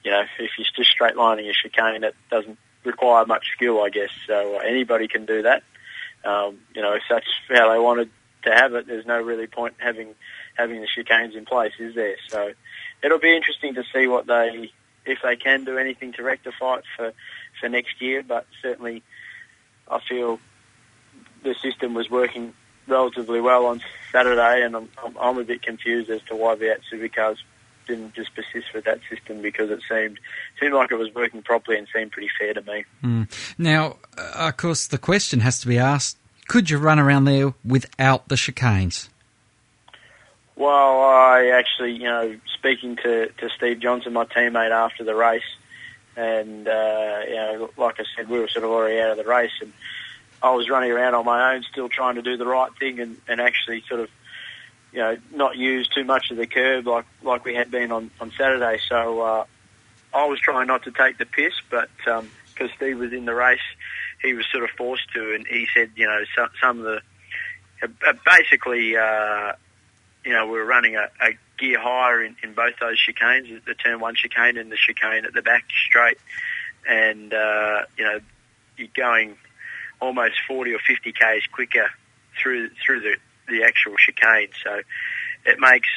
you 0.03 0.09
know, 0.09 0.23
if 0.39 0.49
you're 0.57 0.65
just 0.75 0.89
straight 0.89 1.15
lining 1.15 1.47
a 1.47 1.53
chicane, 1.53 2.03
it 2.03 2.15
doesn't 2.31 2.57
require 2.83 3.23
much 3.27 3.51
skill, 3.53 3.83
I 3.83 3.89
guess. 3.89 4.09
So 4.25 4.55
uh, 4.55 4.59
anybody 4.65 5.07
can 5.07 5.27
do 5.27 5.43
that. 5.43 5.61
Um, 6.23 6.57
you 6.73 6.81
know, 6.81 6.93
if 6.93 7.03
that's 7.07 7.27
how 7.49 7.71
they 7.71 7.77
wanted 7.77 8.09
to 8.45 8.51
have 8.51 8.73
it, 8.73 8.87
there's 8.87 9.05
no 9.05 9.21
really 9.21 9.45
point 9.45 9.75
having 9.77 10.15
having 10.55 10.81
the 10.81 10.87
chicanes 10.87 11.35
in 11.35 11.45
place, 11.45 11.73
is 11.77 11.93
there? 11.93 12.15
So 12.27 12.51
it'll 13.03 13.19
be 13.19 13.35
interesting 13.35 13.75
to 13.75 13.83
see 13.93 14.07
what 14.07 14.25
they, 14.25 14.71
if 15.05 15.19
they 15.21 15.35
can 15.35 15.65
do 15.65 15.77
anything 15.77 16.13
to 16.13 16.23
rectify 16.23 16.77
it 16.77 16.85
for 16.97 17.13
for 17.61 17.69
next 17.69 18.01
year. 18.01 18.23
But 18.23 18.47
certainly, 18.63 19.03
I 19.87 19.99
feel 19.99 20.39
the 21.43 21.53
system 21.61 21.93
was 21.93 22.09
working 22.09 22.55
relatively 22.87 23.41
well 23.41 23.65
on 23.65 23.81
Saturday, 24.11 24.63
and 24.63 24.75
I'm, 24.75 24.89
I'm 25.19 25.37
a 25.37 25.43
bit 25.43 25.61
confused 25.61 26.09
as 26.09 26.21
to 26.23 26.35
why 26.35 26.55
V8 26.55 26.79
Supercars 26.91 27.37
didn't 27.85 28.13
just 28.13 28.33
persist 28.33 28.73
with 28.73 28.85
that 28.85 28.99
system 29.09 29.41
because 29.41 29.69
it 29.69 29.79
seemed 29.89 30.19
seemed 30.59 30.73
like 30.73 30.91
it 30.91 30.95
was 30.95 31.13
working 31.13 31.41
properly 31.43 31.77
and 31.77 31.87
seemed 31.93 32.11
pretty 32.11 32.29
fair 32.39 32.53
to 32.53 32.61
me. 32.63 32.83
Mm. 33.03 33.55
Now, 33.57 33.97
uh, 34.17 34.47
of 34.47 34.57
course, 34.57 34.87
the 34.87 34.97
question 34.97 35.41
has 35.41 35.59
to 35.61 35.67
be 35.67 35.77
asked: 35.77 36.17
Could 36.47 36.69
you 36.69 36.77
run 36.77 36.99
around 36.99 37.25
there 37.25 37.53
without 37.63 38.27
the 38.27 38.35
chicanes? 38.35 39.09
Well, 40.55 41.03
I 41.03 41.47
actually, 41.53 41.91
you 41.91 42.05
know, 42.05 42.37
speaking 42.53 42.95
to, 42.97 43.27
to 43.27 43.49
Steve 43.49 43.81
Johnson, 43.81 44.13
my 44.13 44.23
teammate, 44.25 44.71
after 44.71 45.03
the 45.03 45.13
race, 45.13 45.43
and 46.15 46.67
uh, 46.67 47.19
you 47.27 47.35
know, 47.35 47.69
like 47.77 47.99
I 47.99 48.03
said, 48.15 48.29
we 48.29 48.39
were 48.39 48.47
sort 48.47 48.63
of 48.63 48.71
already 48.71 48.99
out 48.99 49.11
of 49.11 49.17
the 49.17 49.25
race, 49.25 49.51
and 49.61 49.73
I 50.45 50.51
was 50.51 50.69
running 50.69 50.91
around 50.91 51.15
on 51.15 51.25
my 51.25 51.55
own, 51.55 51.63
still 51.63 51.89
trying 51.89 52.15
to 52.15 52.21
do 52.21 52.37
the 52.37 52.45
right 52.45 52.69
thing 52.77 52.99
and, 52.99 53.17
and 53.27 53.41
actually 53.41 53.83
sort 53.89 54.01
of, 54.01 54.09
you 54.91 54.99
know, 54.99 55.17
not 55.33 55.57
use 55.57 55.87
too 55.87 56.03
much 56.03 56.29
of 56.29 56.37
the 56.37 56.45
curb 56.45 56.85
like 56.85 57.05
like 57.23 57.43
we 57.43 57.55
had 57.55 57.71
been 57.71 57.91
on 57.91 58.11
on 58.21 58.31
Saturday. 58.37 58.79
So 58.87 59.21
uh, 59.21 59.45
I 60.13 60.25
was 60.25 60.39
trying 60.39 60.67
not 60.67 60.83
to 60.83 60.91
take 60.91 61.17
the 61.17 61.25
piss, 61.25 61.53
but 61.71 61.89
because 61.97 62.21
um, 62.69 62.69
Steve 62.77 62.99
was 62.99 63.11
in 63.11 63.25
the 63.25 63.33
race, 63.33 63.67
he 64.21 64.33
was 64.33 64.45
sort 64.51 64.63
of 64.63 64.69
forced 64.77 65.11
to, 65.15 65.33
and 65.33 65.47
he 65.47 65.67
said, 65.73 65.89
you 65.95 66.05
know, 66.05 66.23
some, 66.37 66.49
some 66.61 66.77
of 66.77 66.85
the 66.85 67.01
uh, 67.81 68.13
basically, 68.23 68.95
uh, 68.95 69.53
you 70.23 70.31
know, 70.31 70.45
we 70.45 70.59
were 70.59 70.65
running 70.65 70.95
a, 70.95 71.09
a 71.21 71.31
gear 71.57 71.79
higher 71.79 72.23
in, 72.23 72.35
in 72.43 72.53
both 72.53 72.75
those 72.79 72.99
chicanes, 72.99 73.47
the 73.65 73.73
turn 73.73 73.99
one 73.99 74.13
chicane 74.13 74.57
and 74.57 74.71
the 74.71 74.77
chicane 74.77 75.25
at 75.25 75.33
the 75.33 75.41
back 75.41 75.65
straight, 75.87 76.19
and 76.87 77.33
uh, 77.33 77.81
you 77.97 78.03
know, 78.03 78.19
you're 78.77 78.89
going 78.95 79.37
almost 80.05 80.35
40 80.47 80.73
or 80.73 80.79
50 80.79 81.11
k's 81.11 81.43
quicker 81.51 81.89
through 82.41 82.69
through 82.85 83.01
the 83.01 83.15
the 83.47 83.63
actual 83.63 83.93
chicane. 83.97 84.49
So 84.63 84.81
it 85.45 85.59
makes 85.59 85.89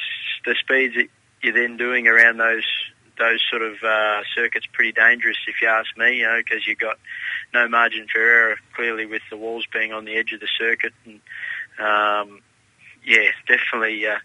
the 0.45 0.55
speeds 0.59 0.95
that 0.95 1.07
you're 1.41 1.53
then 1.53 1.77
doing 1.77 2.07
around 2.07 2.37
those 2.37 2.65
those 3.17 3.43
sort 3.49 3.61
of 3.61 3.75
uh, 3.83 4.21
circuits 4.33 4.65
pretty 4.71 4.93
dangerous, 4.93 5.37
if 5.47 5.61
you 5.61 5.67
ask 5.67 5.89
me. 5.97 6.17
You 6.17 6.23
know, 6.23 6.37
because 6.37 6.65
you've 6.67 6.79
got 6.79 6.97
no 7.53 7.67
margin 7.67 8.07
for 8.11 8.19
error 8.19 8.55
clearly 8.75 9.05
with 9.05 9.21
the 9.29 9.37
walls 9.37 9.65
being 9.71 9.93
on 9.93 10.05
the 10.05 10.15
edge 10.15 10.31
of 10.33 10.39
the 10.39 10.47
circuit, 10.57 10.93
and 11.05 11.19
um, 11.79 12.41
yeah, 13.05 13.29
definitely. 13.47 14.05
Uh, 14.07 14.17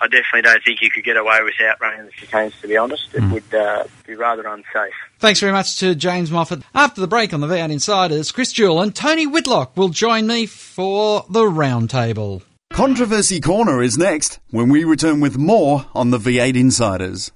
I 0.00 0.06
definitely 0.06 0.42
don't 0.42 0.62
think 0.62 0.80
you 0.80 0.90
could 0.90 1.04
get 1.04 1.16
away 1.16 1.38
without 1.44 1.80
running 1.80 2.06
the 2.06 2.12
chicanes, 2.12 2.58
to 2.60 2.68
be 2.68 2.76
honest. 2.76 3.08
It 3.14 3.22
mm. 3.22 3.32
would 3.32 3.54
uh, 3.54 3.84
be 4.06 4.14
rather 4.14 4.46
unsafe. 4.46 4.94
Thanks 5.18 5.40
very 5.40 5.52
much 5.52 5.78
to 5.80 5.94
James 5.94 6.30
Moffat. 6.30 6.62
After 6.74 7.00
the 7.00 7.08
break 7.08 7.34
on 7.34 7.40
the 7.40 7.48
V8 7.48 7.72
Insiders, 7.72 8.30
Chris 8.30 8.52
Jewell 8.52 8.80
and 8.80 8.94
Tony 8.94 9.26
Whitlock 9.26 9.76
will 9.76 9.88
join 9.88 10.26
me 10.26 10.46
for 10.46 11.26
the 11.28 11.44
roundtable. 11.44 12.42
Controversy 12.70 13.40
Corner 13.40 13.82
is 13.82 13.98
next 13.98 14.38
when 14.50 14.68
we 14.68 14.84
return 14.84 15.20
with 15.20 15.36
more 15.36 15.86
on 15.94 16.10
the 16.10 16.18
V8 16.18 16.54
Insiders. 16.54 17.32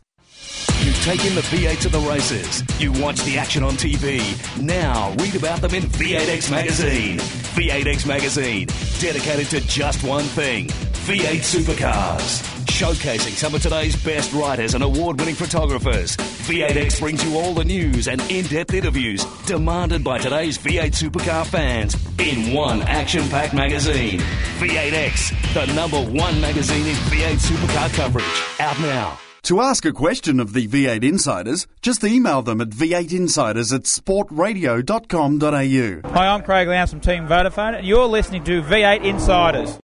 You've 0.81 1.03
taken 1.03 1.35
the 1.35 1.41
V8 1.43 1.81
to 1.83 1.89
the 1.89 1.99
races. 2.01 2.63
You 2.81 2.93
watch 3.01 3.21
the 3.23 3.39
action 3.39 3.63
on 3.63 3.75
TV. 3.75 4.21
Now 4.61 5.13
read 5.19 5.35
about 5.35 5.61
them 5.61 5.75
in 5.75 5.85
V8X 5.85 6.51
Magazine. 6.51 7.19
V8X 7.19 8.07
Magazine, 8.07 8.67
dedicated 9.01 9.47
to 9.51 9.61
just 9.67 10.05
one 10.05 10.25
thing 10.25 10.69
V8 11.03 11.43
supercars. 11.43 12.43
Showcasing 12.67 13.33
some 13.33 13.57
of 13.57 13.63
today's 13.63 13.97
best 14.05 14.33
writers 14.33 14.75
and 14.75 14.85
award 14.85 15.19
winning 15.19 15.35
photographers. 15.35 16.17
V8X 16.17 17.01
brings 17.01 17.25
you 17.25 17.37
all 17.37 17.55
the 17.55 17.65
news 17.65 18.07
and 18.07 18.21
in 18.31 18.47
depth 18.47 18.73
interviews 18.73 19.25
demanded 19.45 20.05
by 20.05 20.19
today's 20.19 20.59
V8 20.59 20.93
supercar 20.93 21.45
fans 21.45 21.97
in 22.21 22.55
one 22.55 22.83
action 22.83 23.29
packed 23.31 23.53
magazine. 23.53 24.21
V8X, 24.61 25.55
the 25.55 25.67
number 25.75 26.01
one 26.01 26.41
magazine 26.41 26.87
in 26.87 26.95
V8 26.95 27.37
supercar 27.37 27.93
coverage. 27.95 28.61
Out 28.61 28.79
now. 28.79 29.19
To 29.47 29.61
ask 29.61 29.85
a 29.85 29.93
question 29.93 30.39
of 30.39 30.53
the 30.53 30.69
V8 30.69 31.03
Insiders, 31.03 31.67
just 31.81 32.05
email 32.05 32.43
them 32.43 32.61
at 32.61 32.69
v8insiders 32.69 33.75
at 33.75 33.83
sportradio.com.au. 33.83 36.11
Hi, 36.15 36.27
I'm 36.29 36.43
Craig 36.43 36.69
Lowndes 36.69 36.91
from 36.91 37.01
Team 37.01 37.27
Vodafone, 37.27 37.79
and 37.79 37.85
you're 37.85 38.07
listening 38.07 38.45
to 38.45 38.63
V8 38.63 39.03
Insiders. 39.03 39.82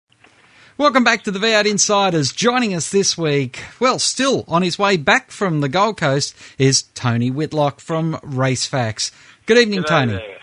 Welcome 0.77 1.03
back 1.03 1.23
to 1.23 1.31
the 1.31 1.39
V8 1.39 1.65
Insiders. 1.69 2.31
Joining 2.31 2.73
us 2.73 2.89
this 2.89 3.17
week, 3.17 3.59
well, 3.79 3.99
still 3.99 4.45
on 4.47 4.63
his 4.63 4.79
way 4.79 4.97
back 4.97 5.29
from 5.29 5.61
the 5.61 5.69
Gold 5.69 5.97
Coast, 5.97 6.35
is 6.57 6.83
Tony 6.95 7.29
Whitlock 7.29 7.79
from 7.79 8.19
Racefacts. 8.23 9.11
Good 9.45 9.57
evening, 9.57 9.81
G'day 9.83 9.87
Tony. 9.87 10.13
there. 10.13 10.37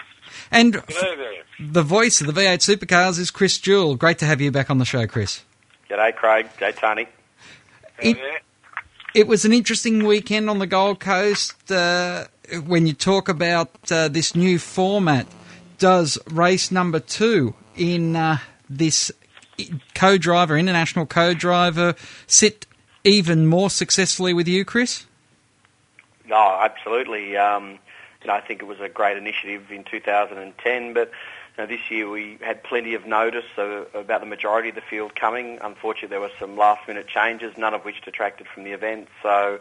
And 0.51 0.75
G'day 0.75 1.17
there. 1.17 1.33
the 1.73 1.83
voice 1.83 2.21
of 2.21 2.27
the 2.27 2.33
V8 2.33 2.59
Supercars 2.59 3.19
is 3.19 3.31
Chris 3.31 3.59
Jewell. 3.59 3.97
Great 3.97 4.19
to 4.19 4.27
have 4.27 4.41
you 4.41 4.51
back 4.53 4.71
on 4.71 4.79
the 4.79 4.85
show, 4.85 5.07
Chris. 5.07 5.43
G'day, 5.91 6.15
Craig. 6.15 6.49
G'day, 6.59 6.77
Tony. 6.77 7.09
It, 8.01 8.17
it 9.15 9.27
was 9.27 9.45
an 9.45 9.53
interesting 9.53 10.05
weekend 10.07 10.49
on 10.49 10.61
the 10.61 10.67
Gold 10.69 11.01
Coast. 11.01 11.71
Uh, 11.73 12.27
when 12.67 12.87
you 12.87 12.93
talk 12.93 13.29
about 13.29 13.71
uh, 13.91 14.07
this 14.09 14.37
new 14.37 14.59
format, 14.61 15.27
does 15.79 16.17
race 16.31 16.71
number 16.71 17.01
two 17.01 17.55
in 17.77 18.15
uh, 18.15 18.39
this 18.71 19.11
co-driver, 19.95 20.57
international 20.57 21.07
co-driver, 21.07 21.95
sit 22.27 22.67
even 23.05 23.47
more 23.47 23.71
successfully 23.71 24.33
with 24.33 24.49
you, 24.49 24.65
Chris? 24.65 25.07
No, 26.27 26.59
absolutely. 26.61 27.37
Um, 27.37 27.79
you 28.23 28.29
know, 28.29 28.35
I 28.35 28.41
think 28.41 28.61
it 28.61 28.67
was 28.67 28.81
a 28.81 28.89
great 28.89 29.17
initiative 29.17 29.71
in 29.71 29.85
2010, 29.85 30.93
but 30.93 31.11
you 31.57 31.65
know, 31.65 31.67
this 31.67 31.91
year 31.91 32.09
we 32.09 32.39
had 32.41 32.63
plenty 32.63 32.95
of 32.95 33.07
notice 33.07 33.47
about 33.57 34.21
the 34.21 34.27
majority 34.27 34.69
of 34.69 34.75
the 34.75 34.81
field 34.81 35.15
coming. 35.15 35.59
Unfortunately, 35.61 36.09
there 36.09 36.21
were 36.21 36.31
some 36.39 36.57
last-minute 36.57 37.09
changes, 37.09 37.57
none 37.57 37.75
of 37.75 37.85
which 37.85 38.03
detracted 38.03 38.47
from 38.47 38.65
the 38.65 38.73
event. 38.73 39.09
So, 39.23 39.59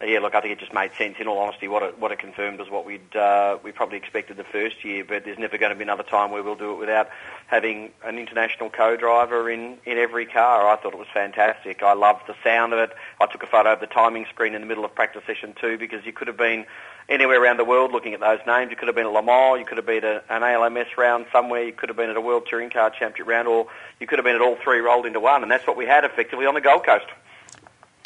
yeah, 0.00 0.20
look, 0.20 0.36
I 0.36 0.40
think 0.40 0.52
it 0.52 0.60
just 0.60 0.72
made 0.72 0.92
sense. 0.96 1.16
In 1.18 1.26
all 1.26 1.38
honesty, 1.38 1.66
what 1.66 1.82
it, 1.82 1.98
what 1.98 2.12
it 2.12 2.20
confirmed 2.20 2.60
was 2.60 2.70
what 2.70 2.86
we'd 2.86 3.16
uh, 3.16 3.58
we 3.64 3.72
probably 3.72 3.98
expected 3.98 4.36
the 4.36 4.44
first 4.44 4.84
year. 4.84 5.04
But 5.04 5.24
there's 5.24 5.38
never 5.38 5.58
going 5.58 5.70
to 5.70 5.76
be 5.76 5.82
another 5.82 6.04
time 6.04 6.30
where 6.30 6.42
we'll 6.42 6.54
do 6.54 6.70
it 6.70 6.78
without 6.78 7.08
having 7.48 7.90
an 8.04 8.16
international 8.16 8.70
co-driver 8.70 9.50
in 9.50 9.78
in 9.84 9.98
every 9.98 10.24
car. 10.24 10.68
I 10.68 10.76
thought 10.76 10.92
it 10.92 10.98
was 10.98 11.08
fantastic. 11.12 11.82
I 11.82 11.94
loved 11.94 12.28
the 12.28 12.36
sound 12.44 12.72
of 12.72 12.78
it. 12.78 12.92
I 13.20 13.26
took 13.26 13.42
a 13.42 13.46
photo 13.46 13.72
of 13.72 13.80
the 13.80 13.88
timing 13.88 14.26
screen 14.26 14.54
in 14.54 14.60
the 14.60 14.68
middle 14.68 14.84
of 14.84 14.94
practice 14.94 15.22
session 15.26 15.52
two 15.60 15.78
because 15.78 16.06
you 16.06 16.12
could 16.12 16.28
have 16.28 16.36
been 16.36 16.64
anywhere 17.08 17.42
around 17.42 17.56
the 17.56 17.64
world 17.64 17.90
looking 17.90 18.14
at 18.14 18.20
those 18.20 18.40
names. 18.46 18.70
You 18.70 18.76
could 18.76 18.86
have 18.86 18.94
been 18.94 19.06
at 19.06 19.12
Le 19.12 19.22
Mans, 19.22 19.58
you 19.58 19.64
could 19.64 19.78
have 19.78 19.86
been 19.86 20.04
at 20.04 20.24
an 20.28 20.44
ALMS 20.44 20.96
round 20.96 21.26
somewhere, 21.32 21.64
you 21.64 21.72
could 21.72 21.88
have 21.88 21.96
been 21.96 22.10
at 22.10 22.16
a 22.16 22.20
World 22.20 22.46
Touring 22.48 22.70
Car 22.70 22.90
Championship 22.90 23.26
round, 23.26 23.48
or 23.48 23.66
you 23.98 24.06
could 24.06 24.18
have 24.18 24.24
been 24.24 24.36
at 24.36 24.42
all 24.42 24.56
three 24.62 24.78
rolled 24.78 25.06
into 25.06 25.18
one, 25.18 25.42
and 25.42 25.50
that's 25.50 25.66
what 25.66 25.76
we 25.76 25.86
had 25.86 26.04
effectively 26.04 26.46
on 26.46 26.54
the 26.54 26.60
Gold 26.60 26.84
Coast. 26.84 27.06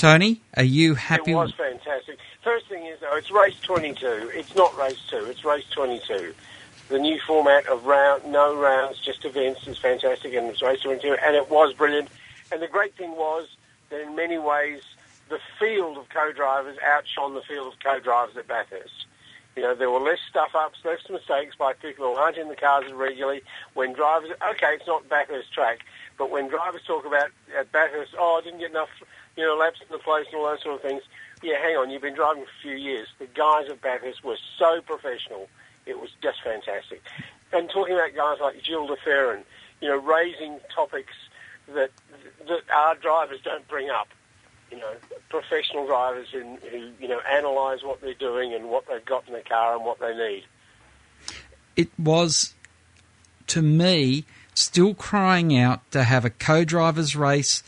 Tony, 0.03 0.41
are 0.57 0.65
you 0.65 0.97
happy? 0.97 1.31
It 1.31 1.37
was 1.37 1.55
fantastic. 1.55 2.19
First 2.43 2.67
thing 2.67 2.87
is, 2.87 2.99
though, 2.99 3.15
it's 3.15 3.31
race 3.31 3.55
22. 3.63 4.33
It's 4.35 4.57
not 4.57 4.77
race 4.77 5.01
2, 5.09 5.27
it's 5.27 5.45
race 5.45 5.65
22. 5.71 6.35
The 6.89 6.99
new 6.99 7.21
format 7.21 7.69
of 7.69 7.87
round, 7.87 8.25
no 8.27 8.53
rounds, 8.57 8.99
just 8.99 9.25
events 9.25 9.65
is 9.69 9.79
fantastic, 9.79 10.35
and 10.35 10.49
it's 10.49 10.61
race 10.61 10.81
22, 10.81 11.19
and 11.25 11.37
it 11.37 11.49
was 11.49 11.73
brilliant. 11.75 12.09
And 12.51 12.61
the 12.61 12.67
great 12.67 12.97
thing 12.97 13.13
was 13.13 13.47
that 13.91 14.01
in 14.01 14.17
many 14.17 14.39
ways, 14.39 14.83
the 15.29 15.39
field 15.61 15.97
of 15.97 16.09
co-drivers 16.09 16.79
outshone 16.85 17.35
the 17.35 17.43
field 17.43 17.73
of 17.73 17.79
co-drivers 17.79 18.37
at 18.37 18.49
Bathurst. 18.49 19.07
You 19.55 19.63
know, 19.63 19.77
there 19.77 19.89
were 19.89 20.01
less 20.01 20.19
stuff-ups, 20.29 20.79
less 20.85 21.09
mistakes 21.11 21.55
by 21.57 21.75
people 21.75 22.07
who 22.07 22.15
aren't 22.15 22.39
in 22.39 22.49
the 22.49 22.57
cars 22.57 22.91
regularly. 22.93 23.43
When 23.75 23.93
drivers, 23.93 24.31
okay, 24.51 24.75
it's 24.75 24.87
not 24.89 25.09
Bathurst 25.09 25.53
track, 25.53 25.79
but 26.19 26.29
when 26.31 26.49
drivers 26.49 26.83
talk 26.85 27.07
about 27.07 27.31
at 27.57 27.71
Bathurst, 27.71 28.17
oh, 28.19 28.41
I 28.41 28.45
didn't 28.45 28.59
get 28.59 28.71
enough, 28.71 28.89
you 29.37 29.45
know, 29.45 29.57
laps 29.57 29.81
in 29.81 29.87
the 29.91 29.99
place 29.99 30.27
and 30.31 30.41
all 30.41 30.49
those 30.49 30.63
sort 30.63 30.77
of 30.77 30.83
things. 30.83 31.03
Yeah, 31.43 31.59
hang 31.61 31.77
on, 31.77 31.91
you've 31.91 32.03
been 32.03 32.15
driving 32.15 32.45
for 32.45 32.51
a 32.51 32.63
few 32.63 32.77
years. 32.77 33.09
The 33.19 33.27
guys 33.27 33.69
at 33.69 33.81
Bathurst 33.81 34.23
were 34.23 34.39
so 34.59 34.81
professional. 34.83 35.49
It 35.87 36.01
was 36.01 36.11
just 36.23 36.43
fantastic. 36.45 37.03
And 37.53 37.69
talking 37.69 37.95
about 37.95 38.15
guys 38.15 38.39
like 38.41 38.63
Gil 38.63 38.87
de 38.87 38.97
Ferran, 38.97 39.43
you 39.81 39.89
know, 39.89 39.97
raising 39.97 40.59
topics 40.75 41.15
that 41.75 41.91
that 42.49 42.63
our 42.75 42.95
drivers 42.97 43.41
don't 43.45 43.67
bring 43.69 43.91
up. 43.91 44.09
You 44.71 44.79
know, 44.79 44.95
professional 45.29 45.87
drivers 45.87 46.29
who, 46.33 46.57
who 46.71 46.91
you 46.99 47.09
know 47.09 47.21
analyse 47.31 47.83
what 47.83 48.01
they're 48.01 48.15
doing 48.15 48.55
and 48.55 48.71
what 48.71 48.87
they've 48.87 49.05
got 49.05 49.27
in 49.27 49.35
the 49.35 49.41
car 49.41 49.77
and 49.77 49.85
what 49.85 49.99
they 49.99 50.17
need. 50.17 50.45
It 51.77 51.91
was, 51.99 52.55
to 53.49 53.61
me, 53.61 54.25
still 54.55 54.95
crying 54.95 55.57
out 55.57 55.91
to 55.91 56.05
have 56.05 56.25
a 56.25 56.31
co-drivers 56.31 57.17
race 57.17 57.63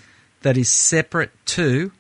that 0.45 0.59
is 0.59 0.69
separate 0.69 1.31
to 1.47 1.91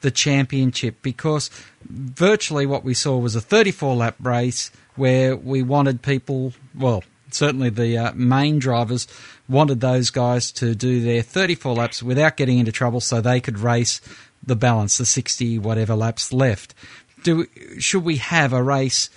the 0.00 0.10
championship 0.10 0.96
because 1.02 1.50
virtually 1.84 2.64
what 2.64 2.82
we 2.82 2.94
saw 2.94 3.18
was 3.18 3.36
a 3.36 3.40
34 3.40 3.94
lap 3.94 4.16
race 4.20 4.70
where 4.96 5.36
we 5.36 5.62
wanted 5.62 6.00
people, 6.00 6.54
well, 6.74 7.04
certainly 7.30 7.68
the 7.68 7.98
uh, 7.98 8.12
main 8.14 8.58
drivers 8.58 9.06
wanted 9.50 9.80
those 9.80 10.08
guys 10.08 10.50
to 10.52 10.74
do 10.74 11.02
their 11.02 11.22
34 11.22 11.74
laps 11.74 12.02
without 12.02 12.38
getting 12.38 12.58
into 12.58 12.72
trouble 12.72 13.00
so 13.00 13.20
they 13.20 13.38
could 13.38 13.58
race 13.58 14.00
the 14.42 14.56
balance, 14.56 14.96
the 14.96 15.04
60 15.04 15.58
whatever 15.58 15.94
laps 15.94 16.32
left. 16.32 16.74
Do 17.22 17.46
should 17.78 18.04
we 18.04 18.16
have 18.16 18.54
a 18.54 18.62
race, 18.62 19.10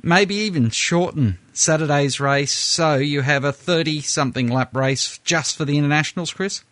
maybe 0.00 0.36
even 0.36 0.70
shorten 0.70 1.38
Saturday's 1.52 2.20
race 2.20 2.52
so 2.52 2.94
you 2.94 3.22
have 3.22 3.42
a 3.42 3.52
30 3.52 4.00
something 4.02 4.46
lap 4.46 4.76
race 4.76 5.18
just 5.24 5.56
for 5.56 5.64
the 5.64 5.76
internationals, 5.76 6.32
Chris? 6.32 6.62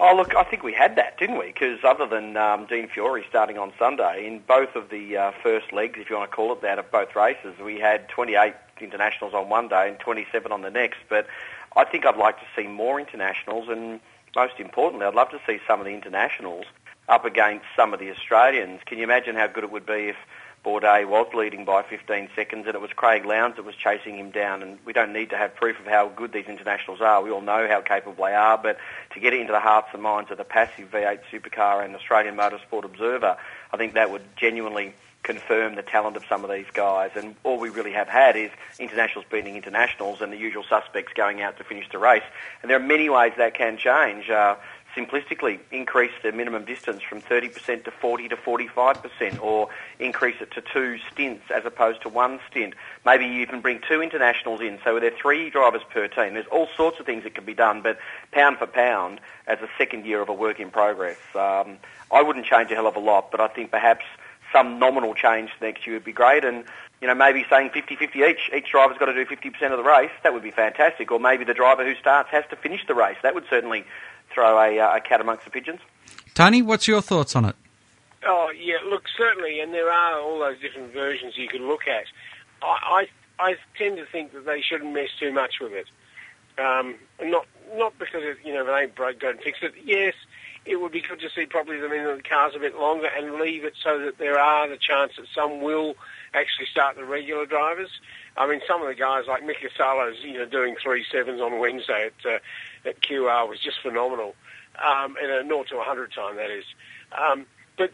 Oh, 0.00 0.14
look, 0.14 0.36
I 0.36 0.44
think 0.44 0.62
we 0.62 0.72
had 0.72 0.94
that, 0.94 1.18
didn't 1.18 1.38
we? 1.38 1.46
Because 1.46 1.80
other 1.82 2.06
than 2.06 2.36
um, 2.36 2.66
Dean 2.66 2.86
Fiore 2.86 3.24
starting 3.28 3.58
on 3.58 3.72
Sunday, 3.80 4.28
in 4.28 4.38
both 4.38 4.76
of 4.76 4.90
the 4.90 5.16
uh, 5.16 5.32
first 5.42 5.72
legs, 5.72 5.98
if 5.98 6.08
you 6.08 6.14
want 6.14 6.30
to 6.30 6.36
call 6.36 6.52
it 6.52 6.62
that, 6.62 6.78
of 6.78 6.88
both 6.92 7.16
races, 7.16 7.58
we 7.58 7.80
had 7.80 8.08
28 8.08 8.54
internationals 8.80 9.34
on 9.34 9.48
one 9.48 9.66
day 9.66 9.88
and 9.88 9.98
27 9.98 10.52
on 10.52 10.62
the 10.62 10.70
next. 10.70 10.98
But 11.08 11.26
I 11.74 11.82
think 11.82 12.06
I'd 12.06 12.16
like 12.16 12.38
to 12.38 12.46
see 12.54 12.68
more 12.68 13.00
internationals, 13.00 13.68
and 13.68 13.98
most 14.36 14.60
importantly, 14.60 15.04
I'd 15.04 15.16
love 15.16 15.30
to 15.30 15.40
see 15.44 15.58
some 15.66 15.80
of 15.80 15.84
the 15.84 15.92
internationals 15.92 16.66
up 17.08 17.24
against 17.24 17.64
some 17.74 17.92
of 17.92 17.98
the 17.98 18.08
Australians. 18.12 18.82
Can 18.86 18.98
you 18.98 19.04
imagine 19.04 19.34
how 19.34 19.48
good 19.48 19.64
it 19.64 19.72
would 19.72 19.86
be 19.86 20.10
if 20.10 20.16
Bourdais 20.64 21.06
was 21.06 21.26
leading 21.34 21.64
by 21.64 21.82
15 21.82 22.28
seconds 22.34 22.66
and 22.66 22.74
it 22.74 22.80
was 22.80 22.90
Craig 22.92 23.24
Lowndes 23.24 23.56
that 23.56 23.64
was 23.64 23.74
chasing 23.74 24.16
him 24.16 24.30
down? 24.30 24.62
And 24.62 24.78
we 24.84 24.92
don't 24.92 25.12
need 25.12 25.30
to 25.30 25.36
have 25.36 25.54
proof 25.54 25.78
of 25.78 25.86
how 25.86 26.08
good 26.08 26.32
these 26.32 26.46
internationals 26.46 27.00
are. 27.00 27.22
We 27.22 27.30
all 27.30 27.40
know 27.40 27.66
how 27.68 27.80
capable 27.80 28.24
they 28.24 28.34
are, 28.34 28.58
but 28.58 28.78
to 29.14 29.20
get 29.20 29.32
it 29.32 29.40
into 29.40 29.52
the 29.52 29.60
hearts 29.60 29.88
and 29.92 30.02
minds 30.02 30.30
of 30.30 30.38
the 30.38 30.44
passive 30.44 30.90
V8 30.90 31.20
supercar 31.32 31.84
and 31.84 31.94
Australian 31.94 32.36
Motorsport 32.36 32.84
Observer, 32.84 33.36
I 33.72 33.76
think 33.76 33.94
that 33.94 34.10
would 34.10 34.22
genuinely 34.36 34.94
confirm 35.22 35.74
the 35.74 35.82
talent 35.82 36.16
of 36.16 36.24
some 36.28 36.44
of 36.44 36.50
these 36.50 36.66
guys. 36.72 37.10
And 37.14 37.34
all 37.44 37.58
we 37.58 37.68
really 37.68 37.92
have 37.92 38.08
had 38.08 38.36
is 38.36 38.50
internationals 38.78 39.26
beating 39.30 39.56
internationals 39.56 40.20
and 40.20 40.32
the 40.32 40.36
usual 40.36 40.64
suspects 40.68 41.12
going 41.12 41.42
out 41.42 41.58
to 41.58 41.64
finish 41.64 41.86
the 41.90 41.98
race. 41.98 42.22
And 42.62 42.70
there 42.70 42.78
are 42.78 42.86
many 42.86 43.10
ways 43.10 43.32
that 43.36 43.54
can 43.54 43.76
change. 43.76 44.30
Uh, 44.30 44.56
simplistically 44.96 45.60
increase 45.70 46.12
the 46.22 46.32
minimum 46.32 46.64
distance 46.64 47.02
from 47.02 47.20
30% 47.20 47.84
to 47.84 47.90
40 47.90 48.28
to 48.28 48.36
45% 48.36 49.42
or 49.42 49.68
increase 49.98 50.36
it 50.40 50.50
to 50.52 50.60
two 50.60 50.98
stints 51.12 51.44
as 51.54 51.64
opposed 51.64 52.02
to 52.02 52.08
one 52.08 52.40
stint. 52.50 52.74
Maybe 53.04 53.26
you 53.26 53.40
even 53.42 53.60
bring 53.60 53.80
two 53.86 54.02
internationals 54.02 54.60
in, 54.60 54.78
so 54.84 54.98
there 54.98 55.12
are 55.12 55.16
three 55.16 55.50
drivers 55.50 55.82
per 55.90 56.08
team. 56.08 56.34
There's 56.34 56.46
all 56.46 56.68
sorts 56.76 56.98
of 57.00 57.06
things 57.06 57.24
that 57.24 57.34
can 57.34 57.44
be 57.44 57.54
done, 57.54 57.82
but 57.82 57.98
pound 58.32 58.58
for 58.58 58.66
pound, 58.66 59.20
as 59.46 59.58
a 59.60 59.68
second 59.78 60.04
year 60.04 60.20
of 60.20 60.28
a 60.28 60.34
work 60.34 60.60
in 60.60 60.70
progress, 60.70 61.18
um, 61.34 61.78
I 62.10 62.22
wouldn't 62.22 62.46
change 62.46 62.70
a 62.70 62.74
hell 62.74 62.86
of 62.86 62.96
a 62.96 63.00
lot, 63.00 63.30
but 63.30 63.40
I 63.40 63.48
think 63.48 63.70
perhaps 63.70 64.04
some 64.52 64.78
nominal 64.78 65.14
change 65.14 65.50
next 65.60 65.86
year 65.86 65.96
would 65.96 66.04
be 66.04 66.12
great 66.12 66.44
and 66.44 66.64
you 67.00 67.06
know, 67.06 67.14
maybe 67.14 67.46
saying 67.48 67.70
50-50 67.70 68.28
each. 68.28 68.50
Each 68.52 68.70
driver's 68.70 68.98
got 68.98 69.06
to 69.06 69.14
do 69.14 69.24
50% 69.24 69.70
of 69.70 69.78
the 69.78 69.84
race. 69.84 70.10
That 70.24 70.32
would 70.32 70.42
be 70.42 70.50
fantastic. 70.50 71.10
Or 71.12 71.20
maybe 71.20 71.44
the 71.44 71.54
driver 71.54 71.84
who 71.84 71.94
starts 71.94 72.30
has 72.30 72.44
to 72.50 72.56
finish 72.56 72.84
the 72.86 72.94
race. 72.94 73.16
That 73.22 73.34
would 73.34 73.44
certainly 73.48 73.84
throw 74.32 74.58
a, 74.58 74.78
uh, 74.78 74.96
a 74.96 75.00
cat 75.00 75.20
amongst 75.20 75.44
the 75.44 75.50
pigeons. 75.50 75.80
Tony, 76.34 76.62
what's 76.62 76.86
your 76.86 77.02
thoughts 77.02 77.34
on 77.34 77.44
it? 77.44 77.56
Oh 78.26 78.50
yeah, 78.56 78.76
look 78.88 79.04
certainly, 79.16 79.60
and 79.60 79.72
there 79.72 79.90
are 79.90 80.20
all 80.20 80.40
those 80.40 80.60
different 80.60 80.92
versions 80.92 81.36
you 81.36 81.48
can 81.48 81.68
look 81.68 81.86
at. 81.86 82.04
I 82.62 83.06
I, 83.38 83.50
I 83.50 83.56
tend 83.76 83.96
to 83.98 84.06
think 84.06 84.32
that 84.32 84.44
they 84.44 84.60
shouldn't 84.60 84.92
mess 84.92 85.10
too 85.18 85.32
much 85.32 85.54
with 85.60 85.72
it. 85.72 85.86
Um, 86.58 86.96
not 87.22 87.46
not 87.76 87.98
because 87.98 88.22
it, 88.24 88.38
you 88.44 88.52
know 88.52 88.62
if 88.62 88.68
it 88.68 88.72
ain't 88.72 88.94
broke, 88.94 89.20
don't 89.20 89.42
fix 89.42 89.58
it. 89.62 89.74
Yes, 89.84 90.14
it 90.64 90.76
would 90.76 90.92
be 90.92 91.00
good 91.00 91.20
to 91.20 91.30
see 91.30 91.46
probably 91.46 91.78
them 91.78 91.92
in 91.92 92.04
the 92.04 92.22
cars 92.22 92.54
a 92.56 92.58
bit 92.58 92.76
longer 92.78 93.08
and 93.16 93.36
leave 93.36 93.64
it 93.64 93.74
so 93.82 93.98
that 94.00 94.18
there 94.18 94.38
are 94.38 94.68
the 94.68 94.76
chance 94.76 95.12
that 95.16 95.26
some 95.34 95.62
will 95.62 95.94
actually 96.34 96.66
start 96.66 96.96
the 96.96 97.04
regular 97.04 97.46
drivers. 97.46 97.90
I 98.38 98.48
mean, 98.48 98.60
some 98.66 98.80
of 98.80 98.88
the 98.88 98.94
guys 98.94 99.24
like 99.26 99.44
Mika 99.44 99.68
Salo's, 99.76 100.16
you 100.22 100.34
know, 100.34 100.46
doing 100.46 100.76
three 100.82 101.04
sevens 101.10 101.40
on 101.40 101.58
Wednesday 101.58 102.06
at 102.06 102.30
uh, 102.30 102.38
at 102.88 103.00
QR 103.02 103.48
was 103.48 103.58
just 103.60 103.80
phenomenal, 103.82 104.34
um, 104.84 105.16
in 105.22 105.30
a 105.30 105.42
0 105.42 105.64
to 105.64 105.76
100 105.76 106.12
time 106.12 106.36
that 106.36 106.50
is. 106.50 106.64
Um, 107.16 107.46
but 107.76 107.90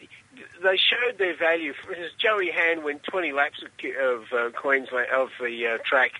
they 0.62 0.76
showed 0.76 1.18
their 1.18 1.36
value. 1.36 1.72
Instance, 1.88 2.12
Joey 2.18 2.50
Hand 2.50 2.84
went 2.84 3.02
20 3.04 3.32
laps 3.32 3.62
of, 3.62 3.70
of 4.00 4.32
uh, 4.32 4.50
Queensland 4.50 5.08
of 5.10 5.30
the 5.40 5.66
uh, 5.66 5.78
track 5.84 6.12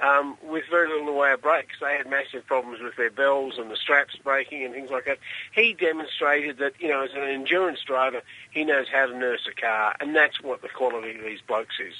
um, 0.00 0.36
with 0.42 0.64
very 0.70 0.88
little 0.88 1.00
in 1.00 1.06
the 1.06 1.12
way 1.12 1.32
of 1.32 1.42
brakes. 1.42 1.76
They 1.80 1.96
had 1.96 2.08
massive 2.08 2.46
problems 2.46 2.80
with 2.80 2.96
their 2.96 3.10
bells 3.10 3.58
and 3.58 3.70
the 3.70 3.76
straps 3.76 4.16
breaking 4.16 4.64
and 4.64 4.72
things 4.72 4.90
like 4.90 5.06
that. 5.06 5.18
He 5.52 5.74
demonstrated 5.74 6.58
that, 6.58 6.74
you 6.78 6.88
know, 6.88 7.02
as 7.02 7.10
an 7.14 7.22
endurance 7.22 7.80
driver, 7.82 8.22
he 8.50 8.64
knows 8.64 8.86
how 8.92 9.06
to 9.06 9.16
nurse 9.16 9.48
a 9.50 9.60
car, 9.60 9.94
and 10.00 10.14
that's 10.14 10.40
what 10.40 10.62
the 10.62 10.68
quality 10.68 11.16
of 11.16 11.24
these 11.24 11.40
blokes 11.40 11.80
is. 11.80 11.94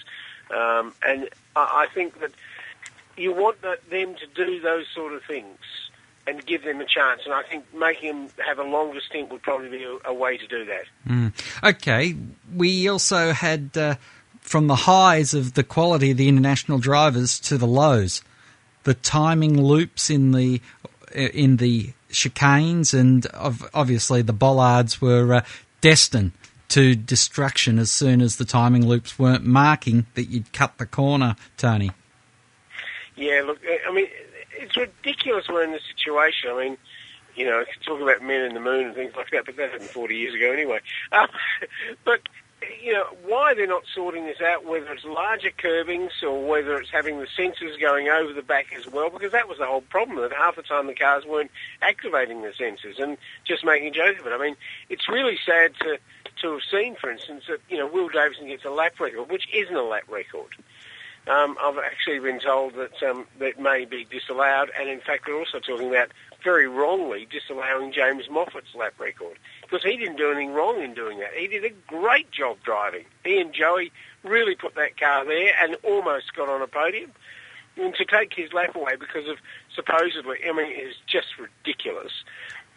Um, 0.55 0.95
and 1.07 1.29
I, 1.57 1.87
think 1.93 2.21
that 2.21 2.33
you 3.17 3.33
want 3.33 3.61
that, 3.63 3.89
them 3.91 4.15
to 4.15 4.27
do 4.35 4.61
those 4.61 4.87
sort 4.95 5.13
of 5.13 5.23
things 5.25 5.59
and 6.27 6.45
give 6.45 6.65
them 6.65 6.81
a 6.81 6.85
chance. 6.85 7.23
And 7.25 7.35
I 7.35 7.43
think 7.43 7.65
making 7.75 8.11
them 8.11 8.31
have 8.47 8.59
a 8.59 8.63
longer 8.63 9.01
stint 9.01 9.31
would 9.31 9.43
probably 9.43 9.71
be 9.71 9.85
a, 9.85 9.99
a 10.07 10.15
way 10.15 10.37
to 10.37 10.47
do 10.47 10.65
that. 10.67 10.85
Mm. 11.07 11.33
Okay, 11.63 12.15
we 12.55 12.89
also 12.89 13.33
had 13.33 13.77
uh, 13.77 13.97
from 14.41 14.67
the 14.67 14.77
highs 14.77 15.35
of 15.35 15.55
the 15.55 15.65
quality 15.65 16.13
of 16.13 16.17
the 16.17 16.29
international 16.29 16.79
drivers 16.79 17.39
to 17.41 17.59
the 17.59 17.67
lows, 17.67 18.23
the 18.85 18.95
timing 18.95 19.63
loops 19.63 20.11
in 20.11 20.33
the 20.33 20.61
in 21.15 21.57
the 21.57 21.93
chicanes, 22.11 22.93
and 22.93 23.27
obviously 23.73 24.23
the 24.23 24.33
bollards 24.33 25.01
were 25.01 25.35
uh, 25.35 25.45
destined 25.81 26.33
to 26.69 26.95
destruction 26.95 27.79
as 27.79 27.91
soon 27.91 28.21
as 28.21 28.37
the 28.37 28.45
timing 28.45 28.87
loops 28.87 29.19
weren't 29.19 29.45
marking 29.45 30.07
that 30.15 30.25
you'd 30.25 30.53
cut 30.53 30.79
the 30.79 30.87
corner, 30.87 31.37
Tony. 31.57 31.91
Yeah, 33.17 33.43
look, 33.45 33.59
I 33.87 33.93
mean, 33.93 34.07
it's 34.53 34.77
ridiculous 34.77 35.49
we're 35.49 35.65
in 35.65 35.73
this 35.73 35.83
situation. 35.97 36.51
I 36.51 36.65
mean, 36.65 36.79
you 37.35 37.47
know, 37.47 37.65
talk 37.85 38.01
about 38.01 38.23
men 38.23 38.43
in 38.43 38.55
the 38.55 38.61
moon 38.61 38.87
and 38.87 38.95
things 38.95 39.15
like 39.17 39.31
that, 39.31 39.47
but 39.47 39.57
that 39.57 39.71
happened 39.71 39.89
40 39.89 40.17
years 40.17 40.35
ago 40.35 40.53
anyway. 40.53 40.81
Um, 41.13 41.29
but, 42.05 42.21
you 42.83 42.93
know, 42.93 43.05
why 43.25 43.55
they're 43.55 43.67
not 43.67 43.85
sorting 43.95 44.27
this 44.27 44.41
out, 44.41 44.67
whether 44.67 44.93
it's 44.93 45.05
larger 45.05 45.51
curbings 45.57 46.11
or 46.23 46.47
whether 46.47 46.77
it's 46.77 46.91
having 46.91 47.19
the 47.21 47.27
sensors 47.27 47.81
going 47.81 48.09
over 48.09 48.33
the 48.33 48.43
back 48.43 48.67
as 48.77 48.87
well, 48.87 49.09
because 49.09 49.33
that 49.33 49.49
was 49.49 49.59
the 49.59 49.65
whole 49.65 49.81
problem, 49.81 50.19
that 50.21 50.33
half 50.33 50.57
the 50.57 50.63
time 50.63 50.87
the 50.87 50.95
cars 50.95 51.25
weren't 51.25 51.51
activating 51.81 52.43
the 52.43 52.49
sensors 52.49 53.01
and 53.01 53.17
just 53.45 53.65
making 53.65 53.89
a 53.89 53.93
joke 53.93 54.19
of 54.19 54.27
it. 54.27 54.33
I 54.33 54.39
mean, 54.39 54.57
it's 54.91 55.09
really 55.09 55.39
sad 55.47 55.73
to, 55.81 55.99
to 56.42 56.53
have 56.53 56.62
seen, 56.70 56.96
for 56.96 57.11
instance, 57.11 57.44
that, 57.48 57.61
you 57.68 57.77
know, 57.77 57.87
Will 57.87 58.09
Davison 58.09 58.46
gets 58.46 58.64
a 58.64 58.70
lap 58.70 58.98
record, 59.01 59.31
which 59.31 59.48
isn't 59.53 59.74
a 59.74 59.83
lap 59.83 60.05
record. 60.09 60.55
Um, 61.27 61.59
I've 61.62 61.77
actually 61.79 62.20
been 62.20 62.40
told 62.40 62.74
that 62.74 63.03
um, 63.03 63.27
that 63.38 63.61
may 63.61 63.85
be 63.85 64.05
disallowed, 64.05 64.70
and 64.79 64.88
in 64.88 65.01
fact, 65.01 65.27
they're 65.27 65.37
also 65.37 65.59
talking 65.59 65.88
about 65.88 66.11
very 66.42 66.66
wrongly 66.66 67.27
disallowing 67.31 67.92
James 67.92 68.31
Moffat's 68.31 68.74
lap 68.74 68.94
record 68.98 69.38
because 69.62 69.83
he 69.83 69.96
didn't 69.96 70.16
do 70.16 70.31
anything 70.31 70.53
wrong 70.53 70.81
in 70.81 70.94
doing 70.94 71.18
that. 71.18 71.35
He 71.37 71.48
did 71.48 71.64
a 71.64 71.70
great 71.87 72.31
job 72.31 72.57
driving. 72.64 73.05
He 73.24 73.40
and 73.40 73.53
Joey 73.53 73.92
really 74.22 74.55
put 74.55 74.74
that 74.77 74.98
car 74.98 75.24
there 75.27 75.53
and 75.61 75.77
almost 75.83 76.35
got 76.35 76.48
on 76.48 76.62
a 76.62 76.66
podium. 76.66 77.12
And 77.77 77.94
to 77.94 78.05
take 78.05 78.35
his 78.35 78.53
lap 78.53 78.74
away 78.74 78.96
because 78.98 79.29
of 79.29 79.37
supposedly, 79.74 80.38
I 80.48 80.53
mean, 80.53 80.66
it's 80.68 80.96
just 81.07 81.27
ridiculous. 81.38 82.12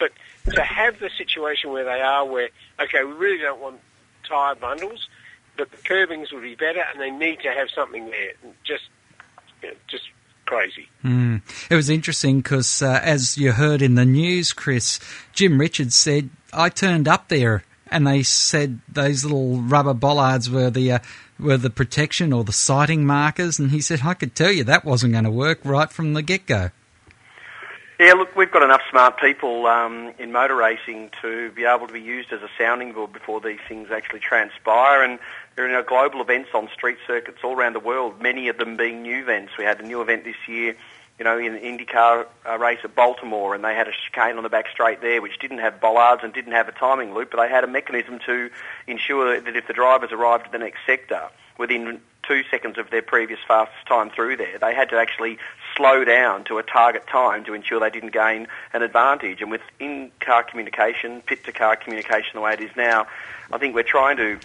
But 0.02 0.54
to 0.54 0.62
have 0.62 0.98
the 0.98 1.10
situation 1.16 1.70
where 1.70 1.84
they 1.84 2.00
are, 2.00 2.24
where 2.24 2.48
okay, 2.80 3.04
we 3.04 3.12
really 3.12 3.38
don't 3.38 3.60
want 3.60 3.80
tyre 4.28 4.54
bundles 4.54 5.08
but 5.56 5.70
the 5.70 5.76
curbings 5.78 6.32
would 6.32 6.42
be 6.42 6.54
better, 6.54 6.82
and 6.90 7.00
they 7.00 7.10
need 7.10 7.40
to 7.40 7.52
have 7.52 7.68
something 7.70 8.06
there. 8.06 8.32
Just, 8.64 8.84
you 9.62 9.68
know, 9.68 9.74
just 9.86 10.04
crazy. 10.46 10.88
Mm. 11.04 11.42
It 11.70 11.76
was 11.76 11.90
interesting 11.90 12.40
because, 12.40 12.82
uh, 12.82 13.00
as 13.02 13.36
you 13.36 13.52
heard 13.52 13.82
in 13.82 13.94
the 13.94 14.04
news, 14.04 14.52
Chris, 14.52 14.98
Jim 15.32 15.58
Richards 15.58 15.94
said, 15.94 16.30
I 16.52 16.68
turned 16.68 17.08
up 17.08 17.28
there 17.28 17.64
and 17.90 18.06
they 18.06 18.22
said 18.22 18.80
those 18.88 19.24
little 19.24 19.58
rubber 19.58 19.94
bollards 19.94 20.50
were 20.50 20.70
the. 20.70 20.92
Uh, 20.92 20.98
were 21.38 21.56
the 21.56 21.70
protection 21.70 22.32
or 22.32 22.44
the 22.44 22.52
sighting 22.52 23.04
markers, 23.04 23.58
and 23.58 23.72
he 23.72 23.80
said, 23.80 24.02
I 24.04 24.14
could 24.14 24.36
tell 24.36 24.52
you 24.52 24.62
that 24.62 24.84
wasn't 24.84 25.12
going 25.12 25.24
to 25.24 25.30
work 25.30 25.58
right 25.64 25.90
from 25.90 26.12
the 26.12 26.22
get 26.22 26.46
go. 26.46 26.70
Yeah, 28.02 28.14
look, 28.14 28.34
we've 28.34 28.50
got 28.50 28.64
enough 28.64 28.80
smart 28.90 29.16
people 29.20 29.68
um, 29.68 30.12
in 30.18 30.32
motor 30.32 30.56
racing 30.56 31.12
to 31.22 31.52
be 31.52 31.64
able 31.64 31.86
to 31.86 31.92
be 31.92 32.00
used 32.00 32.32
as 32.32 32.42
a 32.42 32.48
sounding 32.58 32.92
board 32.92 33.12
before 33.12 33.40
these 33.40 33.60
things 33.68 33.92
actually 33.92 34.18
transpire. 34.18 35.04
And 35.04 35.20
there 35.54 35.66
are 35.66 35.68
you 35.68 35.74
know, 35.74 35.84
global 35.84 36.20
events 36.20 36.48
on 36.52 36.68
street 36.74 36.98
circuits 37.06 37.38
all 37.44 37.54
around 37.54 37.74
the 37.74 37.80
world, 37.80 38.20
many 38.20 38.48
of 38.48 38.58
them 38.58 38.76
being 38.76 39.02
new 39.02 39.20
events. 39.20 39.52
We 39.56 39.62
had 39.62 39.78
a 39.78 39.86
new 39.86 40.02
event 40.02 40.24
this 40.24 40.48
year, 40.48 40.74
you 41.16 41.24
know, 41.24 41.38
in 41.38 41.52
the 41.52 41.60
IndyCar 41.60 42.26
uh, 42.44 42.58
race 42.58 42.80
at 42.82 42.96
Baltimore, 42.96 43.54
and 43.54 43.62
they 43.62 43.76
had 43.76 43.86
a 43.86 43.92
chicane 43.92 44.36
on 44.36 44.42
the 44.42 44.48
back 44.48 44.66
straight 44.72 45.00
there, 45.00 45.22
which 45.22 45.38
didn't 45.38 45.58
have 45.58 45.80
bollards 45.80 46.24
and 46.24 46.32
didn't 46.32 46.54
have 46.54 46.66
a 46.66 46.72
timing 46.72 47.14
loop, 47.14 47.30
but 47.30 47.40
they 47.40 47.48
had 47.48 47.62
a 47.62 47.68
mechanism 47.68 48.18
to 48.26 48.50
ensure 48.88 49.40
that 49.40 49.54
if 49.54 49.68
the 49.68 49.74
drivers 49.74 50.10
arrived 50.10 50.46
at 50.46 50.50
the 50.50 50.58
next 50.58 50.80
sector 50.84 51.28
within 51.56 52.00
two 52.22 52.42
seconds 52.50 52.78
of 52.78 52.90
their 52.90 53.02
previous 53.02 53.40
fastest 53.46 53.86
time 53.86 54.10
through 54.10 54.36
there. 54.36 54.58
They 54.58 54.74
had 54.74 54.88
to 54.90 54.96
actually 54.96 55.38
slow 55.76 56.04
down 56.04 56.44
to 56.44 56.58
a 56.58 56.62
target 56.62 57.06
time 57.06 57.44
to 57.44 57.54
ensure 57.54 57.80
they 57.80 57.90
didn't 57.90 58.12
gain 58.12 58.46
an 58.72 58.82
advantage. 58.82 59.40
And 59.40 59.50
with 59.50 59.62
in-car 59.80 60.44
communication, 60.44 61.22
pit-to-car 61.22 61.76
communication 61.76 62.30
the 62.34 62.40
way 62.40 62.54
it 62.54 62.60
is 62.60 62.70
now, 62.76 63.06
I 63.52 63.58
think 63.58 63.74
we're 63.74 63.82
trying 63.82 64.16
to 64.18 64.38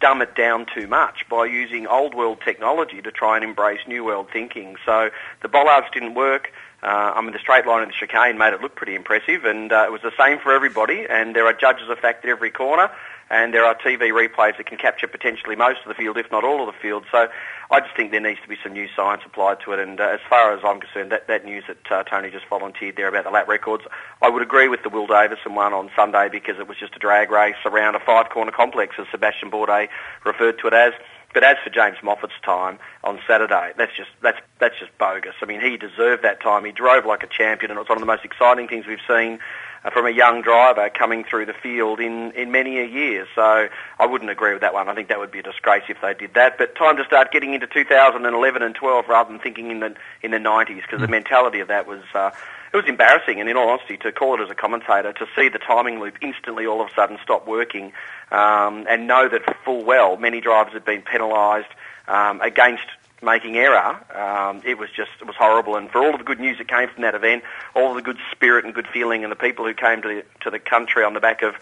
dumb 0.00 0.20
it 0.20 0.34
down 0.34 0.66
too 0.74 0.86
much 0.88 1.28
by 1.28 1.44
using 1.44 1.86
old 1.86 2.14
world 2.14 2.40
technology 2.44 3.00
to 3.02 3.12
try 3.12 3.36
and 3.36 3.44
embrace 3.44 3.80
new 3.86 4.04
world 4.04 4.28
thinking. 4.32 4.76
So 4.84 5.10
the 5.42 5.48
bollards 5.48 5.86
didn't 5.92 6.14
work. 6.14 6.52
Uh, 6.82 7.12
I 7.14 7.20
mean, 7.20 7.32
the 7.32 7.38
straight 7.38 7.66
line 7.66 7.82
in 7.82 7.88
the 7.88 7.94
chicane 7.94 8.36
made 8.36 8.52
it 8.52 8.60
look 8.60 8.74
pretty 8.74 8.94
impressive, 8.94 9.44
and 9.44 9.72
uh, 9.72 9.84
it 9.86 9.92
was 9.92 10.02
the 10.02 10.12
same 10.18 10.38
for 10.38 10.52
everybody. 10.52 11.06
And 11.08 11.34
there 11.34 11.46
are 11.46 11.52
judges 11.52 11.88
of 11.88 11.98
fact 11.98 12.24
at 12.24 12.30
every 12.30 12.50
corner 12.50 12.90
and 13.30 13.52
there 13.52 13.64
are 13.64 13.74
TV 13.74 14.10
replays 14.12 14.56
that 14.56 14.66
can 14.66 14.78
capture 14.78 15.08
potentially 15.08 15.56
most 15.56 15.80
of 15.84 15.88
the 15.88 15.94
field, 15.94 16.16
if 16.16 16.30
not 16.30 16.44
all 16.44 16.66
of 16.66 16.72
the 16.72 16.80
field. 16.80 17.04
So 17.10 17.28
I 17.70 17.80
just 17.80 17.96
think 17.96 18.12
there 18.12 18.20
needs 18.20 18.40
to 18.42 18.48
be 18.48 18.56
some 18.62 18.72
new 18.72 18.88
science 18.94 19.22
applied 19.26 19.58
to 19.64 19.72
it. 19.72 19.80
And 19.80 20.00
uh, 20.00 20.04
as 20.04 20.20
far 20.30 20.52
as 20.52 20.60
I'm 20.64 20.80
concerned, 20.80 21.10
that, 21.10 21.26
that 21.26 21.44
news 21.44 21.64
that 21.66 21.90
uh, 21.90 22.02
Tony 22.04 22.30
just 22.30 22.46
volunteered 22.46 22.96
there 22.96 23.08
about 23.08 23.24
the 23.24 23.30
lap 23.30 23.48
records, 23.48 23.84
I 24.22 24.30
would 24.30 24.42
agree 24.42 24.68
with 24.68 24.82
the 24.84 24.88
Will 24.88 25.06
Davison 25.06 25.54
one 25.54 25.72
on 25.72 25.90
Sunday 25.96 26.28
because 26.30 26.58
it 26.60 26.68
was 26.68 26.78
just 26.78 26.94
a 26.94 27.00
drag 27.00 27.30
race 27.30 27.56
around 27.64 27.96
a 27.96 28.00
five-corner 28.00 28.52
complex, 28.52 28.94
as 28.98 29.06
Sebastian 29.10 29.50
Bourdais 29.50 29.88
referred 30.24 30.58
to 30.60 30.68
it 30.68 30.74
as. 30.74 30.92
But 31.36 31.44
as 31.44 31.58
for 31.62 31.68
James 31.68 31.98
Moffat's 32.02 32.32
time 32.42 32.78
on 33.04 33.20
Saturday, 33.26 33.72
that's 33.76 33.94
just 33.94 34.08
that's 34.22 34.38
that's 34.58 34.78
just 34.78 34.96
bogus. 34.96 35.34
I 35.42 35.44
mean, 35.44 35.60
he 35.60 35.76
deserved 35.76 36.22
that 36.24 36.40
time. 36.40 36.64
He 36.64 36.72
drove 36.72 37.04
like 37.04 37.22
a 37.22 37.26
champion, 37.26 37.70
and 37.70 37.76
it 37.76 37.80
was 37.82 37.90
one 37.90 37.98
of 37.98 38.00
the 38.00 38.06
most 38.06 38.24
exciting 38.24 38.68
things 38.68 38.86
we've 38.86 39.04
seen 39.06 39.38
uh, 39.84 39.90
from 39.90 40.06
a 40.06 40.10
young 40.10 40.40
driver 40.40 40.88
coming 40.88 41.24
through 41.24 41.44
the 41.44 41.52
field 41.52 42.00
in, 42.00 42.32
in 42.32 42.52
many 42.52 42.78
a 42.78 42.86
year. 42.86 43.26
So 43.34 43.68
I 43.98 44.06
wouldn't 44.06 44.30
agree 44.30 44.54
with 44.54 44.62
that 44.62 44.72
one. 44.72 44.88
I 44.88 44.94
think 44.94 45.08
that 45.08 45.18
would 45.18 45.30
be 45.30 45.40
a 45.40 45.42
disgrace 45.42 45.82
if 45.90 46.00
they 46.00 46.14
did 46.14 46.32
that. 46.32 46.56
But 46.56 46.74
time 46.74 46.96
to 46.96 47.04
start 47.04 47.32
getting 47.32 47.52
into 47.52 47.66
2011 47.66 48.62
and 48.62 48.74
12 48.74 49.06
rather 49.06 49.30
than 49.30 49.38
thinking 49.38 49.70
in 49.70 49.80
the 49.80 49.94
in 50.22 50.30
the 50.30 50.38
90s 50.38 50.80
because 50.80 51.02
the 51.02 51.08
mentality 51.08 51.60
of 51.60 51.68
that 51.68 51.86
was. 51.86 52.00
Uh, 52.14 52.30
it 52.72 52.76
was 52.76 52.86
embarrassing, 52.86 53.40
and 53.40 53.48
in 53.48 53.56
all 53.56 53.68
honesty, 53.68 53.96
to 53.98 54.12
call 54.12 54.40
it 54.40 54.44
as 54.44 54.50
a 54.50 54.54
commentator, 54.54 55.12
to 55.12 55.26
see 55.36 55.48
the 55.48 55.58
timing 55.58 56.00
loop 56.00 56.16
instantly 56.20 56.66
all 56.66 56.80
of 56.80 56.88
a 56.90 56.94
sudden 56.94 57.18
stop 57.22 57.46
working, 57.46 57.92
um, 58.30 58.86
and 58.88 59.06
know 59.06 59.28
that 59.28 59.42
full 59.64 59.84
well 59.84 60.16
many 60.16 60.40
drivers 60.40 60.72
had 60.72 60.84
been 60.84 61.02
penalised 61.02 61.68
um, 62.08 62.40
against 62.40 62.84
making 63.22 63.56
error, 63.56 63.98
um, 64.14 64.60
it 64.64 64.78
was 64.78 64.90
just 64.90 65.10
it 65.20 65.26
was 65.26 65.36
horrible. 65.36 65.76
And 65.76 65.90
for 65.90 66.02
all 66.02 66.12
of 66.12 66.18
the 66.18 66.24
good 66.24 66.40
news 66.40 66.58
that 66.58 66.68
came 66.68 66.88
from 66.88 67.02
that 67.02 67.14
event, 67.14 67.42
all 67.74 67.94
the 67.94 68.02
good 68.02 68.18
spirit 68.30 68.64
and 68.64 68.74
good 68.74 68.86
feeling, 68.92 69.24
and 69.24 69.30
the 69.30 69.36
people 69.36 69.64
who 69.64 69.74
came 69.74 70.02
to 70.02 70.08
the, 70.08 70.24
to 70.42 70.50
the 70.50 70.58
country 70.58 71.04
on 71.04 71.14
the 71.14 71.20
back 71.20 71.42
of 71.42 71.54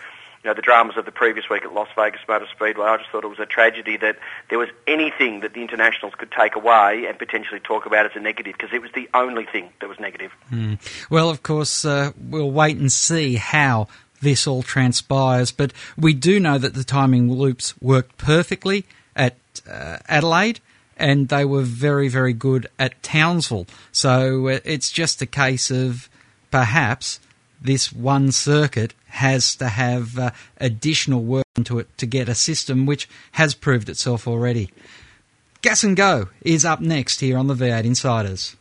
you 0.44 0.50
know, 0.50 0.54
the 0.54 0.62
dramas 0.62 0.98
of 0.98 1.06
the 1.06 1.10
previous 1.10 1.48
week 1.48 1.64
at 1.64 1.72
Las 1.72 1.88
Vegas 1.96 2.20
Motor 2.28 2.46
Speedway, 2.54 2.84
I 2.84 2.98
just 2.98 3.08
thought 3.08 3.24
it 3.24 3.28
was 3.28 3.38
a 3.38 3.46
tragedy 3.46 3.96
that 3.96 4.18
there 4.50 4.58
was 4.58 4.68
anything 4.86 5.40
that 5.40 5.54
the 5.54 5.62
internationals 5.62 6.14
could 6.14 6.30
take 6.30 6.54
away 6.54 7.06
and 7.06 7.18
potentially 7.18 7.60
talk 7.60 7.86
about 7.86 8.04
as 8.04 8.12
a 8.14 8.20
negative, 8.20 8.52
because 8.52 8.74
it 8.74 8.82
was 8.82 8.90
the 8.94 9.08
only 9.14 9.46
thing 9.46 9.70
that 9.80 9.88
was 9.88 9.98
negative. 9.98 10.32
Mm. 10.52 10.78
Well, 11.08 11.30
of 11.30 11.42
course, 11.42 11.86
uh, 11.86 12.12
we'll 12.18 12.50
wait 12.50 12.76
and 12.76 12.92
see 12.92 13.36
how 13.36 13.88
this 14.20 14.46
all 14.46 14.62
transpires, 14.62 15.50
but 15.50 15.72
we 15.96 16.12
do 16.12 16.38
know 16.38 16.58
that 16.58 16.74
the 16.74 16.84
timing 16.84 17.32
loops 17.32 17.74
worked 17.80 18.18
perfectly 18.18 18.84
at 19.16 19.36
uh, 19.68 19.98
Adelaide 20.08 20.60
and 20.96 21.28
they 21.28 21.44
were 21.44 21.62
very, 21.62 22.08
very 22.08 22.32
good 22.34 22.66
at 22.78 23.02
Townsville. 23.02 23.66
So 23.92 24.48
uh, 24.48 24.60
it's 24.64 24.90
just 24.90 25.22
a 25.22 25.26
case 25.26 25.70
of 25.70 26.08
perhaps 26.50 27.18
this 27.60 27.92
one 27.92 28.30
circuit 28.30 28.94
has 29.14 29.56
to 29.56 29.68
have 29.68 30.18
uh, 30.18 30.30
additional 30.58 31.22
work 31.22 31.46
into 31.56 31.78
it 31.78 31.88
to 31.98 32.06
get 32.06 32.28
a 32.28 32.34
system 32.34 32.86
which 32.86 33.08
has 33.32 33.54
proved 33.54 33.88
itself 33.88 34.28
already. 34.28 34.70
Gas 35.62 35.82
and 35.82 35.96
Go 35.96 36.28
is 36.42 36.64
up 36.64 36.80
next 36.80 37.20
here 37.20 37.38
on 37.38 37.46
the 37.46 37.54
V8 37.54 37.84
Insiders. 37.84 38.56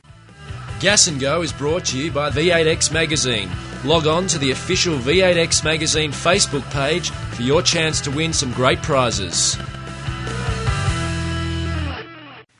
Gas 0.80 1.08
and 1.08 1.20
Go 1.20 1.42
is 1.42 1.54
brought 1.54 1.86
to 1.86 1.98
you 1.98 2.12
by 2.12 2.30
V8X 2.30 2.92
Magazine 2.92 3.50
Log 3.84 4.08
on 4.08 4.28
to 4.28 4.38
the 4.38 4.52
official 4.52 4.98
V8X 4.98 5.62
Magazine 5.66 6.14
Facebook 6.14 6.64
page 6.72 7.10
for 7.10 7.42
your 7.42 7.62
chance 7.62 8.00
to 8.00 8.12
win 8.12 8.32
some 8.32 8.54
great 8.54 8.82
prizes. 8.82 9.58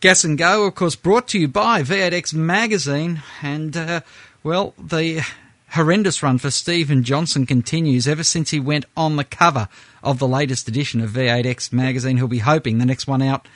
Gas 0.02 0.26
and 0.26 0.38
Go, 0.38 0.66
of 0.66 0.76
course, 0.76 0.98
brought 0.98 1.30
to 1.30 1.40
you 1.40 1.48
by 1.48 1.82
V8X 1.82 2.34
Magazine. 2.34 3.24
And, 3.42 3.78
uh, 3.78 4.02
well, 4.44 4.74
the 4.78 5.26
horrendous 5.74 6.22
run 6.22 6.38
for 6.38 6.52
Stephen 6.52 7.04
Johnson 7.04 7.46
continues 7.46 8.08
ever 8.08 8.24
since 8.24 8.52
he 8.52 8.60
went 8.60 8.86
on 8.96 9.16
the 9.16 9.24
cover 9.24 9.68
of 10.04 10.20
the 10.20 10.28
latest 10.28 10.68
edition 10.68 11.02
of 11.02 11.10
V8X 11.10 11.74
Magazine. 11.74 12.18
He'll 12.18 12.28
be 12.28 12.40
hoping 12.40 12.78
the 12.78 12.86
next 12.86 13.08
one 13.08 13.22
out 13.22 13.48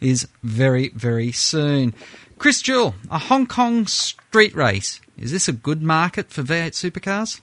is 0.00 0.28
very, 0.42 0.88
very 0.90 1.32
soon. 1.32 1.94
Chris 2.38 2.60
Jewell, 2.60 2.94
a 3.10 3.18
Hong 3.18 3.46
Kong 3.46 3.86
street 3.86 4.54
race. 4.54 5.00
Is 5.16 5.30
this 5.30 5.48
a 5.48 5.52
good 5.52 5.82
market 5.82 6.30
for 6.30 6.42
V8 6.42 6.72
supercars? 6.72 7.40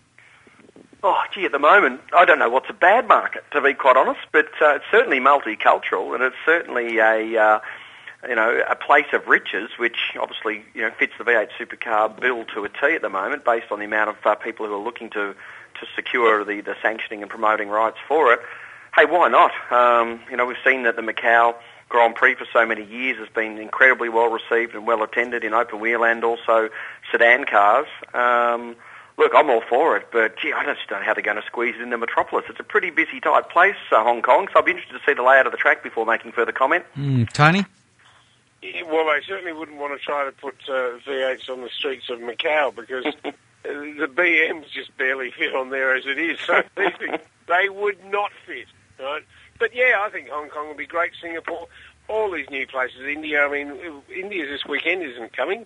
Oh, 1.02 1.22
gee, 1.34 1.46
at 1.46 1.54
the 1.54 1.60
moment, 1.60 2.02
I 2.14 2.26
don't 2.26 2.40
know 2.40 2.50
what's 2.50 2.70
a 2.70 2.74
bad 2.74 3.08
market, 3.08 3.46
to 3.54 3.62
be 3.62 3.74
quite 3.74 3.96
honest, 3.96 4.20
but 4.34 4.50
uh, 4.62 4.76
it's 4.76 4.86
certainly 4.92 5.20
multicultural 5.20 6.14
and 6.14 6.22
it's 6.22 6.36
certainly 6.46 7.00
a, 7.00 7.42
uh, 7.42 7.60
you 8.28 8.36
know, 8.36 8.62
a 8.70 8.76
place 8.76 9.06
of 9.14 9.28
riches, 9.28 9.70
which 9.78 9.98
obviously, 10.20 10.64
you 10.74 10.82
know, 10.82 10.92
fits 10.92 11.14
the 11.18 11.24
V8 11.24 11.50
supercar 11.58 12.20
bill 12.20 12.44
to 12.54 12.66
a 12.66 12.70
T 12.70 12.96
at 12.96 13.02
the 13.02 13.10
moment 13.10 13.46
based 13.46 13.72
on 13.72 13.80
the 13.80 13.86
amount 13.86 14.10
of 14.10 14.18
uh, 14.26 14.36
people 14.36 14.68
who 14.68 14.74
are 14.74 14.84
looking 14.84 15.10
to, 15.12 15.34
to 15.34 15.88
secure 15.96 16.44
the, 16.44 16.62
the 16.62 16.76
sanctioning 16.82 17.22
and 17.22 17.30
promoting 17.30 17.70
rights 17.70 17.98
for 18.08 18.34
it. 18.34 18.40
Hey, 18.96 19.06
why 19.06 19.30
not? 19.30 19.52
Um, 19.72 20.20
you 20.30 20.36
know, 20.36 20.46
we've 20.46 20.58
seen 20.66 20.84
that 20.84 20.96
the 20.96 21.02
Macau 21.02 21.56
Grand 21.88 22.16
Prix 22.16 22.36
for 22.36 22.46
so 22.52 22.66
many 22.66 22.84
years 22.84 23.18
has 23.20 23.30
been 23.30 23.58
incredibly 23.58 24.10
well 24.10 24.30
received 24.30 24.76
and 24.76 24.86
well 24.86 25.02
attended 25.02 25.44
in 25.44 25.54
open 25.54 25.80
wheel 25.80 26.04
and 26.04 26.24
also 26.24 26.70
sedan 27.12 27.46
cars. 27.46 27.88
Um, 28.14 28.76
look, 29.18 29.32
I'm 29.34 29.50
all 29.50 29.62
for 29.62 29.96
it, 29.96 30.08
but 30.12 30.38
gee, 30.38 30.52
I 30.52 30.66
just 30.66 30.88
don't 30.90 31.00
know 31.00 31.06
how 31.06 31.14
they're 31.14 31.24
going 31.24 31.38
to 31.38 31.46
squeeze 31.46 31.76
it 31.76 31.82
in 31.82 31.90
the 31.90 31.98
metropolis. 31.98 32.46
It's 32.50 32.60
a 32.60 32.64
pretty 32.64 32.90
busy, 32.90 33.20
tight 33.20 33.50
place, 33.50 33.76
uh, 33.92 34.04
Hong 34.04 34.22
Kong, 34.22 34.48
so 34.52 34.60
I'd 34.60 34.66
be 34.66 34.72
interested 34.72 34.94
to 35.00 35.06
see 35.06 35.14
the 35.14 35.24
layout 35.24 35.46
of 35.46 35.52
the 35.52 35.58
track 35.58 35.84
before 35.84 36.06
making 36.06 36.34
further 36.34 36.52
comment. 36.52 36.86
Mm, 36.98 37.30
Tony? 37.32 37.66
Well, 38.62 39.06
they 39.06 39.26
certainly 39.26 39.54
wouldn't 39.54 39.78
want 39.78 39.98
to 39.98 40.04
try 40.04 40.26
to 40.26 40.32
put 40.32 40.56
uh, 40.68 41.00
V8s 41.08 41.50
on 41.50 41.62
the 41.62 41.70
streets 41.70 42.10
of 42.10 42.20
Macau 42.20 42.76
because 42.76 43.06
the 43.64 44.10
BMs 44.14 44.70
just 44.72 44.96
barely 44.98 45.32
fit 45.32 45.56
on 45.56 45.70
there 45.70 45.96
as 45.96 46.06
it 46.06 46.18
is. 46.18 46.40
So 46.46 46.62
things, 46.76 47.22
they 47.48 47.70
would 47.70 48.04
not 48.06 48.32
fit, 48.46 48.68
right? 49.00 49.24
But 49.60 49.74
yeah, 49.74 50.04
I 50.06 50.10
think 50.10 50.30
Hong 50.30 50.50
Kong 50.50 50.68
will 50.68 50.76
be 50.76 50.86
great. 50.86 51.12
Singapore, 51.22 51.68
all 52.08 52.32
these 52.32 52.50
new 52.50 52.68
places. 52.68 53.02
India, 53.02 53.46
I 53.46 53.52
mean, 53.52 53.78
India 54.14 54.46
this 54.46 54.66
weekend 54.66 55.04
isn't 55.04 55.36
coming. 55.36 55.66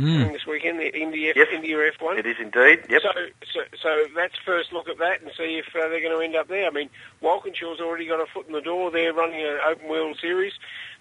Mm. 0.00 0.32
This 0.32 0.46
weekend, 0.46 0.78
the 0.78 0.96
India 0.96 1.32
Yes. 1.36 1.48
India 1.52 1.76
F1. 1.76 2.18
It 2.18 2.26
is 2.26 2.36
indeed, 2.40 2.84
yep. 2.88 3.02
So, 3.02 3.10
so, 3.52 3.60
so 3.82 4.04
that's 4.16 4.34
first 4.44 4.72
look 4.72 4.88
at 4.88 4.98
that 4.98 5.20
and 5.20 5.30
see 5.36 5.58
if 5.58 5.66
uh, 5.74 5.88
they're 5.88 6.00
going 6.00 6.16
to 6.16 6.24
end 6.24 6.36
up 6.36 6.48
there. 6.48 6.66
I 6.66 6.70
mean, 6.70 6.88
Walkinshaw's 7.22 7.80
already 7.80 8.06
got 8.06 8.20
a 8.20 8.26
foot 8.26 8.46
in 8.46 8.52
the 8.52 8.60
door. 8.60 8.90
They're 8.90 9.12
running 9.12 9.42
an 9.42 9.58
open 9.66 9.88
wheel 9.88 10.14
series. 10.20 10.52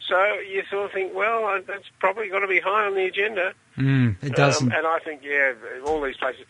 So 0.08 0.22
you 0.40 0.64
sort 0.70 0.86
of 0.86 0.92
think, 0.92 1.14
well, 1.14 1.46
uh, 1.46 1.62
that's 1.66 1.86
probably 2.00 2.30
got 2.30 2.40
to 2.40 2.48
be 2.48 2.60
high 2.60 2.86
on 2.86 2.96
the 2.96 3.06
agenda. 3.06 3.54
Mm, 3.78 4.18
it 4.22 4.34
doesn't. 4.36 4.72
Um, 4.72 4.78
and 4.78 4.88
I 4.88 5.00
think, 5.00 5.22
yeah, 5.24 5.54
all 5.86 6.02
these 6.02 6.18
places, 6.18 6.46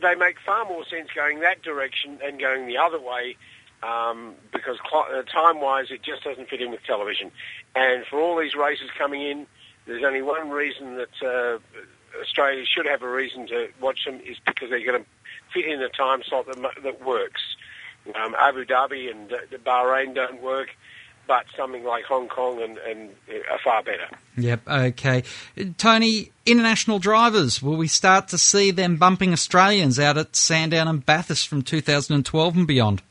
they 0.00 0.14
make 0.14 0.36
far 0.44 0.64
more 0.66 0.84
sense 0.84 1.08
going 1.14 1.40
that 1.40 1.62
direction 1.62 2.18
than 2.22 2.38
going 2.38 2.66
the 2.66 2.76
other 2.78 3.00
way 3.00 3.36
um, 3.82 4.34
because 4.52 4.76
cl- 4.90 5.06
uh, 5.12 5.22
time-wise 5.22 5.86
it 5.90 6.02
just 6.02 6.24
doesn't 6.24 6.48
fit 6.48 6.60
in 6.60 6.70
with 6.70 6.82
television. 6.84 7.30
And 7.74 8.04
for 8.06 8.20
all 8.20 8.36
these 8.38 8.54
races 8.54 8.90
coming 8.96 9.22
in, 9.22 9.46
there's 9.88 10.04
only 10.04 10.22
one 10.22 10.50
reason 10.50 10.96
that 10.96 11.22
uh, 11.22 11.58
Australia 12.20 12.64
should 12.64 12.86
have 12.86 13.02
a 13.02 13.10
reason 13.10 13.46
to 13.48 13.68
watch 13.80 14.04
them 14.04 14.20
is 14.20 14.36
because 14.46 14.70
they're 14.70 14.84
going 14.84 15.02
to 15.02 15.08
fit 15.52 15.64
in 15.64 15.82
a 15.82 15.88
time 15.88 16.22
slot 16.22 16.46
that, 16.46 16.82
that 16.82 17.04
works. 17.04 17.40
Um, 18.14 18.34
Abu 18.38 18.64
Dhabi 18.64 19.10
and 19.10 19.32
uh, 19.32 19.36
Bahrain 19.64 20.14
don't 20.14 20.40
work, 20.42 20.68
but 21.26 21.46
something 21.56 21.84
like 21.84 22.04
Hong 22.04 22.28
Kong 22.28 22.62
and, 22.62 22.78
and 22.78 23.10
uh, 23.28 23.52
are 23.52 23.58
far 23.64 23.82
better. 23.82 24.08
Yep, 24.36 24.68
okay. 24.68 25.24
Tony, 25.78 26.32
international 26.46 26.98
drivers, 26.98 27.62
will 27.62 27.76
we 27.76 27.88
start 27.88 28.28
to 28.28 28.38
see 28.38 28.70
them 28.70 28.96
bumping 28.96 29.32
Australians 29.32 29.98
out 29.98 30.16
at 30.16 30.36
Sandown 30.36 30.86
and 30.86 31.04
Bathurst 31.04 31.48
from 31.48 31.62
2012 31.62 32.56
and 32.56 32.66
beyond? 32.66 33.02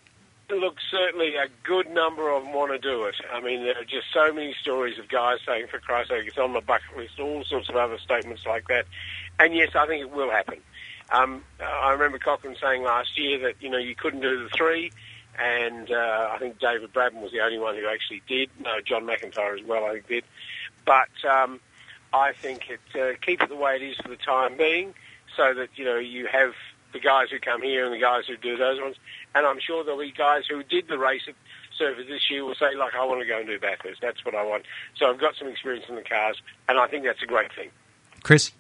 Look, 0.50 0.78
certainly 0.90 1.36
a 1.36 1.48
good 1.66 1.90
number 1.90 2.30
of 2.30 2.44
them 2.44 2.54
want 2.54 2.72
to 2.72 2.80
do 2.80 3.04
it. 3.04 3.16
I 3.34 3.42
mean, 3.42 3.64
there 3.64 3.78
are 3.78 3.84
just 3.84 4.14
so 4.14 4.32
many 4.32 4.56
stories 4.62 4.98
of 4.98 5.10
guys 5.10 5.40
saying, 5.46 5.68
for 5.70 5.80
Christ's 5.80 6.12
sake, 6.12 6.26
it's 6.26 6.38
on 6.38 6.54
the 6.54 6.62
bucket 6.62 6.96
list, 6.96 7.20
all 7.20 7.44
sorts 7.44 7.68
of 7.68 7.76
other 7.76 7.98
statements 7.98 8.44
like 8.46 8.66
that. 8.70 8.86
And 9.40 9.54
yes, 9.54 9.76
I 9.76 9.86
think 9.88 10.02
it 10.04 10.10
will 10.10 10.32
happen. 10.32 10.60
Um, 11.12 11.44
I 11.60 11.92
remember 11.92 12.18
Cochrane 12.18 12.56
saying 12.62 12.82
last 12.82 13.20
year 13.20 13.40
that, 13.40 13.56
you 13.60 13.70
know, 13.70 13.78
you 13.78 13.94
couldn't 13.94 14.22
do 14.22 14.42
the 14.42 14.50
three, 14.56 14.94
and 15.38 15.92
uh, 15.92 16.30
I 16.32 16.38
think 16.40 16.60
David 16.60 16.94
Brabham 16.94 17.22
was 17.22 17.34
the 17.34 17.42
only 17.42 17.60
one 17.60 17.76
who 17.76 17.86
actually 17.86 18.22
did. 18.26 18.50
No, 18.62 18.80
John 18.80 19.06
McIntyre 19.06 19.60
as 19.60 19.66
well, 19.66 19.84
I 19.84 19.96
think, 19.96 20.08
did. 20.08 20.24
But 20.86 21.10
um, 21.30 21.60
I 22.14 22.32
think 22.32 22.70
it 22.70 22.80
uh, 22.98 23.18
keep 23.22 23.42
it 23.42 23.50
the 23.50 23.56
way 23.58 23.76
it 23.76 23.82
is 23.82 23.98
for 23.98 24.08
the 24.08 24.16
time 24.16 24.56
being, 24.56 24.94
so 25.36 25.54
that, 25.54 25.72
you 25.76 25.84
know, 25.84 25.98
you 25.98 26.28
have 26.28 26.54
the 26.94 27.00
guys 27.00 27.30
who 27.32 27.40
come 27.40 27.62
here 27.62 27.86
and 27.86 27.94
the 27.94 28.00
guys 28.00 28.26
who 28.28 28.38
do 28.38 28.58
those 28.58 28.80
ones. 28.80 28.96
And 29.36 29.46
I'm 29.46 29.60
sure 29.60 29.84
there'll 29.84 30.00
be 30.00 30.12
guys 30.12 30.44
who 30.50 30.64
did 30.64 30.88
the 30.88 30.98
race 30.98 31.24
at 31.28 31.36
Surfers 31.80 32.08
this 32.08 32.30
year 32.30 32.44
will 32.44 32.56
say, 32.56 32.76
like, 32.76 32.96
I 32.96 33.06
want 33.06 33.22
to 33.22 33.28
go 33.28 33.38
and 33.38 33.48
do 33.48 33.60
Bathurst. 33.60 34.02
That's 34.02 34.26
what 34.26 34.36
I 34.36 34.44
want. 34.44 34.64
So 34.96 35.10
I've 35.10 35.20
got 35.20 35.36
some 35.36 35.48
experience 35.48 35.86
in 35.90 35.96
the 35.96 36.02
cars, 36.02 36.42
and 36.68 36.80
I 36.80 36.88
think 36.88 37.04
that's 37.06 37.22
a 37.22 37.28
great 37.28 37.54
thing. 37.54 37.70
Chris? 38.24 38.52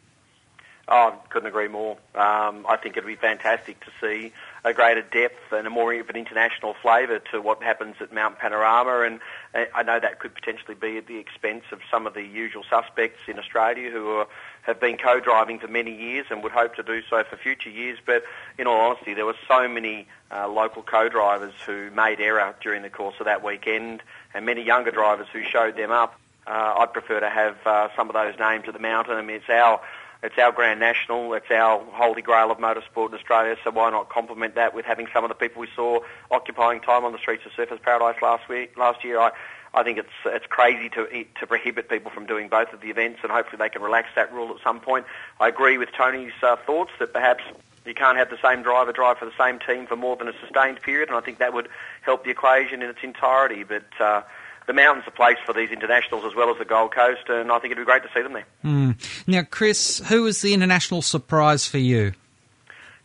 Oh, 0.90 1.20
couldn't 1.30 1.50
agree 1.50 1.68
more. 1.68 1.98
Um, 2.16 2.66
I 2.70 2.78
think 2.82 2.96
it'd 2.96 3.06
be 3.06 3.18
fantastic 3.18 3.78
to 3.82 3.92
see 4.00 4.32
a 4.64 4.74
greater 4.74 5.02
depth 5.02 5.52
and 5.52 5.68
a 5.68 5.70
more 5.70 5.94
of 5.94 6.10
an 6.10 6.16
international 6.16 6.76
flavour 6.82 7.20
to 7.32 7.42
what 7.42 7.62
happens 7.62 7.96
at 8.00 8.14
Mount 8.14 8.40
Panorama, 8.40 9.02
and 9.02 9.20
uh, 9.54 9.66
I 9.76 9.84
know 9.84 10.00
that 10.00 10.20
could 10.20 10.34
potentially 10.34 10.76
be 10.76 10.98
at 10.98 11.08
the 11.08 11.18
expense 11.18 11.66
of 11.74 11.80
some 11.92 12.08
of 12.08 12.14
the 12.14 12.24
usual 12.24 12.64
suspects 12.70 13.20
in 13.28 13.38
Australia 13.38 13.92
who 13.92 14.12
are, 14.12 14.28
have 14.68 14.80
been 14.82 14.98
co-driving 14.98 15.58
for 15.60 15.70
many 15.70 15.96
years 15.96 16.26
and 16.30 16.44
would 16.44 16.52
hope 16.52 16.76
to 16.76 16.84
do 16.84 17.02
so 17.10 17.24
for 17.24 17.38
future 17.38 17.70
years. 17.70 17.98
But 18.06 18.24
in 18.60 18.68
all 18.68 18.80
honesty, 18.80 19.14
there 19.14 19.26
were 19.26 19.38
so 19.48 19.68
many 19.68 20.08
uh, 20.30 20.48
local 20.50 20.84
co-drivers 20.84 21.54
who 21.66 21.90
made 21.92 22.20
error 22.20 22.54
during 22.62 22.84
the 22.84 22.90
course 22.90 23.16
of 23.20 23.26
that 23.26 23.44
weekend, 23.44 24.04
and 24.34 24.46
many 24.46 24.62
younger 24.62 24.92
drivers 24.92 25.28
who 25.32 25.42
showed 25.44 25.78
them 25.78 25.90
up. 25.90 26.20
Uh, 26.46 26.76
I'd 26.80 26.94
prefer 26.94 27.20
to 27.22 27.30
have 27.30 27.56
uh, 27.66 27.88
some 27.96 28.10
of 28.10 28.14
those 28.14 28.38
names 28.38 28.66
at 28.68 28.74
the 28.74 28.80
mountain. 28.80 29.16
I 29.16 29.22
mean, 29.22 29.38
it's 29.38 29.50
our 29.50 29.82
it's 30.24 30.38
our 30.38 30.52
Grand 30.52 30.80
National. 30.80 31.34
It's 31.36 31.50
our 31.52 31.80
holy 31.92 32.22
grail 32.22 32.52
of 32.52 32.58
motorsport 32.58 33.10
in 33.10 33.16
Australia. 33.16 33.56
So 33.64 33.72
why 33.72 33.92
not 33.92 34.10
complement 34.10 34.56
that 34.56 34.74
with 34.74 34.86
having 34.86 35.08
some 35.14 35.24
of 35.24 35.30
the 35.30 35.36
people 35.36 35.62
we 35.62 35.68
saw 35.76 36.00
occupying 36.32 36.82
time 36.82 37.06
on 37.06 37.12
the 37.12 37.20
streets 37.20 37.46
of 37.46 37.52
Surfers 37.52 37.82
Paradise 37.82 38.20
last 38.22 38.50
week, 38.50 38.76
last 38.78 39.04
year? 39.04 39.20
I, 39.20 39.32
I 39.74 39.84
think 39.84 39.98
it's 39.98 40.10
it's 40.26 40.46
crazy 40.48 40.90
to 40.90 41.26
to 41.40 41.48
prohibit 41.48 41.90
people 41.90 42.12
from 42.12 42.26
doing 42.26 42.48
both 42.48 42.74
of 42.74 42.82
the 42.82 42.90
events, 42.90 43.20
and 43.24 43.32
hopefully 43.32 43.58
they 43.58 43.70
can 43.70 43.82
relax 43.82 44.10
that 44.16 44.34
rule 44.34 44.56
at 44.56 44.62
some 44.64 44.80
point. 44.80 45.06
I 45.40 45.48
agree 45.48 45.78
with 45.78 45.92
Tony's 45.92 46.34
uh, 46.42 46.56
thoughts 46.56 46.92
that 47.00 47.14
perhaps 47.14 47.44
you 47.86 47.94
can't 47.94 48.18
have 48.18 48.30
the 48.30 48.38
same 48.44 48.64
driver 48.64 48.92
drive 48.92 49.18
for 49.18 49.26
the 49.26 49.38
same 49.38 49.60
team 49.60 49.88
for 49.88 49.96
more 49.96 50.16
than 50.16 50.28
a 50.28 50.34
sustained 50.42 50.82
period, 50.82 51.10
and 51.10 51.18
I 51.18 51.22
think 51.22 51.40
that 51.40 51.54
would 51.54 51.70
help 52.02 52.24
the 52.24 52.32
equation 52.32 52.82
in 52.82 52.90
its 52.90 53.00
entirety. 53.04 53.64
But 53.64 53.86
uh, 54.00 54.22
the 54.68 54.74
mountain's 54.74 55.08
are 55.08 55.12
place 55.12 55.38
for 55.46 55.54
these 55.54 55.72
internationals 55.72 56.26
as 56.26 56.36
well 56.36 56.52
as 56.52 56.58
the 56.58 56.66
Gold 56.66 56.92
Coast, 56.94 57.30
and 57.30 57.52
I 57.52 57.60
think 57.60 57.72
it'd 57.72 57.82
be 57.82 57.86
great 57.86 58.04
to 58.04 58.10
see 58.14 58.22
them 58.22 58.34
there. 58.34 58.46
Mm. 58.64 59.28
Now, 59.28 59.44
Chris, 59.44 60.00
who 60.10 60.24
was 60.24 60.42
the 60.42 60.54
international 60.54 61.02
surprise 61.02 61.66
for 61.66 61.78
you? 61.78 62.14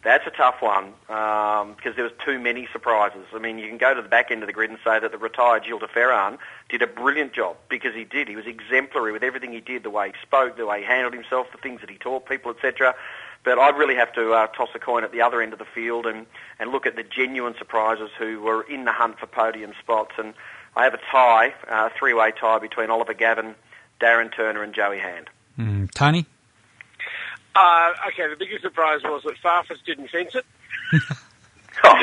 That's 0.02 0.26
a 0.26 0.30
tough 0.30 0.56
one 0.60 0.94
um, 1.08 1.74
because 1.74 1.94
there 1.94 2.04
was 2.04 2.12
too 2.24 2.40
many 2.40 2.68
surprises. 2.72 3.24
I 3.32 3.38
mean, 3.38 3.58
you 3.58 3.68
can 3.68 3.78
go 3.78 3.94
to 3.94 4.02
the 4.02 4.08
back 4.08 4.32
end 4.32 4.42
of 4.42 4.48
the 4.48 4.52
grid 4.52 4.70
and 4.70 4.78
say 4.84 4.98
that 4.98 5.12
the 5.12 5.18
retired 5.18 5.64
Gil 5.64 5.78
de 5.78 5.86
Ferran 5.86 6.38
did 6.68 6.82
a 6.82 6.88
brilliant 6.88 7.32
job 7.32 7.56
because 7.68 7.94
he 7.94 8.02
did. 8.02 8.26
He 8.26 8.34
was 8.34 8.46
exemplary 8.46 9.12
with 9.12 9.22
everything 9.22 9.52
he 9.52 9.60
did, 9.60 9.84
the 9.84 9.90
way 9.90 10.08
he 10.08 10.14
spoke, 10.20 10.56
the 10.56 10.66
way 10.66 10.80
he 10.80 10.86
handled 10.86 11.14
himself, 11.14 11.46
the 11.52 11.58
things 11.58 11.80
that 11.82 11.90
he 11.90 11.98
taught 11.98 12.26
people, 12.26 12.50
etc. 12.50 12.96
But 13.44 13.60
I'd 13.60 13.76
really 13.76 13.94
have 13.94 14.12
to 14.14 14.32
uh, 14.32 14.48
toss 14.48 14.70
a 14.74 14.80
coin 14.80 15.04
at 15.04 15.12
the 15.12 15.20
other 15.20 15.40
end 15.40 15.52
of 15.52 15.60
the 15.60 15.64
field 15.64 16.06
and, 16.06 16.26
and 16.58 16.72
look 16.72 16.84
at 16.84 16.96
the 16.96 17.04
genuine 17.04 17.54
surprises 17.56 18.10
who 18.18 18.40
were 18.40 18.62
in 18.62 18.84
the 18.84 18.92
hunt 18.92 19.20
for 19.20 19.26
podium 19.26 19.72
spots. 19.80 20.14
And 20.18 20.34
I 20.74 20.82
have 20.82 20.94
a 20.94 21.00
tie, 21.12 21.54
a 21.68 21.90
three-way 21.90 22.32
tie 22.32 22.58
between 22.58 22.90
Oliver 22.90 23.14
Gavin, 23.14 23.54
Darren 24.00 24.34
Turner 24.34 24.64
and 24.64 24.74
Joey 24.74 24.98
Hand. 24.98 25.28
Mm. 25.56 25.90
Tony? 25.92 26.26
Uh, 27.54 27.90
okay, 28.08 28.28
the 28.28 28.36
biggest 28.36 28.62
surprise 28.62 29.02
was 29.02 29.22
that 29.24 29.34
Farfus 29.42 29.84
didn't 29.84 30.08
fence 30.08 30.34
it. 30.34 30.44
oh, 31.84 31.98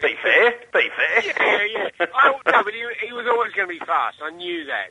be 0.00 0.14
fair, 0.22 0.54
be 0.72 0.88
fair. 0.96 1.24
Yeah, 1.24 1.88
yeah. 2.00 2.06
I, 2.14 2.32
no, 2.46 2.62
but 2.62 2.72
he, 2.72 3.06
he 3.06 3.12
was 3.12 3.26
always 3.26 3.52
going 3.52 3.68
to 3.68 3.78
be 3.78 3.84
fast. 3.84 4.18
I 4.22 4.30
knew 4.30 4.64
that. 4.66 4.90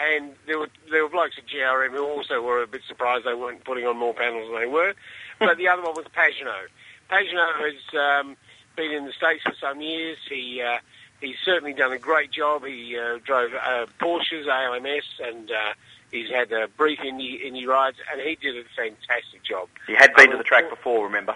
And 0.00 0.32
there 0.46 0.58
were 0.58 0.68
there 0.90 1.04
were 1.04 1.10
blokes 1.10 1.36
at 1.38 1.46
GRM 1.46 1.90
who 1.90 2.04
also 2.04 2.40
were 2.40 2.62
a 2.62 2.66
bit 2.66 2.82
surprised 2.88 3.24
they 3.24 3.34
weren't 3.34 3.62
putting 3.64 3.86
on 3.86 3.96
more 3.96 4.14
panels 4.14 4.50
than 4.50 4.60
they 4.60 4.66
were. 4.66 4.94
But 5.38 5.58
the 5.58 5.68
other 5.68 5.82
one 5.82 5.94
was 5.94 6.06
Pagano. 6.06 6.66
Pagano 7.10 7.46
has 7.60 8.24
um, 8.24 8.36
been 8.74 8.90
in 8.90 9.04
the 9.04 9.12
States 9.12 9.42
for 9.44 9.54
some 9.60 9.80
years. 9.80 10.18
He 10.28 10.60
uh, 10.60 10.78
he's 11.20 11.36
certainly 11.44 11.72
done 11.72 11.92
a 11.92 11.98
great 11.98 12.32
job. 12.32 12.64
He 12.64 12.98
uh, 12.98 13.18
drove 13.24 13.52
uh, 13.54 13.86
Porsches, 14.00 14.46
ALMS, 14.46 15.04
and 15.22 15.50
uh, 15.50 15.74
he's 16.12 16.30
had 16.30 16.52
a 16.52 16.68
brief 16.68 17.00
Indy, 17.04 17.40
Indy 17.44 17.66
rides, 17.66 17.96
and 18.12 18.20
he 18.20 18.36
did 18.36 18.56
a 18.56 18.62
fantastic 18.76 19.42
job. 19.42 19.68
He 19.88 19.94
had 19.94 20.14
been 20.14 20.30
to 20.30 20.36
the 20.36 20.44
track 20.44 20.70
before, 20.70 21.04
remember? 21.04 21.34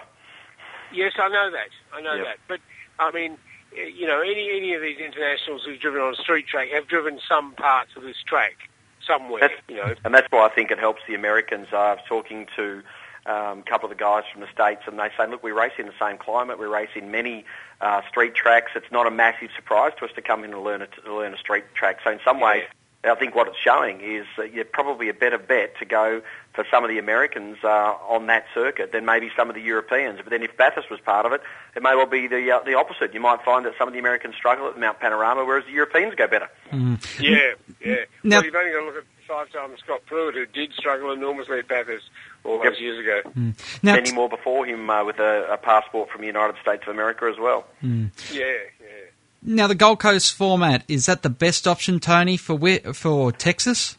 Yes, 0.93 1.13
I 1.19 1.27
know 1.27 1.51
that. 1.51 1.67
I 1.93 1.99
know 2.01 2.13
Yep. 2.13 2.25
that. 2.25 2.37
But 2.47 2.59
I 2.99 3.11
mean, 3.11 3.37
eh, 3.75 3.81
you 3.93 4.07
know, 4.07 4.21
any 4.21 4.49
any 4.55 4.73
of 4.73 4.81
these 4.81 4.99
internationals 4.99 5.63
who've 5.65 5.79
driven 5.79 5.99
on 6.01 6.13
a 6.13 6.15
street 6.15 6.47
track 6.47 6.69
have 6.69 6.87
driven 6.87 7.19
some 7.27 7.51
parts 7.53 7.95
of 7.97 8.03
this 8.03 8.21
track 8.25 8.69
somewhere. 9.05 9.41
That's- 9.41 9.59
you 9.67 9.75
know, 9.75 9.93
And 10.05 10.13
that's 10.15 10.27
why 10.31 10.45
I 10.45 10.49
think 10.49 10.71
it 10.71 10.79
helps 10.79 11.01
the 11.07 11.15
Americans. 11.15 11.67
I 11.73 11.93
was 11.95 11.99
talking 12.07 12.47
to 12.55 12.83
um, 13.25 13.59
a 13.59 13.63
couple 13.63 13.91
of 13.91 13.97
the 13.97 14.01
guys 14.01 14.23
from 14.31 14.39
the 14.39 14.47
States 14.47 14.83
and 14.87 14.97
they 14.97 15.09
say, 15.17 15.27
look, 15.27 15.43
we 15.43 15.51
race 15.51 15.73
in 15.77 15.85
the 15.85 15.93
same 15.99 16.17
climate, 16.17 16.57
we 16.57 16.65
race 16.65 16.89
in 16.95 17.11
many 17.11 17.43
uh, 17.81 18.01
street 18.07 18.35
tracks. 18.35 18.71
It's 18.73 18.89
not 18.89 19.05
a 19.05 19.11
massive 19.11 19.49
surprise 19.53 19.91
to 19.99 20.05
us 20.05 20.11
to 20.15 20.21
come 20.21 20.45
in 20.45 20.53
and 20.53 20.63
learn 20.63 20.81
a, 20.81 20.87
to 20.87 21.13
learn 21.13 21.33
a 21.33 21.37
street 21.37 21.65
track. 21.73 21.99
So 22.05 22.11
in 22.11 22.21
some 22.23 22.39
ways, 22.39 22.63
I 23.03 23.15
think 23.15 23.35
what 23.35 23.47
it's 23.47 23.57
showing 23.57 24.01
is 24.01 24.25
that 24.37 24.53
you're 24.53 24.65
probably 24.65 25.07
a 25.07 25.13
better 25.13 25.37
bet 25.37 25.77
to 25.79 25.85
go 25.85 26.21
for 26.53 26.65
some 26.69 26.83
of 26.83 26.89
the 26.89 26.97
Americans 26.97 27.57
uh, 27.63 27.93
on 28.09 28.25
that 28.27 28.45
circuit 28.53 28.91
than 28.91 29.05
maybe 29.05 29.29
some 29.35 29.49
of 29.49 29.55
the 29.55 29.61
Europeans. 29.61 30.19
But 30.23 30.31
then 30.31 30.41
if 30.43 30.57
Bathurst 30.57 30.89
was 30.89 30.99
part 30.99 31.25
of 31.25 31.31
it, 31.31 31.41
it 31.75 31.83
may 31.83 31.95
well 31.95 32.07
be 32.07 32.27
the 32.27 32.51
uh, 32.51 32.63
the 32.63 32.73
opposite. 32.73 33.13
You 33.13 33.19
might 33.19 33.43
find 33.45 33.65
that 33.65 33.73
some 33.77 33.87
of 33.87 33.93
the 33.93 33.99
Americans 33.99 34.35
struggle 34.35 34.67
at 34.67 34.77
Mount 34.79 34.99
Panorama, 34.99 35.45
whereas 35.45 35.65
the 35.65 35.71
Europeans 35.71 36.15
go 36.15 36.27
better. 36.27 36.49
yeah, 36.71 37.53
yeah. 37.85 37.95
Now- 38.23 38.37
well, 38.37 38.45
you've 38.45 38.55
only 38.55 38.71
got 38.71 38.79
to 38.79 38.85
look 38.85 38.97
at 38.97 39.03
five-time 39.27 39.75
Scott 39.77 40.01
Pruett, 40.09 40.33
who 40.33 40.45
did 40.45 40.73
struggle 40.73 41.11
enormously 41.11 41.59
at 41.59 41.67
Bathurst 41.67 42.05
all 42.45 42.57
those 42.63 42.73
Yep. 42.73 42.79
years 42.79 42.99
ago. 43.23 43.53
Many 43.83 44.11
more 44.13 44.29
before 44.29 44.65
him 44.65 44.89
uh, 44.89 45.03
with 45.03 45.19
a, 45.19 45.47
a 45.51 45.57
passport 45.57 46.09
from 46.09 46.21
the 46.21 46.27
United 46.27 46.55
States 46.61 46.83
of 46.87 46.93
America 46.93 47.25
as 47.31 47.37
well. 47.37 47.65
Mm. 47.83 48.09
Yeah, 48.33 48.45
yeah. 48.76 48.76
Now, 49.41 49.67
the 49.67 49.75
Gold 49.75 49.99
Coast 49.99 50.33
format, 50.33 50.83
is 50.87 51.05
that 51.05 51.21
the 51.21 51.29
best 51.29 51.67
option, 51.67 51.99
Tony, 51.99 52.37
for 52.37 52.57
for 52.93 53.31
Texas? 53.31 53.95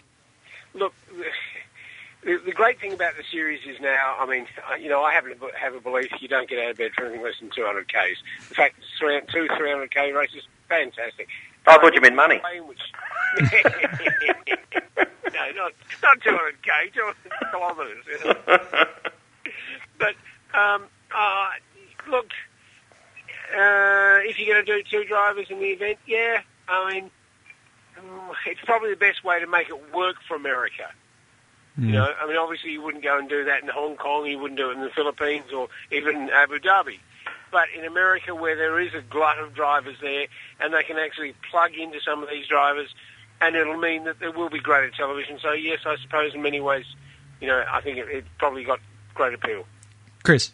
Look, 0.75 0.93
the, 2.29 2.37
the 2.45 2.53
great 2.53 2.79
thing 2.81 2.93
about 2.93 3.17
the 3.17 3.25
series 3.31 3.61
is 3.67 3.81
now, 3.81 4.17
I 4.19 4.27
mean, 4.27 4.47
uh, 4.71 4.75
you 4.75 4.91
know, 4.91 5.03
I 5.03 5.13
happen 5.13 5.39
to 5.39 5.51
have 5.59 5.75
a 5.75 5.81
belief 5.81 6.11
you 6.21 6.29
don't 6.29 6.47
get 6.49 6.59
out 6.59 6.73
of 6.73 6.77
bed 6.77 6.91
for 6.95 7.07
anything 7.07 7.25
less 7.25 7.41
than 7.41 7.49
200 7.51 7.89
Ks. 7.89 8.21
In 8.51 8.55
fact, 8.55 8.77
three, 8.99 9.19
two 9.33 9.49
300 9.57 9.91
K 9.91 10.13
races, 10.13 10.43
fantastic. 10.69 11.27
Oh, 11.67 11.73
I 11.73 11.79
thought 11.81 11.95
you 11.95 12.01
meant 12.01 12.15
money. 12.17 12.41
no, 13.41 13.49
not 15.55 15.73
not 16.03 16.21
200 16.23 16.63
K, 16.63 16.71
200 16.95 17.17
kilometres. 17.51 18.05
You 18.09 18.19
know. 18.25 18.35
but 19.99 20.15
um, 20.59 20.85
uh, 21.15 21.51
look, 22.09 22.31
uh, 23.55 24.19
if 24.29 24.39
you're 24.39 24.55
going 24.55 24.65
to 24.65 24.77
do 24.77 24.83
two 24.83 25.05
drivers 25.05 25.47
in 25.51 25.59
the 25.59 25.67
event, 25.67 25.99
yeah, 26.07 26.41
I 26.69 26.93
mean, 26.93 27.11
mm, 27.99 28.35
it's 28.47 28.61
probably 28.65 28.91
the 28.91 28.97
best 28.97 29.25
way 29.25 29.41
to 29.41 29.47
make 29.47 29.69
it 29.69 29.95
work 29.95 30.17
for 30.27 30.37
America. 30.37 30.91
You 31.81 31.93
know, 31.93 32.13
I 32.21 32.27
mean, 32.27 32.37
obviously 32.37 32.73
you 32.73 32.83
wouldn't 32.83 33.05
go 33.05 33.19
and 33.19 33.29
do 33.29 33.45
that 33.45 33.63
in 33.63 33.69
Hong 33.69 33.95
Kong, 33.95 34.27
you 34.27 34.37
wouldn't 34.37 34.59
do 34.59 34.71
it 34.71 34.73
in 34.75 34.81
the 34.81 34.91
Philippines 34.91 35.53
or 35.55 35.69
even 35.93 36.29
Abu 36.31 36.59
Dhabi. 36.59 36.99
But 37.53 37.67
in 37.77 37.85
America, 37.85 38.35
where 38.35 38.57
there 38.57 38.81
is 38.81 38.93
a 38.95 39.01
glut 39.01 39.39
of 39.39 39.55
drivers 39.55 39.95
there, 40.03 40.27
and 40.59 40.75
they 40.75 40.83
can 40.83 40.99
actually 40.99 41.35
plug 41.49 41.75
into 41.75 42.01
some 42.01 42.21
of 42.21 42.29
these 42.29 42.49
drivers, 42.49 42.93
and 43.41 43.55
it'll 43.55 43.79
mean 43.79 44.05
that 44.05 44.19
there 44.19 44.33
will 44.33 44.51
be 44.51 44.59
greater 44.59 44.91
television. 44.91 45.39
So 45.41 45.53
yes, 45.53 45.79
I 45.87 45.95
suppose 46.03 46.35
in 46.35 46.43
many 46.43 46.61
ways, 46.61 46.85
you 47.41 47.47
know, 47.47 47.63
I 47.71 47.81
think 47.81 47.99
it, 47.99 48.09
it 48.09 48.25
probably 48.39 48.65
got 48.65 48.81
great 49.15 49.35
appeal. 49.35 49.65
Chris? 50.25 50.51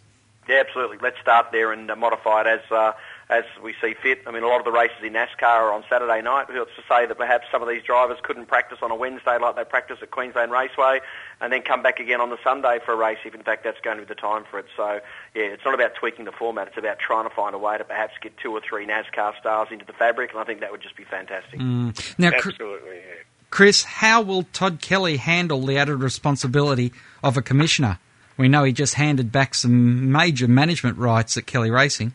Yeah, 0.48 0.62
absolutely. 0.66 0.98
Let's 1.00 1.18
start 1.20 1.46
there 1.52 1.72
and 1.72 1.90
uh, 1.90 1.96
modify 1.96 2.42
it 2.42 2.46
as 2.46 2.70
uh, 2.70 2.92
as 3.30 3.44
we 3.62 3.74
see 3.80 3.94
fit. 3.94 4.22
I 4.26 4.30
mean, 4.30 4.42
a 4.42 4.46
lot 4.46 4.58
of 4.58 4.64
the 4.64 4.72
races 4.72 4.96
in 5.02 5.14
NASCAR 5.14 5.42
are 5.42 5.72
on 5.72 5.84
Saturday 5.88 6.20
night. 6.20 6.46
Who's 6.48 6.66
to 6.76 6.82
say 6.88 7.06
that 7.06 7.16
perhaps 7.16 7.46
some 7.50 7.62
of 7.62 7.68
these 7.68 7.82
drivers 7.82 8.18
couldn't 8.22 8.46
practice 8.46 8.78
on 8.82 8.90
a 8.90 8.94
Wednesday 8.94 9.38
like 9.38 9.56
they 9.56 9.64
practice 9.64 9.98
at 10.02 10.10
Queensland 10.10 10.52
Raceway, 10.52 11.00
and 11.40 11.52
then 11.52 11.62
come 11.62 11.82
back 11.82 11.98
again 11.98 12.20
on 12.20 12.30
the 12.30 12.38
Sunday 12.44 12.78
for 12.84 12.92
a 12.92 12.96
race 12.96 13.18
if, 13.24 13.34
in 13.34 13.42
fact, 13.42 13.64
that's 13.64 13.80
going 13.80 13.96
to 13.96 14.02
be 14.02 14.08
the 14.08 14.14
time 14.14 14.44
for 14.50 14.58
it. 14.58 14.66
So, 14.76 15.00
yeah, 15.34 15.44
it's 15.44 15.64
not 15.64 15.74
about 15.74 15.94
tweaking 15.94 16.26
the 16.26 16.32
format. 16.32 16.68
It's 16.68 16.76
about 16.76 16.98
trying 16.98 17.28
to 17.28 17.34
find 17.34 17.54
a 17.54 17.58
way 17.58 17.78
to 17.78 17.84
perhaps 17.84 18.14
get 18.20 18.36
two 18.36 18.52
or 18.52 18.60
three 18.60 18.86
NASCAR 18.86 19.38
stars 19.40 19.68
into 19.70 19.86
the 19.86 19.94
fabric, 19.94 20.32
and 20.32 20.40
I 20.40 20.44
think 20.44 20.60
that 20.60 20.70
would 20.70 20.82
just 20.82 20.96
be 20.96 21.04
fantastic. 21.04 21.58
Mm. 21.60 22.18
Now, 22.18 22.32
Absolutely, 22.34 22.96
yeah. 22.96 23.22
Chris, 23.50 23.84
how 23.84 24.20
will 24.20 24.42
Todd 24.52 24.80
Kelly 24.80 25.16
handle 25.16 25.64
the 25.64 25.78
added 25.78 25.96
responsibility 25.96 26.92
of 27.22 27.36
a 27.36 27.42
commissioner? 27.42 28.00
We 28.36 28.48
know 28.48 28.64
he 28.64 28.72
just 28.72 28.94
handed 28.94 29.30
back 29.30 29.54
some 29.54 30.10
major 30.10 30.48
management 30.48 30.98
rights 30.98 31.36
at 31.36 31.46
Kelly 31.46 31.70
Racing. 31.70 32.12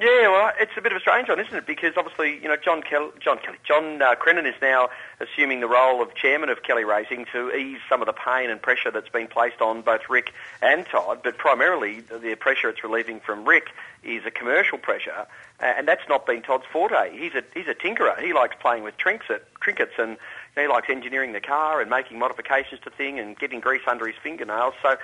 Yeah, 0.00 0.30
well, 0.30 0.50
it's 0.58 0.72
a 0.78 0.80
bit 0.80 0.92
of 0.92 0.96
a 0.96 1.00
strange 1.00 1.28
one, 1.28 1.38
isn't 1.38 1.54
it? 1.54 1.66
Because 1.66 1.92
obviously, 1.98 2.40
you 2.42 2.48
know, 2.48 2.56
John 2.56 2.80
Kel- 2.80 3.12
John 3.20 3.36
Kelly, 3.36 3.58
John 3.64 4.00
uh, 4.00 4.14
Crennan 4.14 4.46
is 4.46 4.54
now 4.62 4.88
assuming 5.20 5.60
the 5.60 5.68
role 5.68 6.00
of 6.00 6.14
chairman 6.14 6.48
of 6.48 6.62
Kelly 6.62 6.84
Racing 6.84 7.26
to 7.34 7.54
ease 7.54 7.80
some 7.86 8.00
of 8.00 8.06
the 8.06 8.14
pain 8.14 8.48
and 8.48 8.62
pressure 8.62 8.90
that's 8.90 9.10
been 9.10 9.26
placed 9.26 9.60
on 9.60 9.82
both 9.82 10.08
Rick 10.08 10.32
and 10.62 10.86
Todd. 10.86 11.20
But 11.22 11.36
primarily, 11.36 12.00
the, 12.00 12.34
pressure 12.34 12.70
it's 12.70 12.82
relieving 12.82 13.20
from 13.20 13.46
Rick 13.46 13.72
is 14.02 14.24
a 14.24 14.30
commercial 14.30 14.78
pressure, 14.78 15.26
and 15.60 15.86
that's 15.86 16.08
not 16.08 16.24
been 16.24 16.40
Todd's 16.40 16.64
forte. 16.72 17.14
He's 17.14 17.34
a 17.34 17.44
he's 17.52 17.68
a 17.68 17.74
tinkerer. 17.74 18.18
He 18.22 18.32
likes 18.32 18.56
playing 18.58 18.84
with 18.84 18.96
trinkets, 18.96 19.44
trinkets, 19.60 19.92
and 19.98 20.12
you 20.12 20.16
know, 20.56 20.62
he 20.62 20.68
likes 20.68 20.88
engineering 20.88 21.34
the 21.34 21.42
car 21.42 21.78
and 21.78 21.90
making 21.90 22.18
modifications 22.18 22.80
to 22.84 22.90
thing 22.90 23.18
and 23.18 23.38
getting 23.38 23.60
grease 23.60 23.82
under 23.86 24.06
his 24.06 24.16
fingernails. 24.22 24.72
So 24.82 24.96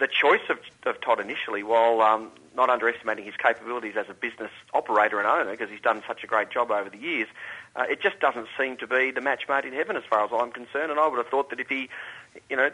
the 0.00 0.08
choice 0.08 0.40
of, 0.48 0.58
of 0.86 1.00
Todd 1.00 1.20
initially, 1.20 1.62
while 1.62 2.00
um, 2.00 2.30
not 2.56 2.70
underestimating 2.70 3.24
his 3.24 3.36
capabilities 3.36 3.94
as 3.96 4.06
a 4.08 4.14
business 4.14 4.50
operator 4.74 5.20
and 5.20 5.28
owner, 5.28 5.50
because 5.50 5.68
he's 5.70 5.80
done 5.80 6.02
such 6.08 6.24
a 6.24 6.26
great 6.26 6.50
job 6.50 6.70
over 6.70 6.88
the 6.90 6.98
years, 6.98 7.28
uh, 7.76 7.84
it 7.88 8.00
just 8.00 8.18
doesn't 8.18 8.48
seem 8.58 8.78
to 8.78 8.86
be 8.86 9.10
the 9.10 9.20
match 9.20 9.44
made 9.48 9.64
in 9.64 9.72
heaven 9.72 9.96
as 9.96 10.02
far 10.08 10.24
as 10.24 10.30
I'm 10.32 10.50
concerned. 10.50 10.90
And 10.90 10.98
I 10.98 11.06
would 11.06 11.18
have 11.18 11.28
thought 11.28 11.50
that 11.50 11.60
if 11.60 11.68
he, 11.68 11.88
you 12.48 12.56
know, 12.56 12.70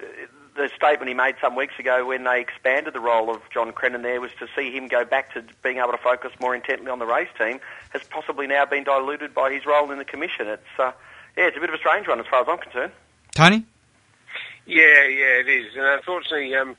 the 0.57 0.71
statement 0.75 1.09
he 1.09 1.15
made 1.15 1.35
some 1.41 1.57
weeks 1.57 1.75
ago 1.79 2.07
when 2.07 2.25
they 2.25 2.41
expanded 2.41 2.95
the 2.95 3.01
role 3.01 3.29
of 3.29 3.43
John 3.53 3.73
Crennan 3.73 4.03
there 4.03 4.21
was 4.21 4.31
to 4.39 4.47
see 4.57 4.71
him 4.71 4.87
go 4.87 5.05
back 5.05 5.35
to 5.35 5.45
being 5.63 5.79
able 5.79 5.93
to 5.93 5.99
focus 5.99 6.31
more 6.41 6.55
intently 6.55 6.91
on 6.91 7.01
the 7.01 7.07
race 7.07 7.29
team, 7.37 7.59
has 7.91 8.03
possibly 8.05 8.47
now 8.47 8.65
been 8.65 8.85
diluted 8.85 9.35
by 9.35 9.53
his 9.53 9.67
role 9.67 9.91
in 9.91 9.99
the 9.99 10.05
commission. 10.05 10.47
It's, 10.47 10.63
uh, 10.79 10.93
yeah, 11.37 11.49
it's 11.49 11.57
a 11.57 11.61
bit 11.61 11.71
of 11.71 11.75
a 11.75 11.79
strange 11.79 12.07
one 12.07 12.21
as 12.21 12.27
far 12.27 12.41
as 12.43 12.47
I'm 12.49 12.59
concerned. 12.59 12.93
Tony? 13.35 13.67
Yeah, 14.67 15.07
yeah, 15.07 15.41
it 15.41 15.49
is. 15.49 15.77
And 15.77 15.87
unfortunately, 15.87 16.55
um, 16.57 16.77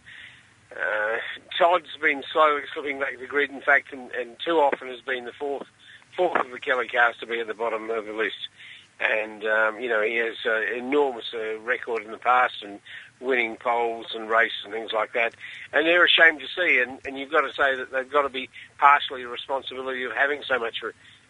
uh, 0.72 1.18
Todd's 1.58 1.96
been 2.02 2.24
slowly 2.32 2.62
slipping 2.74 3.00
back 3.00 3.20
the 3.20 3.28
grid, 3.28 3.50
in 3.50 3.62
fact, 3.62 3.94
and, 3.94 4.12
and 4.12 4.36
too 4.44 4.60
often 4.60 4.88
has 4.90 5.02
been 5.02 5.26
the 5.26 5.32
fourth 5.32 5.68
fourth 6.16 6.44
of 6.44 6.52
the 6.52 6.60
Kelly 6.60 6.88
cars 6.88 7.16
to 7.20 7.28
be 7.28 7.40
at 7.40 7.48
the 7.48 7.54
bottom 7.54 7.90
of 7.92 8.06
the 8.06 8.14
list. 8.14 8.50
And, 9.00 9.46
um, 9.46 9.80
you 9.80 9.88
know, 9.88 10.02
he 10.02 10.16
has 10.16 10.36
an 10.46 10.76
enormous 10.76 11.26
uh, 11.32 11.60
record 11.60 12.04
in 12.04 12.10
the 12.10 12.18
past 12.18 12.64
and 12.64 12.80
winning 13.20 13.56
poles 13.56 14.08
and 14.16 14.28
races 14.28 14.58
and 14.64 14.74
things 14.74 14.92
like 14.92 15.14
that. 15.14 15.36
And 15.72 15.86
they're 15.86 16.06
ashamed 16.06 16.40
to 16.40 16.48
see. 16.48 16.80
And, 16.80 17.00
and 17.06 17.18
you've 17.20 17.32
got 17.32 17.42
to 17.42 17.54
say 17.54 17.76
that 17.76 17.92
they've 17.92 18.12
got 18.12 18.24
to 18.24 18.30
be 18.30 18.50
partially 18.80 19.22
the 19.22 19.30
responsibility 19.30 20.04
of 20.04 20.14
having 20.14 20.42
so 20.44 20.58
much, 20.58 20.82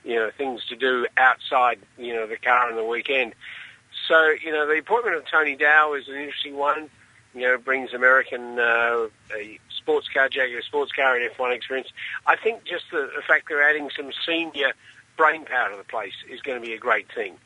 you 0.06 0.16
know, 0.16 0.32
things 0.38 0.64
to 0.70 0.78
do 0.78 1.08
outside, 1.18 1.80
you 1.98 2.14
know, 2.14 2.26
the 2.26 2.38
car 2.38 2.70
on 2.70 2.78
the 2.78 2.86
weekend. 2.86 3.36
So, 4.08 4.30
you 4.42 4.54
know, 4.54 4.66
the 4.66 4.80
appointment 4.80 5.18
of 5.18 5.26
Tony 5.26 5.58
Dowe 5.58 5.94
is 5.96 6.08
an 6.08 6.16
interesting 6.16 6.56
one. 6.56 6.90
You 7.34 7.41
know, 7.41 7.57
brings 7.57 7.93
American 7.93 8.57
uh, 8.57 9.07
a 9.36 9.59
sports 9.75 10.07
car, 10.07 10.30
Jaguar 10.30 10.61
sports 10.61 10.91
car 10.91 11.15
and 11.15 11.32
F1 11.32 11.55
experience. 11.55 11.89
I 12.25 12.36
think 12.36 12.63
just 12.63 12.86
the, 12.91 13.09
the 13.15 13.21
fact 13.21 13.47
they're 13.49 13.67
adding 13.67 13.89
some 13.95 14.11
senior 14.25 14.73
brain 15.17 15.45
power 15.45 15.69
to 15.71 15.78
the 15.78 15.84
place 15.84 16.13
is 16.30 16.41
going 16.41 16.59
to 16.59 16.65
be 16.65 16.73
a 16.73 16.78
great 16.78 17.07
thing. 17.13 17.38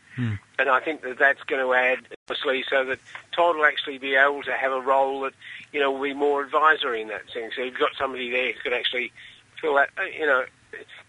And 0.59 0.69
I 0.69 0.79
think 0.79 1.01
that 1.01 1.17
that's 1.17 1.41
going 1.43 1.65
to 1.65 1.73
add, 1.73 1.99
obviously, 2.27 2.63
so 2.69 2.85
that 2.85 2.99
Todd 3.35 3.55
will 3.55 3.65
actually 3.65 3.97
be 3.97 4.15
able 4.15 4.43
to 4.43 4.51
have 4.51 4.71
a 4.71 4.81
role 4.81 5.21
that, 5.21 5.33
you 5.71 5.79
know, 5.79 5.91
will 5.91 6.03
be 6.03 6.13
more 6.13 6.43
advisory 6.43 7.01
in 7.01 7.07
that 7.07 7.23
sense. 7.33 7.53
So 7.55 7.63
you've 7.63 7.79
got 7.79 7.91
somebody 7.97 8.29
there 8.29 8.51
who 8.51 8.59
can 8.59 8.73
actually 8.73 9.11
fill 9.59 9.75
that, 9.75 9.89
uh, 9.97 10.03
you 10.03 10.25
know, 10.25 10.43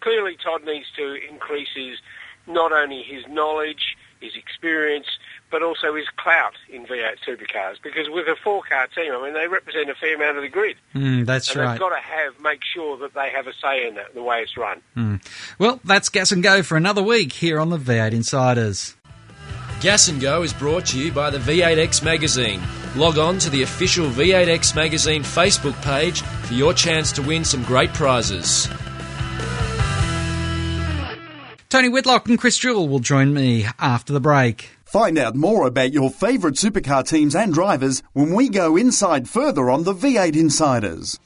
clearly 0.00 0.36
Todd 0.42 0.64
needs 0.64 0.86
to 0.96 1.16
increase 1.28 1.68
his, 1.74 1.98
not 2.46 2.72
only 2.72 3.02
his 3.02 3.26
knowledge, 3.28 3.96
his 4.20 4.36
experience, 4.36 5.06
but 5.52 5.62
also 5.62 5.94
his 5.94 6.08
clout 6.16 6.54
in 6.68 6.84
V8 6.86 7.18
supercars. 7.24 7.76
Because 7.80 8.08
with 8.08 8.26
a 8.26 8.34
four-car 8.42 8.88
team, 8.88 9.12
I 9.12 9.22
mean, 9.22 9.34
they 9.34 9.46
represent 9.46 9.90
a 9.90 9.94
fair 9.94 10.16
amount 10.16 10.38
of 10.38 10.42
the 10.42 10.48
grid. 10.48 10.76
Mm, 10.94 11.26
that's 11.26 11.50
and 11.50 11.60
right. 11.60 11.70
they've 11.72 11.78
got 11.78 11.90
to 11.90 12.00
have, 12.00 12.40
make 12.40 12.60
sure 12.64 12.96
that 12.96 13.14
they 13.14 13.30
have 13.30 13.46
a 13.46 13.52
say 13.52 13.86
in 13.86 13.94
that, 13.94 14.14
the 14.14 14.22
way 14.22 14.40
it's 14.40 14.56
run. 14.56 14.80
Mm. 14.96 15.24
Well, 15.58 15.78
that's 15.84 16.08
Gas 16.08 16.32
and 16.32 16.42
Go 16.42 16.64
for 16.64 16.76
another 16.76 17.02
week 17.02 17.34
here 17.34 17.60
on 17.60 17.70
the 17.70 17.78
V8 17.78 18.12
Insiders. 18.12 18.96
Gas 19.80 20.08
and 20.08 20.20
Go 20.20 20.42
is 20.42 20.52
brought 20.52 20.86
to 20.86 20.98
you 20.98 21.12
by 21.12 21.30
the 21.30 21.38
V8X 21.38 22.02
magazine. 22.02 22.62
Log 22.96 23.18
on 23.18 23.38
to 23.40 23.50
the 23.50 23.62
official 23.62 24.08
V8X 24.08 24.74
magazine 24.74 25.22
Facebook 25.22 25.80
page 25.82 26.22
for 26.22 26.54
your 26.54 26.72
chance 26.72 27.12
to 27.12 27.22
win 27.22 27.44
some 27.44 27.62
great 27.64 27.92
prizes. 27.92 28.68
Tony 31.68 31.88
Whitlock 31.88 32.28
and 32.28 32.38
Chris 32.38 32.58
Jewell 32.58 32.86
will 32.86 32.98
join 32.98 33.32
me 33.34 33.66
after 33.78 34.12
the 34.12 34.20
break. 34.20 34.68
Find 34.92 35.16
out 35.16 35.34
more 35.34 35.66
about 35.66 35.94
your 35.94 36.10
favourite 36.10 36.56
supercar 36.56 37.08
teams 37.08 37.34
and 37.34 37.54
drivers 37.54 38.02
when 38.12 38.34
we 38.34 38.50
go 38.50 38.76
inside 38.76 39.26
further 39.26 39.70
on 39.70 39.84
the 39.84 39.94
V8 39.94 40.36
Insiders. 40.36 41.18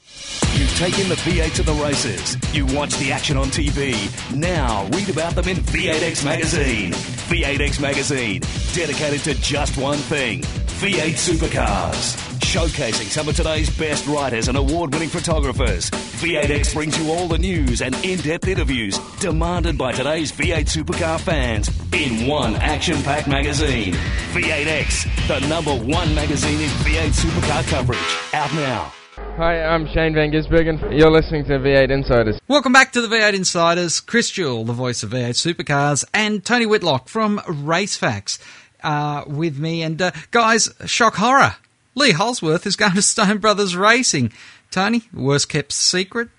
You've 0.53 0.73
taken 0.77 1.09
the 1.09 1.15
V8 1.15 1.53
to 1.55 1.63
the 1.63 1.73
races. 1.73 2.37
You 2.55 2.65
watch 2.67 2.95
the 2.95 3.11
action 3.11 3.35
on 3.35 3.47
TV. 3.47 3.93
Now 4.33 4.85
read 4.93 5.09
about 5.09 5.35
them 5.35 5.49
in 5.49 5.57
V8X 5.57 6.23
Magazine. 6.23 6.93
V8X 6.93 7.81
Magazine, 7.81 8.41
dedicated 8.73 9.19
to 9.25 9.33
just 9.41 9.77
one 9.77 9.97
thing 9.97 10.43
V8 10.79 11.17
supercars. 11.17 12.36
Showcasing 12.47 13.09
some 13.09 13.27
of 13.27 13.35
today's 13.35 13.69
best 13.77 14.07
writers 14.07 14.47
and 14.47 14.57
award 14.57 14.93
winning 14.93 15.09
photographers, 15.09 15.89
V8X 15.91 16.73
brings 16.73 16.97
you 16.97 17.11
all 17.11 17.27
the 17.27 17.37
news 17.37 17.81
and 17.81 17.93
in 18.05 18.19
depth 18.19 18.47
interviews 18.47 18.97
demanded 19.19 19.77
by 19.77 19.91
today's 19.91 20.31
V8 20.31 20.63
supercar 20.63 21.19
fans 21.19 21.69
in 21.91 22.25
one 22.25 22.55
action 22.55 23.03
packed 23.03 23.27
magazine. 23.27 23.93
V8X, 24.31 25.27
the 25.27 25.45
number 25.49 25.75
one 25.75 26.15
magazine 26.15 26.61
in 26.61 26.69
V8 26.69 27.09
supercar 27.09 27.67
coverage. 27.67 28.33
Out 28.33 28.53
now. 28.53 28.93
Hi, 29.35 29.61
I'm 29.65 29.85
Shane 29.87 30.13
Van 30.13 30.31
Gisbergen. 30.31 30.97
You're 30.97 31.11
listening 31.11 31.43
to 31.45 31.59
V8 31.59 31.91
Insiders. 31.91 32.39
Welcome 32.47 32.71
back 32.71 32.93
to 32.93 33.01
the 33.01 33.13
V8 33.13 33.33
Insiders. 33.33 33.99
Chris 33.99 34.31
Jewell, 34.31 34.63
the 34.63 34.71
voice 34.71 35.03
of 35.03 35.09
V8 35.09 35.31
Supercars, 35.31 36.05
and 36.13 36.45
Tony 36.45 36.65
Whitlock 36.65 37.09
from 37.09 37.41
Racefacts 37.49 38.39
uh, 38.83 39.25
with 39.27 39.59
me. 39.59 39.83
And 39.83 40.01
uh, 40.01 40.11
guys, 40.31 40.73
shock 40.85 41.15
horror. 41.15 41.57
Lee 41.97 42.11
Holdsworth 42.11 42.67
is 42.67 42.75
going 42.75 42.93
to 42.93 43.01
Stone 43.01 43.39
Brothers 43.39 43.75
Racing. 43.75 44.31
Tony, 44.69 45.09
worst 45.11 45.49
kept 45.49 45.71
secret? 45.71 46.29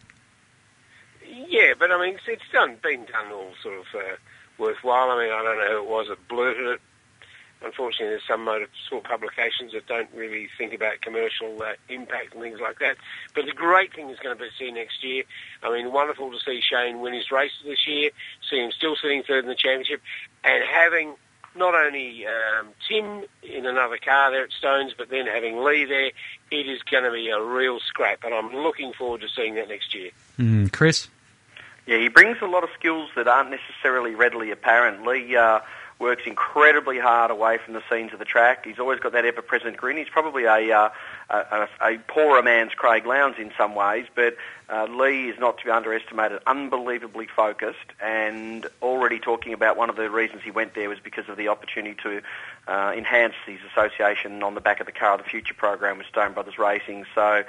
Yeah, 1.26 1.72
but 1.76 1.90
I 1.90 2.00
mean, 2.00 2.14
it's, 2.14 2.22
it's 2.28 2.52
done, 2.52 2.76
been 2.80 3.06
done 3.06 3.32
all 3.32 3.50
sort 3.61 3.80
of 3.80 3.86
uh, 3.92 4.16
worthwhile. 4.56 5.11
I 5.11 5.24
mean, 5.24 5.32
I 5.32 5.42
don't 5.42 5.59
know 5.59 5.68
who 5.68 5.82
it 5.82 5.90
was 5.90 6.06
that 6.11 6.28
blurted 6.28 6.64
it. 6.64 6.80
Unfortunately, 7.61 8.06
there's 8.06 8.22
some 8.28 8.46
motorsport 8.46 9.02
publications 9.02 9.72
that 9.72 9.88
don't 9.88 10.09
really 10.14 10.48
think 10.56 10.74
about 10.74 11.00
commercial 11.00 11.61
uh, 11.61 11.72
impact 11.88 12.34
and 12.34 12.42
things 12.44 12.61
like 12.61 12.78
that. 12.78 12.96
But 13.34 13.46
the 13.46 13.52
great 13.52 13.92
thing 13.92 14.11
is 14.11 14.18
going 14.20 14.38
to 14.38 14.40
be 14.40 14.48
to 14.48 14.56
see 14.56 14.70
next 14.70 15.02
year. 15.02 15.24
I 15.64 15.72
mean, 15.72 15.90
wonderful 15.90 16.30
to 16.30 16.38
see 16.38 16.61
Shane 16.62 17.00
win 17.00 17.14
his 17.14 17.32
races 17.32 17.59
this 17.64 17.84
year, 17.84 18.11
see 18.48 18.61
him 18.61 18.70
still 18.70 18.94
sitting 18.94 19.24
third 19.24 19.42
in 19.42 19.48
the 19.48 19.56
championship, 19.56 20.02
and 20.44 20.62
having 20.72 21.16
not 21.59 21.74
only 21.74 22.26
um, 22.26 22.68
Tim 22.88 23.24
in 23.42 23.66
another 23.66 23.98
car 23.98 24.30
there 24.30 24.44
at 24.44 24.52
Stones, 24.52 24.94
but 24.96 25.11
then 25.11 25.26
having 25.26 25.62
Lee 25.62 25.84
there, 25.84 26.11
it 26.50 26.68
is 26.68 26.82
going 26.82 27.04
to 27.04 27.11
be 27.11 27.28
a 27.28 27.42
real 27.42 27.80
scrap, 27.80 28.24
and 28.24 28.32
I'm 28.34 28.54
looking 28.54 28.92
forward 28.92 29.20
to 29.22 29.28
seeing 29.28 29.54
that 29.56 29.68
next 29.68 29.94
year. 29.94 30.11
Mm, 30.38 30.72
Chris? 30.72 31.09
Yeah, 31.86 31.98
he 31.98 32.09
brings 32.09 32.36
a 32.42 32.46
lot 32.46 32.64
of 32.64 32.70
skills 32.78 33.11
that 33.16 33.26
aren't 33.26 33.50
necessarily 33.50 34.14
readily 34.14 34.50
apparent. 34.50 35.06
Lee 35.06 35.36
uh, 35.36 35.61
works 35.99 36.22
incredibly 36.26 36.99
hard 36.99 37.30
away 37.30 37.59
from 37.59 37.74
the 37.74 37.82
scenes 37.90 38.12
of 38.12 38.18
the 38.18 38.24
track. 38.24 38.64
He's 38.64 38.78
always 38.78 39.01
got 39.01 39.12
that 39.12 39.24
ever-present 39.24 39.76
grin. 39.76 39.96
He's 39.96 40.09
probably 40.09 40.44
a, 40.44 40.70
uh, 40.70 40.90
a, 41.28 41.68
a 41.80 41.99
poorer 42.07 42.42
man's 42.42 42.72
Craig 42.74 43.05
Lowndes 43.05 43.38
in 43.38 43.51
some 43.59 43.74
ways, 43.74 44.07
but 44.14 44.36
uh, 44.70 44.84
Lee 44.84 45.28
is 45.28 45.38
not 45.40 45.59
to 45.59 45.64
be 45.64 45.70
underestimated. 45.70 46.40
Unbelievably 46.46 47.26
focused, 47.34 47.78
and 48.01 48.66
already 48.80 49.18
talking 49.18 49.53
about 49.53 49.76
one 49.76 49.90
of 49.90 49.96
the 49.96 50.09
reasons 50.09 50.42
he 50.44 50.51
went 50.51 50.74
there 50.74 50.88
was 50.88 51.01
because 51.01 51.28
of 51.28 51.36
the 51.36 51.49
opportunity 51.49 51.96
to 52.03 52.22
uh, 52.68 52.92
enhance 52.96 53.34
his 53.46 53.59
association 53.72 54.42
on 54.42 54.55
the 54.55 54.61
back 54.61 54.78
of 54.80 54.86
the 54.86 54.92
Car 54.92 55.14
of 55.14 55.24
the 55.24 55.28
Future 55.28 55.55
program 55.55 55.99
with 55.99 56.07
Stone 56.07 56.34
Brothers 56.34 56.59
Racing. 56.59 57.07
So 57.14 57.42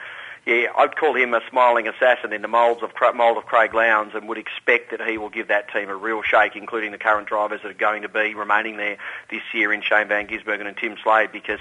yeah, 0.46 0.68
I'd 0.78 0.96
call 0.96 1.16
him 1.16 1.34
a 1.34 1.42
smiling 1.50 1.88
assassin 1.88 2.34
in 2.34 2.42
the 2.42 2.48
mould 2.48 2.84
of 2.84 2.92
mould 3.16 3.38
of 3.38 3.46
Craig 3.46 3.74
Lowndes, 3.74 4.16
and 4.16 4.28
would 4.28 4.38
expect 4.38 4.92
that 4.92 5.02
he 5.02 5.18
will 5.18 5.30
give 5.30 5.48
that 5.48 5.72
team 5.72 5.90
a 5.90 5.96
real 5.96 6.22
shake, 6.22 6.56
including 6.56 6.92
the 6.92 6.98
current 6.98 7.28
drivers 7.28 7.62
that 7.64 7.70
are 7.70 7.74
going 7.74 8.02
to 8.02 8.10
be 8.10 8.34
remaining 8.34 8.78
there 8.78 8.98
this 9.30 9.42
year 9.54 9.72
in 9.74 9.82
Shane 9.82 10.08
Van 10.08 10.28
Gisbergen 10.28 10.68
and 10.68 10.78
Tim 10.78 10.96
Slade, 11.04 11.32
because 11.32 11.60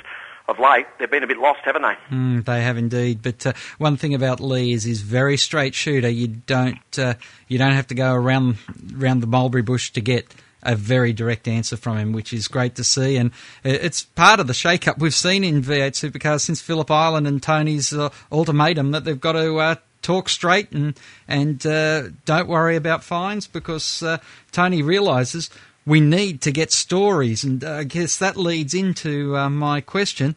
of 0.49 0.59
late 0.59 0.87
they've 0.99 1.11
been 1.11 1.23
a 1.23 1.27
bit 1.27 1.39
lost, 1.39 1.61
haven't 1.65 1.83
they? 1.83 2.17
Mm, 2.17 2.45
they 2.45 2.63
have 2.63 2.79
indeed. 2.79 3.23
But 3.23 3.47
uh, 3.47 3.53
one 3.77 3.97
thing 3.97 4.15
about 4.15 4.41
Lee 4.41 4.73
is 4.73 4.85
he's 4.85 5.03
very 5.03 5.37
straight 5.37 5.75
shooter. 5.75 6.09
You 6.09 6.29
don't 6.29 6.99
uh, 6.99 7.15
you 7.47 7.59
don't 7.59 7.75
have 7.75 7.89
to 7.89 7.95
go 7.95 8.15
around 8.15 8.57
around 8.99 9.21
the 9.21 9.27
mulberry 9.27 9.63
bush 9.63 9.91
to 9.93 10.01
get 10.01 10.35
a 10.69 10.77
very 10.77 11.13
direct 11.13 11.49
answer 11.49 11.77
from 11.77 11.97
him, 11.97 12.13
which 12.13 12.33
is 12.33 12.47
great 12.47 12.75
to 12.77 12.85
see. 12.85 13.17
And 13.17 13.31
it's 13.65 14.03
part 14.03 14.39
of 14.39 14.47
the 14.47 14.55
shake-up 14.55 14.99
we've 14.99 15.15
seen 15.15 15.43
in 15.43 15.63
V8 15.63 16.11
Supercars 16.11 16.43
since 16.43 16.61
Phillip 16.61 16.91
Island 16.91 17.27
and 17.27 17.43
Tony's 17.43 17.93
uh, 17.93 18.11
ultimatum 18.31 18.91
that 18.91 19.05
they've 19.05 19.21
got 19.21 19.33
to 19.33 19.57
uh, 19.57 19.75
talk 20.03 20.29
straight 20.29 20.71
and 20.73 20.99
and 21.27 21.67
uh, 21.67 22.09
don't 22.25 22.49
worry 22.49 22.77
about 22.77 23.03
fines 23.03 23.47
because 23.47 24.03
uh, 24.03 24.19
Tony 24.53 24.83
realises 24.83 25.51
we 25.87 26.01
need 26.01 26.43
to 26.43 26.53
get 26.53 26.71
stories. 26.71 27.45
And 27.45 27.65
uh, 27.65 27.77
I 27.77 27.85
guess 27.85 28.19
that 28.19 28.37
leads 28.37 28.75
into 28.75 29.37
uh, 29.37 29.49
my 29.49 29.81
question. 29.81 30.37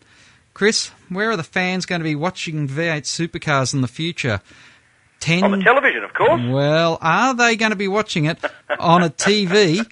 Chris, 0.54 0.92
where 1.10 1.32
are 1.32 1.38
the 1.38 1.44
fans 1.44 1.86
going 1.86 2.00
to 2.00 2.06
be 2.06 2.16
watching 2.16 2.68
V8 2.70 3.04
Supercars 3.04 3.74
in 3.74 3.82
the 3.82 3.88
future? 3.88 4.42
10... 5.20 5.44
On 5.44 5.52
the 5.52 5.64
television, 5.64 6.04
of 6.04 6.14
course. 6.14 6.42
Well, 6.44 6.98
are 7.02 7.34
they 7.34 7.56
going 7.56 7.70
to 7.70 7.76
be 7.76 7.88
watching 7.88 8.26
it 8.26 8.40
on 8.80 9.04
a 9.04 9.10
TV 9.10 9.86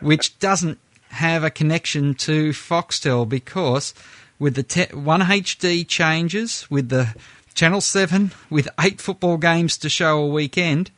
which 0.00 0.38
doesn't 0.38 0.78
have 1.10 1.44
a 1.44 1.50
connection 1.50 2.14
to 2.14 2.50
Foxtel 2.50 3.28
because 3.28 3.94
with 4.38 4.54
the 4.54 4.62
te- 4.62 4.94
1 4.94 5.20
HD 5.20 5.86
changes, 5.86 6.70
with 6.70 6.88
the 6.88 7.14
Channel 7.54 7.80
7, 7.80 8.32
with 8.50 8.68
eight 8.80 9.00
football 9.00 9.38
games 9.38 9.78
to 9.78 9.88
show 9.88 10.18
a 10.18 10.26
weekend, 10.26 10.90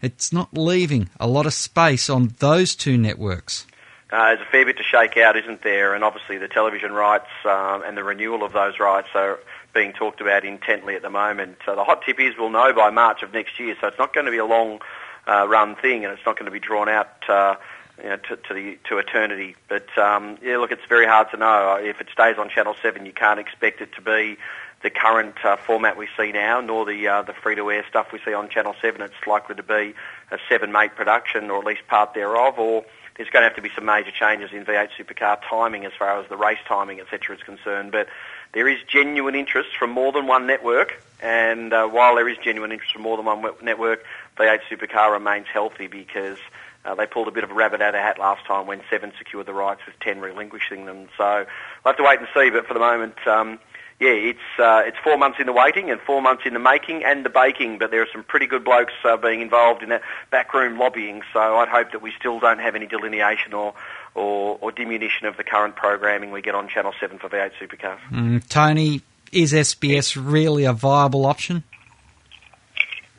it's 0.00 0.32
not 0.32 0.56
leaving 0.56 1.10
a 1.20 1.26
lot 1.26 1.46
of 1.46 1.52
space 1.52 2.08
on 2.08 2.34
those 2.38 2.74
two 2.74 2.96
networks. 2.96 3.66
Uh, 4.10 4.28
there's 4.28 4.40
a 4.40 4.50
fair 4.50 4.64
bit 4.64 4.76
to 4.76 4.82
shake 4.82 5.16
out, 5.16 5.36
isn't 5.36 5.62
there? 5.62 5.94
And 5.94 6.04
obviously 6.04 6.38
the 6.38 6.48
television 6.48 6.92
rights 6.92 7.28
um, 7.44 7.82
and 7.82 7.96
the 7.96 8.04
renewal 8.04 8.44
of 8.44 8.52
those 8.52 8.78
rights 8.78 9.08
are 9.14 9.40
being 9.74 9.92
talked 9.92 10.20
about 10.20 10.44
intently 10.44 10.94
at 10.94 11.02
the 11.02 11.10
moment. 11.10 11.58
So 11.66 11.74
the 11.74 11.84
hot 11.84 12.02
tip 12.02 12.20
is 12.20 12.34
we'll 12.38 12.50
know 12.50 12.72
by 12.72 12.90
March 12.90 13.22
of 13.22 13.32
next 13.32 13.58
year, 13.58 13.76
so 13.80 13.88
it's 13.88 13.98
not 13.98 14.14
going 14.14 14.26
to 14.26 14.32
be 14.32 14.38
a 14.38 14.46
long 14.46 14.80
uh, 15.26 15.46
run 15.48 15.74
thing 15.74 16.04
and 16.04 16.14
it's 16.14 16.24
not 16.24 16.36
going 16.36 16.46
to 16.46 16.52
be 16.52 16.60
drawn 16.60 16.88
out 16.88 17.28
uh, 17.28 17.56
you 18.02 18.08
know, 18.10 18.16
to, 18.16 18.36
to, 18.36 18.54
the, 18.54 18.78
to 18.88 18.98
eternity. 18.98 19.56
But 19.68 19.96
um, 19.98 20.38
yeah, 20.42 20.58
look, 20.58 20.72
it's 20.72 20.86
very 20.88 21.06
hard 21.06 21.30
to 21.30 21.36
know. 21.36 21.78
If 21.80 22.00
it 22.00 22.08
stays 22.12 22.36
on 22.38 22.48
Channel 22.48 22.74
7, 22.82 23.06
you 23.06 23.12
can't 23.12 23.40
expect 23.40 23.80
it 23.80 23.92
to 23.94 24.02
be 24.02 24.36
the 24.82 24.90
current 24.90 25.34
uh, 25.44 25.56
format 25.56 25.96
we 25.96 26.08
see 26.16 26.32
now, 26.32 26.60
nor 26.60 26.84
the 26.84 27.08
uh, 27.08 27.22
the 27.22 27.32
free-to-air 27.32 27.84
stuff 27.88 28.12
we 28.12 28.20
see 28.24 28.34
on 28.34 28.48
Channel 28.48 28.74
7. 28.80 29.00
It's 29.00 29.14
likely 29.26 29.54
to 29.54 29.62
be 29.62 29.94
a 30.30 30.38
seven-mate 30.48 30.94
production, 30.94 31.50
or 31.50 31.58
at 31.58 31.64
least 31.64 31.86
part 31.88 32.14
thereof, 32.14 32.58
or 32.58 32.84
there's 33.16 33.30
going 33.30 33.42
to 33.42 33.48
have 33.48 33.56
to 33.56 33.62
be 33.62 33.70
some 33.74 33.86
major 33.86 34.10
changes 34.10 34.50
in 34.52 34.64
V8 34.64 34.90
Supercar 34.98 35.38
timing 35.48 35.86
as 35.86 35.92
far 35.98 36.20
as 36.20 36.28
the 36.28 36.36
race 36.36 36.58
timing, 36.68 37.00
etc. 37.00 37.36
is 37.36 37.42
concerned. 37.42 37.92
But 37.92 38.08
there 38.52 38.68
is 38.68 38.78
genuine 38.86 39.34
interest 39.34 39.70
from 39.78 39.90
more 39.90 40.12
than 40.12 40.26
one 40.26 40.46
network, 40.46 41.02
and 41.22 41.72
uh, 41.72 41.88
while 41.88 42.14
there 42.14 42.28
is 42.28 42.36
genuine 42.38 42.72
interest 42.72 42.92
from 42.92 43.02
more 43.02 43.16
than 43.16 43.24
one 43.24 43.42
network, 43.62 44.04
V8 44.38 44.60
Supercar 44.70 45.10
remains 45.12 45.46
healthy 45.50 45.86
because 45.86 46.38
uh, 46.86 46.94
they 46.94 47.06
pulled 47.06 47.28
a 47.28 47.30
bit 47.30 47.44
of 47.44 47.50
a 47.50 47.54
rabbit 47.54 47.80
out 47.82 47.94
of 47.94 48.00
hat 48.00 48.18
last 48.18 48.44
time 48.46 48.66
when 48.66 48.80
Seven 48.90 49.12
secured 49.18 49.46
the 49.46 49.54
rights 49.54 49.80
with 49.86 49.98
Ten 50.00 50.20
relinquishing 50.20 50.86
them. 50.86 51.08
So 51.16 51.44
we'll 51.84 51.92
have 51.92 51.96
to 51.96 52.04
wait 52.04 52.18
and 52.18 52.28
see. 52.34 52.50
But 52.50 52.66
for 52.66 52.74
the 52.74 52.80
moment, 52.80 53.26
um, 53.26 53.58
yeah, 53.98 54.10
it's 54.10 54.58
uh, 54.58 54.82
it's 54.84 54.98
four 55.02 55.16
months 55.16 55.38
in 55.40 55.46
the 55.46 55.52
waiting 55.52 55.90
and 55.90 56.00
four 56.00 56.20
months 56.20 56.42
in 56.44 56.52
the 56.52 56.60
making 56.60 57.02
and 57.02 57.24
the 57.24 57.30
baking. 57.30 57.78
But 57.78 57.90
there 57.90 58.02
are 58.02 58.08
some 58.12 58.24
pretty 58.24 58.46
good 58.46 58.62
blokes 58.62 58.92
uh, 59.04 59.16
being 59.16 59.40
involved 59.40 59.82
in 59.82 59.88
that 59.88 60.02
backroom 60.30 60.78
lobbying. 60.78 61.22
So 61.32 61.40
I'd 61.40 61.68
hope 61.68 61.92
that 61.92 62.02
we 62.02 62.12
still 62.18 62.38
don't 62.38 62.58
have 62.58 62.74
any 62.74 62.86
delineation 62.86 63.54
or, 63.54 63.72
or, 64.14 64.58
or 64.60 64.70
diminution 64.70 65.26
of 65.26 65.38
the 65.38 65.44
current 65.44 65.76
programming 65.76 66.30
we 66.30 66.42
get 66.42 66.54
on 66.54 66.68
Channel 66.68 66.92
Seven 67.00 67.18
for 67.18 67.30
V8 67.30 67.52
Supercars. 67.60 67.98
Mm, 68.10 68.46
Tony, 68.48 69.00
is 69.32 69.52
SBS 69.52 70.20
really 70.22 70.64
a 70.64 70.74
viable 70.74 71.24
option? 71.24 71.64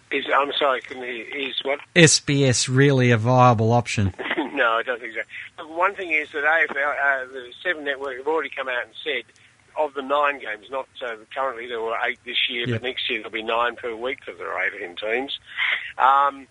Is 0.10 0.26
I'm 0.34 0.54
sorry, 0.54 0.82
can 0.82 1.02
he, 1.04 1.20
is 1.20 1.56
what? 1.64 1.80
SBS 1.96 2.74
really 2.74 3.12
a 3.12 3.18
viable 3.18 3.74
option? 3.74 4.14
no, 4.54 4.72
I 4.72 4.84
don't 4.84 5.02
think 5.02 5.14
so. 5.14 5.64
Look, 5.64 5.78
one 5.78 5.96
thing 5.96 6.12
is 6.12 6.32
that 6.32 6.44
AFL, 6.44 6.76
uh, 6.76 7.34
the 7.34 7.52
Seven 7.62 7.84
Network 7.84 8.18
have 8.18 8.28
already 8.28 8.50
come 8.50 8.70
out 8.70 8.84
and 8.84 8.94
said 9.04 9.24
of 9.78 9.94
the 9.94 10.02
nine 10.02 10.40
games, 10.40 10.68
not 10.72 10.88
uh, 11.06 11.16
currently 11.34 11.68
there 11.68 11.82
were 11.82 11.98
eight 12.06 12.20
this 12.26 12.50
year, 12.50 12.66
but 12.68 12.82
next 12.82 13.10
year 13.10 13.20
there'll 13.20 13.32
be 13.32 13.44
nine 13.44 13.76
per 13.76 13.96
week 13.96 14.20
because 14.26 14.40
there 14.40 14.52
are 14.52 14.66
18 14.66 14.96
teams. 14.96 15.40
Um, 15.98 16.48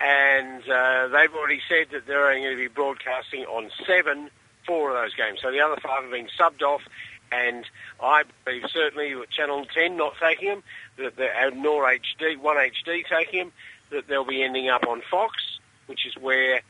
and 0.00 0.62
uh, 0.68 1.08
they've 1.08 1.34
already 1.34 1.60
said 1.68 1.88
that 1.92 2.06
they're 2.06 2.28
only 2.28 2.42
going 2.42 2.56
to 2.56 2.62
be 2.62 2.68
broadcasting 2.68 3.44
on 3.44 3.70
seven, 3.86 4.30
four 4.66 4.90
of 4.90 5.02
those 5.02 5.14
games. 5.14 5.40
So 5.42 5.50
the 5.50 5.60
other 5.60 5.76
five 5.80 6.02
have 6.02 6.10
been 6.10 6.28
subbed 6.38 6.62
off, 6.62 6.82
and 7.30 7.64
I 8.00 8.22
believe 8.44 8.64
certainly 8.72 9.14
with 9.14 9.30
Channel 9.30 9.64
10 9.66 9.96
not 9.96 10.14
taking 10.20 10.48
them, 10.48 10.62
that 10.98 11.16
the, 11.16 11.28
nor 11.54 11.84
HD, 11.84 12.38
1HD 12.38 13.02
taking 13.08 13.38
them, 13.40 13.52
that 13.90 14.08
they'll 14.08 14.24
be 14.24 14.42
ending 14.42 14.68
up 14.68 14.86
on 14.86 15.02
Fox, 15.10 15.34
which 15.86 16.06
is 16.06 16.16
where 16.16 16.60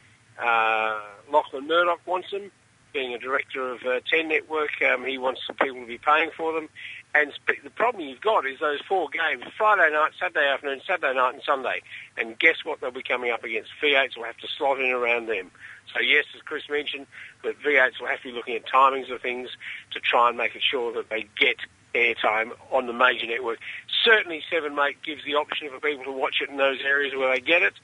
uh, 0.43 1.01
Lachlan 1.31 1.67
Murdoch 1.67 2.01
wants 2.07 2.31
them. 2.31 2.51
Being 2.93 3.15
a 3.15 3.19
director 3.19 3.73
of 3.73 3.83
uh, 3.85 4.01
10 4.11 4.29
Network, 4.29 4.71
um, 4.83 5.07
he 5.07 5.17
wants 5.17 5.41
people 5.63 5.81
to 5.81 5.87
be 5.87 5.97
paying 5.97 6.31
for 6.37 6.53
them. 6.53 6.69
And 7.15 7.33
the 7.47 7.71
problem 7.71 8.07
you've 8.07 8.21
got 8.21 8.47
is 8.47 8.61
those 8.61 8.81
four 8.89 9.09
games, 9.09 9.45
Friday 9.57 9.91
night, 9.93 10.13
Saturday 10.19 10.47
afternoon, 10.47 10.81
Saturday 10.87 11.15
night 11.15 11.35
and 11.35 11.43
Sunday. 11.43 11.83
And 12.19 12.39
guess 12.39 12.65
what 12.65 12.81
they'll 12.81 12.91
be 12.91 13.03
coming 13.03 13.31
up 13.31 13.45
against? 13.45 13.71
V8s 13.83 14.17
will 14.17 14.25
have 14.25 14.37
to 14.39 14.49
slot 14.49 14.79
in 14.81 14.91
around 14.91 15.27
them. 15.27 15.51
So 15.95 16.01
yes, 16.01 16.25
as 16.35 16.43
Chris 16.43 16.69
mentioned, 16.71 17.07
that 17.45 17.61
V8s 17.63 18.01
will 18.01 18.09
have 18.09 18.21
to 18.23 18.29
be 18.29 18.33
looking 18.33 18.57
at 18.57 18.67
timings 18.67 19.11
of 19.13 19.21
things 19.21 19.51
to 19.93 20.01
try 20.01 20.29
and 20.29 20.39
make 20.39 20.55
it 20.55 20.63
sure 20.63 20.93
that 20.95 21.11
they 21.11 21.27
get 21.39 21.57
airtime 21.95 22.53
on 22.71 22.87
the 22.87 22.93
major 22.93 23.27
network. 23.27 23.59
Certainly, 24.05 24.43
Seven 24.51 24.75
Mate 24.75 24.97
gives 25.03 25.25
the 25.25 25.35
option 25.35 25.69
for 25.71 25.81
people 25.81 26.05
to 26.05 26.13
watch 26.13 26.37
it 26.41 26.51
in 26.51 26.57
those 26.57 26.81
areas 26.85 27.15
where 27.15 27.35
they 27.35 27.41
get 27.41 27.63
it, 27.63 27.75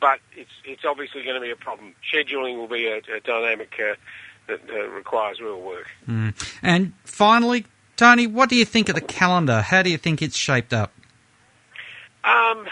but 0.00 0.20
it's 0.36 0.50
it's 0.64 0.84
obviously 0.84 1.22
going 1.22 1.34
to 1.36 1.40
be 1.40 1.50
a 1.50 1.56
problem. 1.56 1.94
Scheduling 2.12 2.56
will 2.56 2.68
be 2.68 2.86
a, 2.86 2.98
a 3.14 3.20
dynamic 3.20 3.74
uh, 3.78 3.94
that 4.46 4.60
uh, 4.70 4.88
requires 4.88 5.40
real 5.40 5.60
work. 5.60 5.86
Mm. 6.08 6.34
And 6.62 6.92
finally, 7.04 7.66
Tony, 7.96 8.26
what 8.26 8.48
do 8.48 8.56
you 8.56 8.64
think 8.64 8.88
of 8.88 8.94
the 8.94 9.00
calendar? 9.00 9.60
How 9.60 9.82
do 9.82 9.90
you 9.90 9.98
think 9.98 10.22
it's 10.22 10.36
shaped 10.36 10.72
up? 10.72 10.92
Um, 12.24 12.66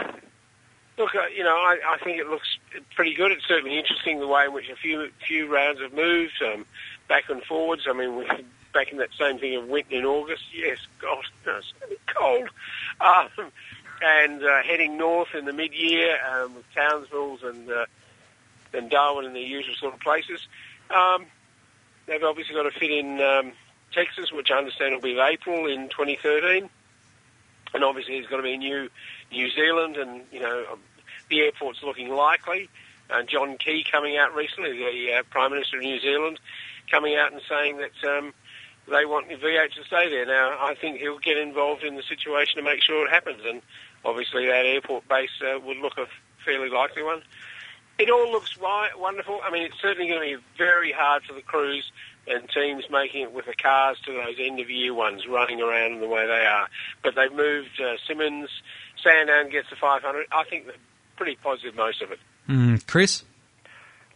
look, 0.98 1.14
uh, 1.14 1.26
you 1.34 1.42
know, 1.42 1.56
I, 1.56 1.78
I 1.94 1.98
think 2.04 2.18
it 2.18 2.28
looks 2.28 2.48
pretty 2.94 3.14
good. 3.14 3.32
It's 3.32 3.46
certainly 3.46 3.78
interesting 3.78 4.20
the 4.20 4.26
way 4.26 4.44
in 4.44 4.52
which 4.52 4.68
a 4.68 4.76
few 4.76 5.08
few 5.26 5.52
rounds 5.52 5.80
have 5.80 5.92
moved 5.92 6.34
um, 6.44 6.66
back 7.08 7.24
and 7.30 7.42
forwards. 7.42 7.86
I 7.88 7.92
mean, 7.92 8.16
we 8.16 8.26
back 8.78 8.92
in 8.92 8.98
that 8.98 9.12
same 9.18 9.38
thing 9.38 9.56
of 9.56 9.66
Winton 9.66 9.98
in 9.98 10.04
August. 10.04 10.44
Yes, 10.54 10.78
God, 11.00 11.24
no, 11.46 11.56
it's 11.56 11.72
going 11.80 11.90
to 11.90 11.96
be 11.96 12.00
cold. 12.06 12.48
Um, 13.00 13.50
and 14.00 14.44
uh, 14.44 14.62
heading 14.62 14.96
north 14.96 15.34
in 15.34 15.44
the 15.44 15.52
mid-year 15.52 16.16
um, 16.30 16.54
with 16.54 16.64
Townsville's 16.72 17.42
and 17.42 17.68
uh, 17.68 17.86
and 18.72 18.90
Darwin 18.90 19.24
and 19.24 19.34
the 19.34 19.40
usual 19.40 19.74
sort 19.74 19.94
of 19.94 20.00
places. 20.00 20.46
Um, 20.94 21.26
they've 22.06 22.22
obviously 22.22 22.54
got 22.54 22.64
to 22.64 22.78
fit 22.78 22.90
in 22.90 23.20
um, 23.20 23.52
Texas, 23.92 24.30
which 24.30 24.50
I 24.52 24.58
understand 24.58 24.94
will 24.94 25.00
be 25.00 25.18
April 25.18 25.66
in 25.66 25.88
2013, 25.88 26.68
and 27.74 27.84
obviously 27.84 28.14
there's 28.14 28.26
going 28.26 28.42
to 28.42 28.48
be 28.48 28.56
New 28.56 28.88
New 29.32 29.50
Zealand, 29.50 29.96
and 29.96 30.22
you 30.30 30.40
know 30.40 30.64
um, 30.72 30.78
the 31.30 31.40
airport's 31.40 31.82
looking 31.82 32.10
likely. 32.10 32.68
Uh, 33.10 33.22
John 33.22 33.56
Key 33.56 33.84
coming 33.90 34.18
out 34.18 34.34
recently, 34.36 34.72
the 34.72 35.14
uh, 35.14 35.22
Prime 35.30 35.50
Minister 35.50 35.78
of 35.78 35.82
New 35.82 35.98
Zealand, 35.98 36.38
coming 36.90 37.16
out 37.16 37.32
and 37.32 37.40
saying 37.48 37.78
that 37.78 38.08
um, 38.08 38.34
they 38.90 39.04
want 39.04 39.28
V8 39.28 39.72
to 39.74 39.84
stay 39.84 40.08
there. 40.08 40.26
Now, 40.26 40.56
I 40.60 40.74
think 40.74 40.98
he'll 40.98 41.18
get 41.18 41.36
involved 41.36 41.84
in 41.84 41.96
the 41.96 42.02
situation 42.02 42.56
to 42.56 42.62
make 42.62 42.82
sure 42.82 43.06
it 43.06 43.10
happens, 43.10 43.42
and 43.44 43.62
obviously 44.04 44.46
that 44.46 44.66
airport 44.66 45.08
base 45.08 45.30
uh, 45.42 45.58
would 45.60 45.78
look 45.78 45.98
a 45.98 46.06
fairly 46.44 46.70
likely 46.70 47.02
one. 47.02 47.22
It 47.98 48.10
all 48.10 48.30
looks 48.30 48.56
wonderful. 48.96 49.40
I 49.42 49.50
mean, 49.50 49.64
it's 49.64 49.80
certainly 49.82 50.08
going 50.08 50.20
to 50.20 50.36
be 50.36 50.44
very 50.56 50.92
hard 50.92 51.24
for 51.24 51.34
the 51.34 51.42
crews 51.42 51.90
and 52.28 52.48
teams 52.48 52.84
making 52.90 53.22
it 53.22 53.32
with 53.32 53.46
the 53.46 53.54
cars 53.54 53.98
to 54.04 54.12
those 54.12 54.36
end 54.38 54.60
of 54.60 54.70
year 54.70 54.94
ones 54.94 55.26
running 55.26 55.60
around 55.60 56.00
the 56.00 56.06
way 56.06 56.26
they 56.26 56.46
are. 56.46 56.68
But 57.02 57.14
they've 57.16 57.32
moved 57.32 57.80
uh, 57.80 57.96
Symmons, 58.08 58.48
Sandown 59.02 59.50
gets 59.50 59.70
the 59.70 59.76
500. 59.76 60.26
I 60.30 60.44
think 60.44 60.66
they're 60.66 60.74
pretty 61.16 61.36
positive 61.42 61.74
most 61.74 62.02
of 62.02 62.12
it. 62.12 62.18
Mm, 62.48 62.86
Chris? 62.86 63.24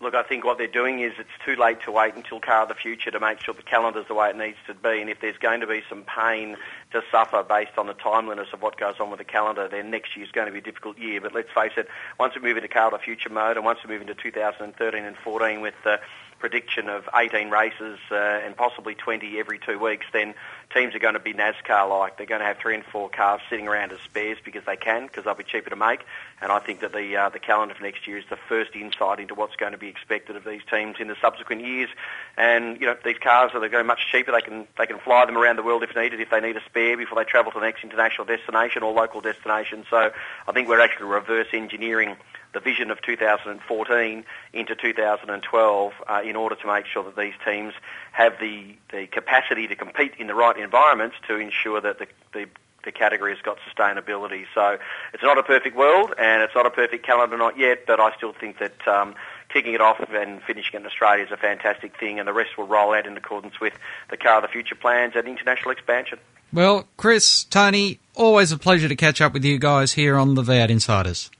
Look, 0.03 0.17
I 0.17 0.25
think 0.25 0.45
what 0.45 0.59
they're 0.59 0.67
doing 0.67 0.99
is 0.99 1.13
it's 1.17 1.31
too 1.47 1.55
late 1.55 1.81
to 1.85 1.93
wait 1.93 2.17
until 2.17 2.41
Car 2.41 2.63
of 2.63 2.69
the 2.69 2.75
Future 2.75 3.13
to 3.13 3.21
make 3.21 3.41
sure 3.41 3.55
the 3.55 3.63
calendar's 3.63 4.09
the 4.09 4.15
way 4.15 4.31
it 4.31 4.37
needs 4.37 4.57
to 4.67 4.75
be. 4.75 5.01
And 5.01 5.09
if 5.09 5.21
there's 5.21 5.39
going 5.39 5.61
to 5.61 5.67
be 5.69 5.85
some 5.89 6.03
pain 6.03 6.57
to 6.91 7.03
suffer 7.13 7.45
based 7.49 7.79
on 7.79 7.87
the 7.87 7.95
timeliness 7.95 8.49
of 8.53 8.63
what 8.63 8.77
goes 8.77 8.97
on 8.99 9.11
with 9.11 9.19
the 9.19 9.25
calendar, 9.25 9.69
then 9.69 9.93
next 9.93 10.17
year's 10.17 10.33
going 10.33 10.47
to 10.49 10.53
be 10.53 10.59
a 10.59 10.63
difficult 10.63 10.99
year. 10.99 11.21
But 11.21 11.37
let's 11.37 11.53
face 11.55 11.71
it, 11.77 11.87
once 12.19 12.35
we 12.35 12.41
move 12.41 12.57
into 12.57 12.69
Car 12.69 12.87
of 12.87 12.95
the 12.95 12.99
Future 12.99 13.31
mode 13.31 13.57
and 13.57 13.65
once 13.65 13.79
we 13.87 13.95
move 13.95 14.01
into 14.01 14.15
2013 14.15 15.05
and 15.05 15.17
14 15.17 15.61
with 15.61 15.75
the 15.85 16.01
prediction 16.41 16.89
of 16.89 17.09
18 17.15 17.51
races 17.51 18.01
uh, 18.11 18.17
and 18.17 18.57
possibly 18.57 18.97
20 18.97 19.39
every 19.39 19.61
two 19.61 19.79
weeks, 19.79 20.07
then 20.13 20.35
teams 20.75 20.95
are 20.95 20.99
going 20.99 21.15
to 21.15 21.21
be 21.21 21.33
NASCAR-like. 21.33 22.17
They're 22.17 22.27
going 22.27 22.41
to 22.41 22.47
have 22.47 22.59
three 22.59 22.75
and 22.75 22.85
four 22.85 23.09
cars 23.09 23.41
sitting 23.49 23.69
around 23.69 23.93
as 23.93 24.01
spares 24.01 24.39
because 24.45 24.65
they 24.65 24.77
can, 24.77 25.07
because 25.07 25.25
they'll 25.25 25.35
be 25.35 25.45
cheaper 25.45 25.71
to 25.71 25.77
make. 25.77 26.01
And 26.41 26.51
I 26.51 26.59
think 26.59 26.81
that 26.81 26.93
the 26.93 27.17
uh, 27.17 27.29
the 27.29 27.39
calendar 27.39 27.75
for 27.75 27.83
next 27.83 28.07
year 28.07 28.19
is 28.19 28.25
the 28.29 28.39
first 28.49 28.75
insight 28.75 29.21
into 29.21 29.35
what's 29.35 29.57
going 29.57 29.73
to 29.73 29.79
be 29.79 29.89
expected 29.89 30.37
of 30.37 30.45
these 30.45 30.63
teams 30.69 30.97
in 30.99 31.09
the 31.09 31.17
subsequent 31.21 31.65
years. 31.65 31.89
And 32.37 32.81
you 32.81 32.87
know, 32.87 32.97
these 33.05 33.19
cars 33.19 33.53
are 33.55 33.69
going 33.69 33.87
much 33.87 34.09
cheaper. 34.11 34.33
They 34.33 34.41
can 34.41 34.67
they 34.79 34.87
can 34.87 34.99
fly 34.99 35.25
them 35.27 35.39
around 35.39 35.57
the 35.57 35.63
world 35.63 35.83
if 35.83 35.95
needed, 35.95 36.21
if 36.21 36.31
they 36.31 36.41
need 36.41 36.57
a 36.57 36.65
spare 36.65 36.97
before 36.97 37.23
they 37.23 37.29
travel 37.29 37.53
to 37.53 37.61
the 37.61 37.65
next 37.65 37.85
international 37.85 38.27
destination 38.27 38.83
or 38.83 38.93
local 38.93 39.21
destination. 39.21 39.85
So 39.89 40.11
I 40.49 40.53
think 40.53 40.69
we're 40.69 40.81
actually 40.81 41.07
reverse 41.07 41.49
engineering 41.53 42.17
the 42.53 42.61
vision 42.61 42.91
of 42.91 43.01
2014 43.03 44.25
into 44.53 44.75
2012 44.75 45.93
uh, 46.07 46.21
in 46.25 46.37
order 46.37 46.55
to 46.55 46.67
make 46.67 46.87
sure 46.87 47.03
that 47.05 47.17
these 47.17 47.35
teams 47.45 47.75
have 48.13 48.39
the, 48.41 48.75
the 48.91 49.07
capacity 49.07 49.67
to 49.67 49.75
compete 49.75 50.13
in 50.19 50.27
the 50.27 50.35
right 50.35 50.57
environments 50.57 51.17
to 51.27 51.37
ensure 51.37 51.81
that 51.81 51.99
the, 51.99 52.07
the 52.33 52.47
the 52.85 52.93
category 52.93 53.33
has 53.33 53.41
got 53.43 53.59
sustainability. 53.59 54.45
So 54.55 54.79
it's 55.15 55.23
not 55.23 55.39
a 55.39 55.43
perfect 55.43 55.77
world 55.77 56.13
and 56.19 56.43
it's 56.43 56.55
not 56.55 56.67
a 56.67 56.71
perfect 56.71 57.05
calendar, 57.07 57.37
not 57.37 57.57
yet, 57.57 57.87
but 57.87 58.01
I 58.01 58.15
still 58.17 58.33
think 58.33 58.59
that 58.59 58.89
um, 58.89 59.15
kicking 59.49 59.75
it 59.75 59.81
off 59.81 60.01
and 60.11 60.43
finishing 60.43 60.75
it 60.75 60.81
in 60.81 60.87
Australia 60.87 61.25
is 61.25 61.31
a 61.31 61.37
fantastic 61.37 61.99
thing 61.99 62.19
and 62.19 62.27
the 62.27 62.33
rest 62.33 62.59
will 62.59 62.67
roll 62.67 62.93
out 62.93 63.07
in 63.07 63.17
accordance 63.17 63.61
with 63.61 63.75
the 64.11 64.17
Car 64.17 64.37
of 64.39 64.43
the 64.43 64.49
Future 64.49 64.75
plans 64.75 65.13
and 65.15 65.27
international 65.29 65.71
expansion. 65.71 66.19
Well, 66.53 66.87
Chris, 66.97 67.45
Tony, 67.45 67.99
always 68.15 68.53
a 68.53 68.59
pleasure 68.59 68.89
to 68.89 68.97
catch 68.97 69.21
up 69.21 69.33
with 69.33 69.45
you 69.45 69.59
guys 69.59 69.93
here 69.93 70.17
on 70.17 70.35
the 70.35 70.43
V8 70.43 70.69
Insiders. 70.69 71.31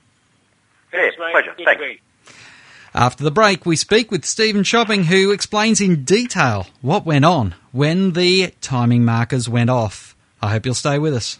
Yeah, 1.27 1.41
pleasure. 1.41 1.55
Thanks. 1.65 2.01
After 2.95 3.23
the 3.23 3.31
break, 3.31 3.65
we 3.65 3.75
speak 3.75 4.11
with 4.11 4.23
Stephen 4.23 4.63
Chopping, 4.63 5.05
who 5.05 5.31
explains 5.31 5.81
in 5.81 6.03
detail 6.03 6.67
what 6.81 7.05
went 7.05 7.25
on 7.25 7.55
when 7.71 8.13
the 8.13 8.53
timing 8.61 9.03
markers 9.03 9.49
went 9.49 9.71
off. 9.71 10.15
I 10.41 10.51
hope 10.51 10.65
you'll 10.65 10.75
stay 10.75 10.99
with 10.99 11.15
us. 11.15 11.39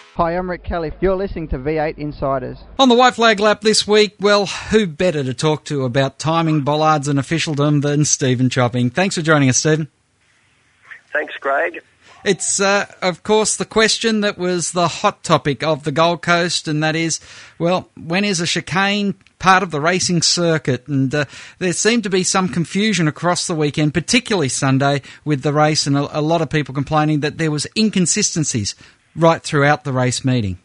Hi, 0.15 0.37
I'm 0.37 0.49
Rick 0.49 0.65
Kelly. 0.65 0.91
You're 0.99 1.15
listening 1.15 1.47
to 1.49 1.57
V8 1.57 1.97
Insiders. 1.97 2.57
On 2.77 2.89
the 2.89 2.95
White 2.95 3.15
Flag 3.15 3.39
Lap 3.39 3.61
this 3.61 3.87
week, 3.87 4.15
well, 4.19 4.45
who 4.45 4.85
better 4.85 5.23
to 5.23 5.33
talk 5.33 5.63
to 5.65 5.85
about 5.85 6.19
timing, 6.19 6.61
bollards, 6.61 7.07
and 7.07 7.17
officialdom 7.17 7.79
than 7.79 8.03
Stephen 8.03 8.49
Chopping? 8.49 8.89
Thanks 8.89 9.15
for 9.15 9.21
joining 9.21 9.47
us, 9.47 9.59
Stephen. 9.59 9.87
Thanks, 11.13 11.33
Craig. 11.37 11.81
It's, 12.25 12.59
uh, 12.59 12.87
of 13.01 13.23
course, 13.23 13.55
the 13.55 13.63
question 13.63 14.19
that 14.19 14.37
was 14.37 14.73
the 14.73 14.89
hot 14.89 15.23
topic 15.23 15.63
of 15.63 15.85
the 15.85 15.93
Gold 15.93 16.21
Coast, 16.21 16.67
and 16.67 16.83
that 16.83 16.97
is, 16.97 17.21
well, 17.57 17.89
when 17.95 18.25
is 18.25 18.41
a 18.41 18.45
chicane 18.45 19.15
part 19.39 19.63
of 19.63 19.71
the 19.71 19.79
racing 19.79 20.23
circuit? 20.23 20.89
And 20.89 21.15
uh, 21.15 21.23
there 21.59 21.71
seemed 21.71 22.03
to 22.03 22.09
be 22.09 22.23
some 22.23 22.49
confusion 22.49 23.07
across 23.07 23.47
the 23.47 23.55
weekend, 23.55 23.93
particularly 23.93 24.49
Sunday, 24.49 25.03
with 25.23 25.41
the 25.41 25.53
race, 25.53 25.87
and 25.87 25.97
a, 25.97 26.19
a 26.19 26.21
lot 26.21 26.41
of 26.41 26.49
people 26.49 26.75
complaining 26.75 27.21
that 27.21 27.37
there 27.37 27.49
was 27.49 27.65
inconsistencies 27.77 28.75
right 29.15 29.41
throughout 29.41 29.83
the 29.83 29.93
race 29.93 30.23
meeting. 30.23 30.57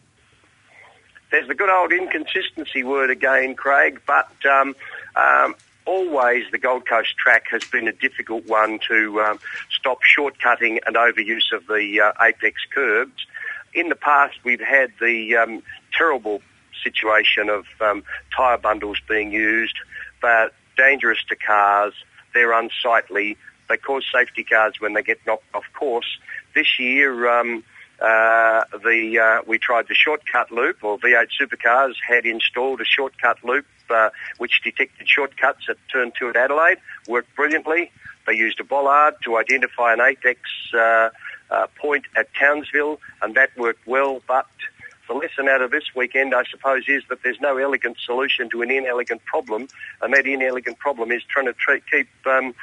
There's 1.31 1.47
the 1.47 1.55
good 1.55 1.69
old 1.69 1.91
inconsistency 1.91 2.83
word 2.83 3.09
again, 3.09 3.55
Craig, 3.55 4.01
but 4.07 4.29
um, 4.45 4.75
um, 5.15 5.55
always 5.85 6.45
the 6.51 6.57
Gold 6.57 6.87
Coast 6.87 7.17
track 7.17 7.45
has 7.51 7.63
been 7.65 7.87
a 7.87 7.91
difficult 7.91 8.45
one 8.45 8.79
to 8.87 9.21
um, 9.21 9.39
stop 9.69 9.99
shortcutting 10.17 10.79
and 10.85 10.95
overuse 10.95 11.51
of 11.53 11.67
the 11.67 12.01
uh, 12.01 12.23
apex 12.23 12.61
curbs. 12.73 13.25
In 13.73 13.89
the 13.89 13.95
past, 13.95 14.35
we've 14.43 14.61
had 14.61 14.91
the 15.01 15.35
um, 15.35 15.63
terrible 15.97 16.41
situation 16.83 17.49
of 17.49 17.65
um, 17.81 18.03
tyre 18.35 18.57
bundles 18.57 18.99
being 19.07 19.31
used, 19.31 19.75
but 20.21 20.53
dangerous 20.77 21.19
to 21.29 21.35
cars. 21.35 21.93
They're 22.33 22.53
unsightly. 22.53 23.37
They 23.67 23.77
cause 23.77 24.05
safety 24.13 24.43
cars 24.43 24.75
when 24.79 24.93
they 24.93 25.03
get 25.03 25.19
knocked 25.25 25.53
off 25.53 25.65
course. 25.73 26.19
This 26.55 26.79
year, 26.79 27.29
um, 27.29 27.63
uh, 27.99 28.63
the 28.83 29.19
uh, 29.19 29.41
we 29.47 29.57
tried 29.57 29.87
the 29.87 29.95
shortcut 29.95 30.51
loop, 30.51 30.83
or 30.83 30.99
V8 30.99 31.27
Supercars 31.39 31.95
had 32.07 32.25
installed 32.25 32.81
a 32.81 32.85
shortcut 32.85 33.43
loop 33.43 33.65
uh, 33.89 34.09
which 34.37 34.61
detected 34.63 35.07
shortcuts 35.07 35.67
at 35.69 35.77
turn 35.91 36.11
two 36.17 36.29
at 36.29 36.35
Adelaide. 36.35 36.77
Worked 37.07 37.35
brilliantly. 37.35 37.91
They 38.25 38.33
used 38.33 38.59
a 38.59 38.63
bollard 38.63 39.15
to 39.23 39.37
identify 39.37 39.93
an 39.93 40.01
apex 40.01 40.39
uh, 40.73 41.09
uh, 41.49 41.67
point 41.77 42.05
at 42.15 42.27
Townsville, 42.33 42.99
and 43.21 43.35
that 43.35 43.57
worked 43.57 43.87
well. 43.87 44.21
But 44.27 44.47
the 45.07 45.13
lesson 45.13 45.47
out 45.47 45.61
of 45.61 45.71
this 45.71 45.95
weekend, 45.95 46.35
I 46.35 46.43
suppose, 46.43 46.83
is 46.87 47.03
that 47.09 47.23
there's 47.23 47.39
no 47.39 47.57
elegant 47.57 47.97
solution 48.05 48.49
to 48.49 48.61
an 48.61 48.69
inelegant 48.69 49.23
problem, 49.25 49.67
and 50.01 50.13
that 50.13 50.25
inelegant 50.25 50.77
problem 50.77 51.11
is 51.11 51.23
trying 51.23 51.45
to 51.45 51.53
keep 51.89 52.09
um, 52.25 52.53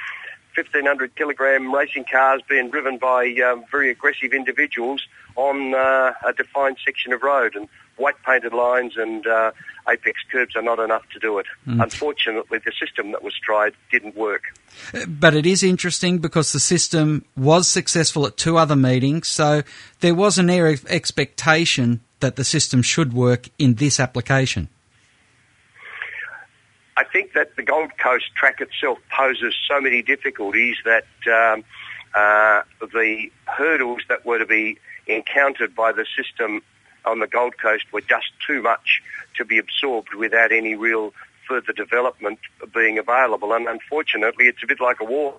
1,500 0.56 1.16
kilogram 1.16 1.74
racing 1.74 2.04
cars 2.10 2.40
being 2.48 2.70
driven 2.70 2.98
by 2.98 3.26
um, 3.46 3.64
very 3.70 3.90
aggressive 3.90 4.32
individuals 4.32 5.06
on 5.36 5.74
uh, 5.74 6.12
a 6.24 6.32
defined 6.32 6.76
section 6.84 7.12
of 7.12 7.22
road. 7.22 7.56
And 7.56 7.68
white 7.96 8.14
painted 8.24 8.52
lines 8.52 8.96
and 8.96 9.26
uh, 9.26 9.52
apex 9.88 10.20
curbs 10.30 10.56
are 10.56 10.62
not 10.62 10.78
enough 10.78 11.02
to 11.12 11.18
do 11.18 11.38
it. 11.38 11.46
Mm. 11.66 11.82
Unfortunately, 11.82 12.58
the 12.58 12.72
system 12.72 13.12
that 13.12 13.22
was 13.22 13.34
tried 13.42 13.74
didn't 13.90 14.16
work. 14.16 14.42
But 15.06 15.34
it 15.34 15.46
is 15.46 15.62
interesting 15.62 16.18
because 16.18 16.52
the 16.52 16.60
system 16.60 17.24
was 17.36 17.68
successful 17.68 18.26
at 18.26 18.36
two 18.36 18.56
other 18.56 18.76
meetings, 18.76 19.28
so 19.28 19.62
there 20.00 20.14
was 20.14 20.38
an 20.38 20.50
air 20.50 20.66
of 20.66 20.84
expectation 20.86 22.00
that 22.20 22.36
the 22.36 22.44
system 22.44 22.82
should 22.82 23.12
work 23.12 23.48
in 23.58 23.74
this 23.74 24.00
application. 24.00 24.68
I 26.96 27.04
think 27.04 27.32
that 27.32 27.56
the 27.56 27.62
Gold 27.62 27.90
Coast 27.98 28.26
track 28.36 28.60
itself 28.60 28.98
poses 29.10 29.54
so 29.68 29.80
many 29.80 30.02
difficulties 30.02 30.76
that 30.84 31.06
um, 31.26 31.64
uh, 32.14 32.62
the 32.80 33.30
hurdles 33.46 34.02
that 34.08 34.24
were 34.24 34.38
to 34.38 34.46
be 34.46 34.78
encountered 35.06 35.74
by 35.74 35.92
the 35.92 36.06
system 36.16 36.62
on 37.04 37.18
the 37.18 37.26
Gold 37.26 37.58
Coast 37.58 37.84
were 37.92 38.00
just 38.00 38.26
too 38.46 38.62
much 38.62 39.02
to 39.36 39.44
be 39.44 39.58
absorbed 39.58 40.14
without 40.14 40.52
any 40.52 40.74
real 40.74 41.12
further 41.48 41.72
development 41.72 42.38
being 42.72 42.98
available. 42.98 43.52
And 43.52 43.66
unfortunately, 43.66 44.46
it's 44.46 44.62
a 44.62 44.66
bit 44.66 44.80
like 44.80 45.00
a 45.00 45.04
war. 45.04 45.34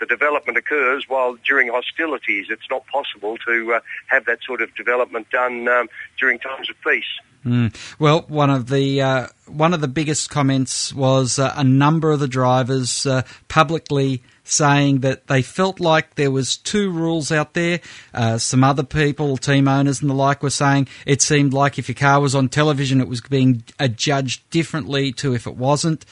The 0.00 0.06
development 0.06 0.58
occurs 0.58 1.04
while 1.08 1.36
during 1.46 1.68
hostilities. 1.68 2.46
It's 2.48 2.68
not 2.70 2.86
possible 2.86 3.36
to 3.46 3.74
uh, 3.74 3.80
have 4.06 4.24
that 4.24 4.38
sort 4.42 4.62
of 4.62 4.74
development 4.74 5.30
done 5.30 5.68
um, 5.68 5.88
during 6.18 6.38
times 6.38 6.68
of 6.70 6.76
peace. 6.82 7.04
Mm. 7.44 7.74
Well, 7.98 8.24
one 8.28 8.50
of 8.50 8.68
the 8.68 9.00
uh, 9.00 9.26
one 9.46 9.72
of 9.72 9.80
the 9.80 9.88
biggest 9.88 10.28
comments 10.28 10.92
was 10.92 11.38
uh, 11.38 11.54
a 11.56 11.64
number 11.64 12.10
of 12.10 12.20
the 12.20 12.28
drivers 12.28 13.06
uh, 13.06 13.22
publicly 13.48 14.22
saying 14.44 15.00
that 15.00 15.26
they 15.28 15.40
felt 15.40 15.80
like 15.80 16.16
there 16.16 16.30
was 16.30 16.56
two 16.56 16.90
rules 16.90 17.32
out 17.32 17.54
there. 17.54 17.80
Uh, 18.12 18.36
some 18.36 18.64
other 18.64 18.82
people, 18.82 19.36
team 19.36 19.68
owners 19.68 20.02
and 20.02 20.10
the 20.10 20.14
like, 20.14 20.42
were 20.42 20.50
saying 20.50 20.88
it 21.06 21.22
seemed 21.22 21.54
like 21.54 21.78
if 21.78 21.88
your 21.88 21.94
car 21.94 22.20
was 22.20 22.34
on 22.34 22.48
television, 22.48 23.00
it 23.00 23.08
was 23.08 23.20
being 23.22 23.62
judged 23.94 24.48
differently 24.50 25.12
to 25.12 25.34
if 25.34 25.46
it 25.46 25.56
wasn't. 25.56 26.04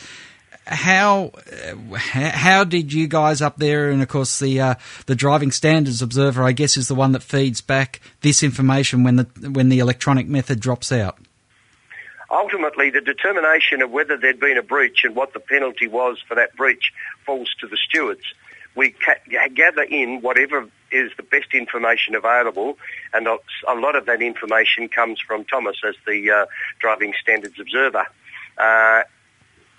How 0.68 1.32
how 1.94 2.64
did 2.64 2.92
you 2.92 3.08
guys 3.08 3.40
up 3.40 3.56
there, 3.56 3.90
and 3.90 4.02
of 4.02 4.08
course 4.08 4.38
the 4.38 4.60
uh, 4.60 4.74
the 5.06 5.14
driving 5.14 5.50
standards 5.50 6.02
observer, 6.02 6.42
I 6.42 6.52
guess, 6.52 6.76
is 6.76 6.88
the 6.88 6.94
one 6.94 7.12
that 7.12 7.22
feeds 7.22 7.60
back 7.60 8.00
this 8.20 8.42
information 8.42 9.02
when 9.02 9.16
the 9.16 9.24
when 9.50 9.70
the 9.70 9.78
electronic 9.78 10.28
method 10.28 10.60
drops 10.60 10.92
out 10.92 11.18
ultimately 12.30 12.90
the 12.90 13.00
determination 13.00 13.82
of 13.82 13.90
whether 13.90 14.16
there'd 14.16 14.40
been 14.40 14.58
a 14.58 14.62
breach 14.62 15.04
and 15.04 15.14
what 15.14 15.32
the 15.32 15.40
penalty 15.40 15.86
was 15.86 16.18
for 16.26 16.34
that 16.34 16.54
breach 16.56 16.92
falls 17.24 17.54
to 17.60 17.66
the 17.66 17.76
stewards. 17.76 18.22
We 18.74 18.90
ca- 18.90 19.48
gather 19.54 19.82
in 19.82 20.20
whatever 20.20 20.68
is 20.90 21.10
the 21.16 21.22
best 21.22 21.52
information 21.52 22.14
available, 22.14 22.78
and 23.12 23.26
a, 23.26 23.38
lot 23.74 23.96
of 23.96 24.06
that 24.06 24.22
information 24.22 24.88
comes 24.88 25.20
from 25.20 25.44
Thomas 25.44 25.76
as 25.86 25.94
the 26.06 26.30
uh, 26.30 26.46
driving 26.78 27.12
standards 27.20 27.58
observer. 27.58 28.06
Uh, 28.56 29.02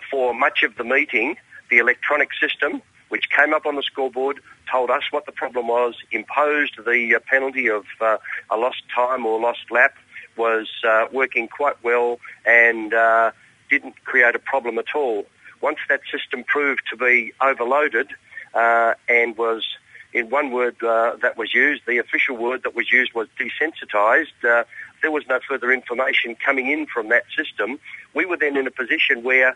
for 0.09 0.33
much 0.33 0.63
of 0.63 0.75
the 0.75 0.83
meeting, 0.83 1.35
the 1.69 1.77
electronic 1.77 2.29
system, 2.39 2.81
which 3.09 3.29
came 3.29 3.53
up 3.53 3.65
on 3.65 3.75
the 3.75 3.83
scoreboard, 3.83 4.39
told 4.71 4.89
us 4.89 5.03
what 5.11 5.25
the 5.25 5.31
problem 5.31 5.67
was, 5.67 5.95
imposed 6.11 6.73
the 6.85 7.15
uh, 7.15 7.19
penalty 7.27 7.67
of 7.69 7.85
uh, 8.01 8.17
a 8.49 8.57
lost 8.57 8.83
time 8.93 9.25
or 9.25 9.39
lost 9.39 9.71
lap, 9.71 9.93
was 10.37 10.67
uh, 10.87 11.05
working 11.11 11.47
quite 11.47 11.83
well 11.83 12.19
and 12.45 12.93
uh, 12.93 13.31
didn't 13.69 13.95
create 14.05 14.35
a 14.35 14.39
problem 14.39 14.77
at 14.79 14.95
all. 14.95 15.25
Once 15.61 15.79
that 15.89 16.01
system 16.11 16.43
proved 16.43 16.81
to 16.89 16.95
be 16.95 17.33
overloaded 17.41 18.07
uh, 18.53 18.93
and 19.07 19.37
was, 19.37 19.65
in 20.13 20.29
one 20.29 20.51
word 20.51 20.81
uh, 20.83 21.15
that 21.21 21.37
was 21.37 21.53
used, 21.53 21.81
the 21.85 21.97
official 21.97 22.37
word 22.37 22.63
that 22.63 22.73
was 22.75 22.91
used 22.91 23.13
was 23.13 23.27
desensitised, 23.37 24.43
uh, 24.47 24.63
there 25.01 25.11
was 25.11 25.23
no 25.27 25.39
further 25.47 25.71
information 25.71 26.35
coming 26.35 26.69
in 26.69 26.85
from 26.85 27.09
that 27.09 27.23
system. 27.35 27.79
We 28.13 28.25
were 28.25 28.37
then 28.37 28.57
in 28.57 28.67
a 28.67 28.71
position 28.71 29.23
where 29.23 29.55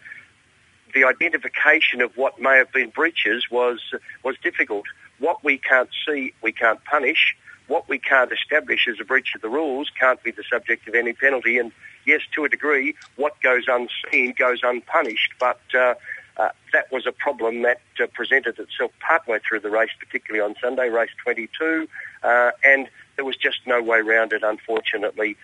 the 0.93 1.05
identification 1.05 2.01
of 2.01 2.15
what 2.15 2.39
may 2.39 2.57
have 2.57 2.71
been 2.71 2.89
breaches 2.89 3.45
was 3.49 3.79
was 4.23 4.35
difficult. 4.43 4.85
What 5.19 5.43
we 5.43 5.57
can't 5.57 5.89
see, 6.05 6.33
we 6.41 6.51
can't 6.51 6.83
punish 6.85 7.35
what 7.67 7.87
we 7.87 7.97
can't 7.97 8.31
establish 8.31 8.87
as 8.87 8.99
a 8.99 9.03
breach 9.03 9.33
of 9.35 9.41
the 9.41 9.49
rules 9.49 9.89
can't 9.99 10.21
be 10.23 10.31
the 10.31 10.43
subject 10.51 10.87
of 10.87 10.95
any 10.95 11.13
penalty. 11.13 11.57
And 11.57 11.71
yes, 12.05 12.21
to 12.35 12.45
a 12.45 12.49
degree, 12.49 12.95
what 13.15 13.41
goes 13.41 13.63
unseen 13.67 14.33
goes 14.37 14.59
unpunished. 14.63 15.33
But 15.39 15.61
uh, 15.73 15.95
uh, 16.37 16.49
that 16.73 16.91
was 16.91 17.05
a 17.07 17.11
problem 17.11 17.61
that 17.61 17.81
uh, 18.01 18.07
presented 18.13 18.59
itself 18.59 18.91
partway 18.99 19.39
through 19.47 19.61
the 19.61 19.69
race, 19.69 19.91
particularly 19.99 20.43
on 20.43 20.55
Sunday, 20.61 20.89
race 20.89 21.11
22, 21.23 21.87
uh, 22.23 22.51
and 22.63 22.89
there 23.15 23.25
was 23.25 23.37
just 23.37 23.59
no 23.65 23.81
way 23.81 23.99
around 23.99 24.33
it, 24.33 24.43
unfortunately. 24.43 25.37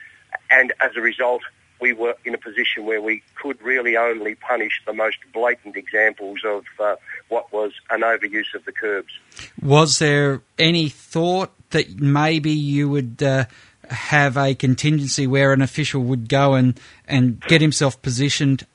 And 0.51 0.73
as 0.81 0.91
a 0.95 1.01
result, 1.01 1.43
we 1.79 1.93
were 1.93 2.15
in 2.25 2.33
a 2.33 2.37
position 2.37 2.85
where 2.85 3.01
we 3.01 3.23
could 3.41 3.61
really 3.61 3.95
only 3.95 4.35
punish 4.35 4.81
the 4.85 4.93
most 4.93 5.17
blatant 5.33 5.75
examples 5.75 6.39
of 6.45 6.65
uh, 6.79 6.95
what 7.29 7.51
was 7.53 7.71
an 7.89 8.01
overuse 8.01 8.53
of 8.53 8.65
the 8.65 8.71
curbs. 8.71 9.13
Was 9.61 9.99
there 9.99 10.41
any 10.57 10.89
thought 10.89 11.51
that 11.71 11.99
maybe 11.99 12.51
you 12.51 12.89
would 12.89 13.21
uh, 13.23 13.45
have 13.89 14.37
a 14.37 14.55
contingency 14.55 15.27
where 15.27 15.53
an 15.53 15.61
official 15.61 16.01
would 16.03 16.29
go 16.29 16.53
and, 16.53 16.79
and 17.07 17.39
get 17.41 17.61
himself 17.61 18.01
positioned 18.01 18.65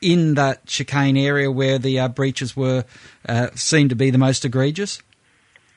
in 0.00 0.34
that 0.34 0.66
chicane 0.66 1.16
area 1.16 1.50
where 1.50 1.78
the 1.78 1.98
uh, 1.98 2.08
breaches 2.08 2.56
were 2.56 2.84
uh, 3.28 3.48
seemed 3.54 3.90
to 3.90 3.96
be 3.96 4.10
the 4.10 4.18
most 4.18 4.44
egregious? 4.44 5.00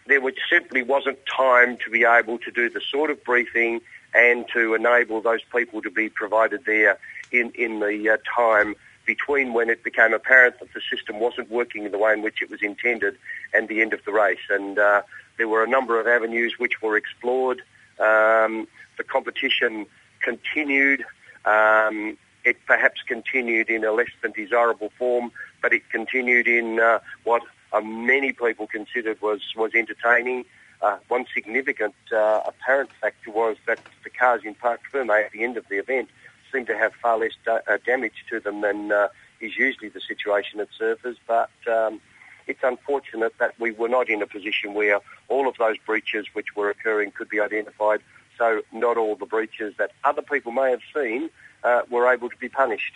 There 0.08 0.22
simply 0.52 0.84
wasn't 0.84 1.18
time 1.26 1.78
to 1.84 1.90
be 1.90 2.04
able 2.04 2.38
to 2.40 2.52
do 2.52 2.70
the 2.70 2.82
sort 2.92 3.10
of 3.10 3.24
briefing 3.24 3.82
and 4.16 4.46
to 4.54 4.74
enable 4.74 5.22
those 5.22 5.42
people 5.54 5.82
to 5.82 5.92
be 5.92 6.10
provided 6.10 6.66
there 6.66 6.98
in, 7.32 7.52
in 7.56 7.80
the 7.80 8.10
uh, 8.10 8.18
time 8.36 8.76
between 9.06 9.54
when 9.54 9.70
it 9.70 9.84
became 9.84 10.14
apparent 10.14 10.60
that 10.60 10.74
the 10.74 10.82
system 10.90 11.20
wasn't 11.20 11.50
working 11.52 11.86
in 11.86 11.92
the 11.92 11.98
way 11.98 12.14
in 12.14 12.22
which 12.22 12.42
it 12.42 12.50
was 12.50 12.62
intended 12.64 13.18
and 13.54 13.68
the 13.68 13.82
end 13.82 13.94
of 13.94 14.04
the 14.06 14.12
race. 14.12 14.40
And 14.50 14.80
uh, 14.80 15.04
there 15.38 15.48
were 15.48 15.64
a 15.64 15.68
number 15.68 16.00
of 16.00 16.08
avenues 16.08 16.56
which 16.58 16.82
were 16.82 16.98
explored. 16.98 17.62
Um, 18.00 18.68
the 18.98 19.04
competition 19.04 19.86
continued. 20.22 21.04
Um, 21.46 22.18
it 22.44 22.58
perhaps 22.66 23.02
continued 23.08 23.70
in 23.70 23.84
a 23.84 23.92
less 23.92 24.10
than 24.22 24.32
desirable 24.32 24.92
form, 24.98 25.32
but 25.62 25.74
it 25.74 25.88
continued 25.90 26.48
in 26.48 26.80
uh, 26.80 27.00
what 27.24 27.42
uh, 27.74 27.82
many 27.82 28.32
people 28.32 28.68
considered 28.68 29.22
was, 29.22 29.42
was 29.56 29.72
entertaining. 29.76 30.46
Uh, 30.82 30.98
one 31.08 31.26
significant 31.34 31.96
uh, 32.12 32.42
apparent 32.46 32.90
factor 33.02 33.32
was 33.32 33.58
that 33.66 33.80
the 34.04 34.10
cars 34.10 34.42
in 34.44 34.56
Parc 34.56 34.82
Ferme 34.92 35.10
at 35.10 35.32
the 35.32 35.44
end 35.44 35.58
of 35.58 35.66
the 35.70 35.78
event 35.78 36.10
seemed 36.52 36.68
to 36.68 36.78
have 36.78 36.94
far 37.02 37.18
less 37.18 37.34
da- 37.46 37.60
uh, 37.68 37.78
damage 37.86 38.26
to 38.30 38.40
them 38.40 38.62
than 38.62 38.92
uh, 38.92 39.08
is 39.42 39.58
usually 39.58 39.90
the 39.90 40.02
situation 40.02 40.60
at 40.60 40.68
surfers. 40.80 41.18
But 41.28 41.50
um, 41.68 42.02
it's 42.48 42.64
unfortunate 42.64 43.34
that 43.40 43.60
we 43.60 43.72
were 43.72 43.90
not 43.90 44.10
in 44.10 44.22
a 44.22 44.28
position 44.28 44.74
where 44.74 45.00
all 45.28 45.48
of 45.48 45.56
those 45.58 45.78
breaches 45.86 46.28
which 46.34 46.56
were 46.56 46.70
occurring 46.70 47.12
could 47.12 47.30
be 47.30 47.40
identified. 47.40 48.02
So 48.38 48.62
not 48.72 48.98
all 48.98 49.16
the 49.16 49.26
breaches 49.26 49.76
that 49.78 49.92
other 50.04 50.22
people 50.22 50.52
may 50.52 50.70
have 50.72 50.82
seen 50.94 51.30
uh, 51.64 51.82
were 51.90 52.12
able 52.12 52.30
to 52.30 52.38
be 52.38 52.50
punished 52.50 52.94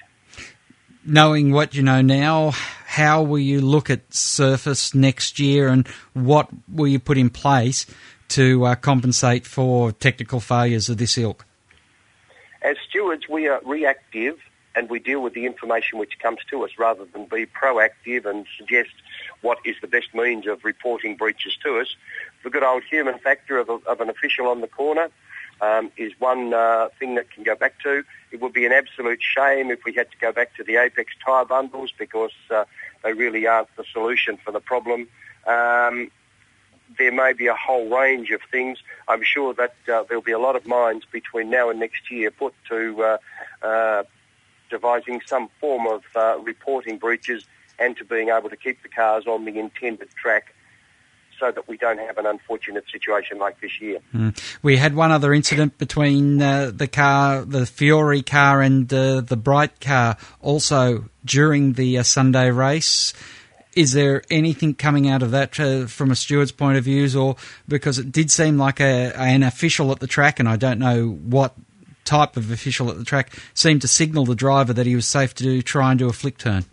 knowing 1.06 1.52
what 1.52 1.76
you 1.76 1.84
know 1.84 2.02
now, 2.02 2.52
how 2.86 3.22
will 3.22 3.39
you 3.39 3.62
look 3.62 3.89
at 3.89 4.10
Surfers 4.10 4.93
next 4.93 5.39
year 5.39 5.68
and 5.68 5.88
what 6.14 6.50
will 6.68 6.88
you 6.88 7.00
put 7.00 7.18
in 7.18 7.30
place 7.30 7.86
to 8.30 8.66
uh, 8.66 8.76
compensate 8.76 9.45
for 9.45 9.91
technical 9.91 10.39
failures 10.39 10.89
of 10.89 10.97
this 10.97 11.18
ilk? 11.18 11.45
As 12.62 12.78
stewards, 12.88 13.28
we 13.30 13.47
are 13.47 13.62
reactive 13.66 14.38
and 14.76 14.89
we 14.89 15.00
deal 15.00 15.22
with 15.22 15.34
the 15.34 15.45
information 15.45 15.97
which 15.97 16.20
comes 16.20 16.39
to 16.50 16.64
us 16.64 16.72
rather 16.78 17.06
than 17.06 17.26
be 17.26 17.45
proactive 17.45 18.26
and 18.26 18.45
suggest 18.58 18.91
what 19.41 19.58
is 19.66 19.76
the 19.82 19.88
best 19.88 20.14
means 20.14 20.47
of 20.47 20.64
reporting 20.64 21.16
breaches 21.16 21.58
to 21.64 21.80
us. 21.80 21.95
The 22.43 22.50
good 22.50 22.64
old 22.64 22.84
human 22.84 23.18
factor 23.20 23.58
of, 23.58 23.70
a, 23.70 23.80
of 23.88 24.02
an 24.02 24.10
official 24.10 24.47
on 24.47 24.62
the 24.62 24.68
corner 24.68 25.10
um, 25.62 25.91
is 25.97 26.14
one 26.20 26.53
uh, 26.53 26.89
thing 26.99 27.16
that 27.16 27.32
can 27.32 27.43
go 27.43 27.55
back 27.55 27.80
to. 27.84 28.03
It 28.32 28.41
would 28.41 28.53
be 28.53 28.66
an 28.66 28.72
absolute 28.72 29.22
shame 29.22 29.72
if 29.72 29.84
we 29.86 29.93
had 29.93 30.12
to 30.12 30.18
go 30.18 30.32
back 30.32 30.55
to 30.55 30.64
the 30.64 30.78
Apex 30.78 31.12
tyre 31.26 31.45
bundles 31.45 31.91
because 31.97 32.32
uh, 32.49 32.66
they 33.03 33.14
really 33.14 33.47
aren't 33.47 33.76
the 33.76 33.84
solution 33.91 34.38
for 34.38 34.51
the 34.51 34.60
problem. 34.60 35.07
Um, 35.47 36.12
there 36.97 37.12
may 37.12 37.34
be 37.34 37.47
a 37.47 37.55
whole 37.55 37.89
range 37.89 38.32
of 38.32 38.41
things. 38.51 38.80
I'm 39.07 39.24
sure 39.24 39.53
that 39.53 39.76
uh, 39.91 40.03
there'll 40.07 40.24
be 40.24 40.32
a 40.32 40.39
lot 40.39 40.55
of 40.55 40.66
minds 40.66 41.05
between 41.12 41.49
now 41.49 41.70
and 41.70 41.80
next 41.80 42.10
year 42.10 42.32
put 42.32 42.53
to 42.70 43.03
uh, 43.03 43.66
uh, 43.66 44.03
devising 44.70 45.22
some 45.26 45.49
form 45.60 45.88
of 45.88 46.03
uh, 46.16 46.39
reporting 46.39 46.97
breaches 46.97 47.45
and 47.78 47.95
to 47.97 48.05
being 48.05 48.30
able 48.30 48.49
to 48.49 48.57
keep 48.57 48.82
the 48.84 48.89
cars 48.89 49.28
on 49.28 49.45
the 49.45 49.57
intended 49.60 50.10
track 50.16 50.53
so 51.40 51.52
that 51.52 51.68
we 51.68 51.78
don't 51.78 52.00
have 52.00 52.18
an 52.18 52.26
unfortunate 52.26 52.86
situation 52.92 53.38
like 53.38 53.60
this 53.62 53.80
year. 53.80 54.00
Mm. 54.14 54.38
We 54.62 54.78
had 54.78 54.96
one 54.96 55.12
other 55.12 55.34
incident 55.34 55.78
between 55.78 56.42
uh, 56.42 56.72
the 56.74 56.88
car, 56.88 57.46
the 57.46 57.66
Fiore 57.66 58.22
car, 58.22 58.62
and 58.62 58.92
uh, 58.94 59.22
the 59.22 59.38
Bright 59.38 59.80
car, 59.80 60.18
also 60.42 61.06
during 61.24 61.74
the 61.74 62.00
uh, 62.00 62.04
Sunday 62.04 62.52
race. 62.52 63.14
Is 63.76 63.94
there 63.94 64.24
anything 64.30 64.74
coming 64.74 65.08
out 65.08 65.22
of 65.22 65.32
that 65.32 65.60
uh, 65.60 65.86
from 65.86 66.12
a 66.12 66.16
steward's 66.16 66.52
point 66.52 66.78
of 66.78 66.84
view, 66.84 67.08
or 67.18 67.36
because 67.68 68.00
it 68.00 68.12
did 68.12 68.32
seem 68.32 68.58
like 68.58 68.80
a, 68.80 69.18
an 69.18 69.44
official 69.44 69.92
at 69.92 70.00
the 70.00 70.08
track, 70.08 70.40
and 70.40 70.50
I 70.50 70.56
don't 70.56 70.80
know 70.80 71.08
what 71.08 71.54
type 72.10 72.36
of 72.36 72.50
official 72.52 72.90
at 72.90 72.98
the 72.98 73.06
track 73.06 73.32
seemed 73.54 73.82
to 73.82 73.88
signal 73.88 74.26
the 74.26 74.36
driver 74.36 74.74
that 74.74 74.88
he 74.88 74.96
was 74.96 75.06
safe 75.06 75.36
to 75.36 75.62
try 75.62 75.92
and 75.92 76.00
do 76.00 76.10
a 76.10 76.14
flick 76.14 76.40
turn? 76.40 76.66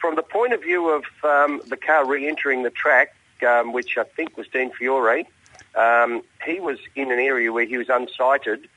From 0.00 0.16
the 0.16 0.22
point 0.22 0.54
of 0.54 0.62
view 0.62 0.88
of 0.88 1.04
um, 1.22 1.60
the 1.68 1.76
car 1.76 2.06
re-entering 2.06 2.62
the 2.62 2.70
track, 2.70 3.14
um, 3.44 3.72
which 3.72 3.96
I 3.98 4.04
think 4.04 4.36
was 4.36 4.48
Dean 4.48 4.72
Fiore. 4.72 5.26
Um, 5.74 6.22
he 6.44 6.60
was 6.60 6.78
in 6.94 7.10
an 7.10 7.18
area 7.18 7.52
where 7.52 7.66
he 7.66 7.76
was 7.76 7.88
unsighted. 7.88 8.68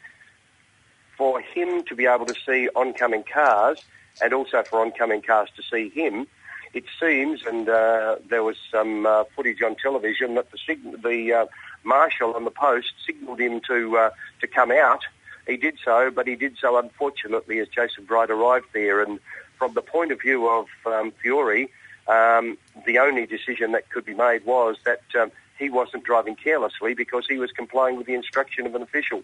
For 1.18 1.41
him 1.41 1.84
to 1.86 1.95
be 1.95 2.05
able 2.05 2.28
to 2.28 2.36
see 2.45 2.70
oncoming 2.76 3.24
cars 3.24 3.80
and 4.22 4.34
also 4.34 4.63
for 4.70 4.82
oncoming 4.82 5.24
cars 5.24 5.49
to 5.55 5.63
see 5.63 5.89
him, 5.89 6.28
it 6.74 6.84
seems, 6.99 7.41
and 7.43 7.68
uh, 7.68 8.18
there 8.30 8.43
was 8.43 8.57
some 8.72 9.07
uh, 9.07 9.24
footage 9.36 9.63
on 9.63 9.76
television 9.76 10.36
that 10.36 10.51
the 10.51 10.59
sig- 10.59 11.01
the 11.01 11.34
uh, 11.34 11.45
marshal 11.84 12.34
on 12.34 12.43
the 12.43 12.51
post 12.51 12.93
signalled 13.05 13.39
him 13.39 13.61
to 13.68 13.97
uh, 13.97 14.09
to 14.41 14.47
come 14.47 14.72
out. 14.72 15.01
He 15.47 15.57
did 15.57 15.78
so, 15.84 16.11
but 16.11 16.28
he 16.28 16.36
did 16.36 16.57
so 16.59 16.78
unfortunately 16.78 17.59
as 17.59 17.68
Jason 17.70 18.03
Bright 18.03 18.30
arrived 18.30 18.68
there. 18.74 19.01
And 19.01 19.20
from 19.57 19.74
the 19.74 19.82
point 19.82 20.11
of 20.11 20.22
view 20.22 20.47
of 20.47 20.68
um, 20.86 21.11
Fiore, 21.24 21.70
um, 22.07 22.57
the 22.85 22.99
only 22.99 23.25
decision 23.25 23.71
that 23.73 23.89
could 23.89 24.05
be 24.05 24.13
made 24.13 24.45
was 24.45 24.77
that 24.85 25.01
um, 25.19 25.31
he 25.57 25.69
wasn't 25.69 26.03
driving 26.03 26.35
carelessly 26.35 26.93
because 26.93 27.25
he 27.27 27.37
was 27.37 27.51
complying 27.51 27.97
with 27.97 28.07
the 28.07 28.13
instruction 28.13 28.65
of 28.65 28.75
an 28.75 28.81
official. 28.81 29.23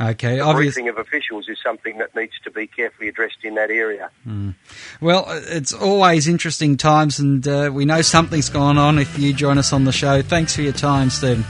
Okay, 0.00 0.36
The 0.36 0.40
obvious. 0.40 0.74
briefing 0.74 0.88
of 0.88 0.98
officials 0.98 1.48
is 1.48 1.58
something 1.62 1.98
that 1.98 2.14
needs 2.14 2.32
to 2.44 2.50
be 2.50 2.66
carefully 2.66 3.08
addressed 3.08 3.38
in 3.44 3.54
that 3.56 3.70
area. 3.70 4.10
Mm. 4.26 4.54
Well, 5.00 5.24
it's 5.28 5.72
always 5.72 6.28
interesting 6.28 6.76
times, 6.76 7.18
and 7.18 7.46
uh, 7.46 7.70
we 7.72 7.84
know 7.84 8.00
something's 8.02 8.48
gone 8.48 8.78
on 8.78 8.98
if 8.98 9.18
you 9.18 9.32
join 9.32 9.58
us 9.58 9.72
on 9.72 9.84
the 9.84 9.92
show. 9.92 10.22
Thanks 10.22 10.54
for 10.54 10.62
your 10.62 10.72
time, 10.72 11.10
Stephen. 11.10 11.42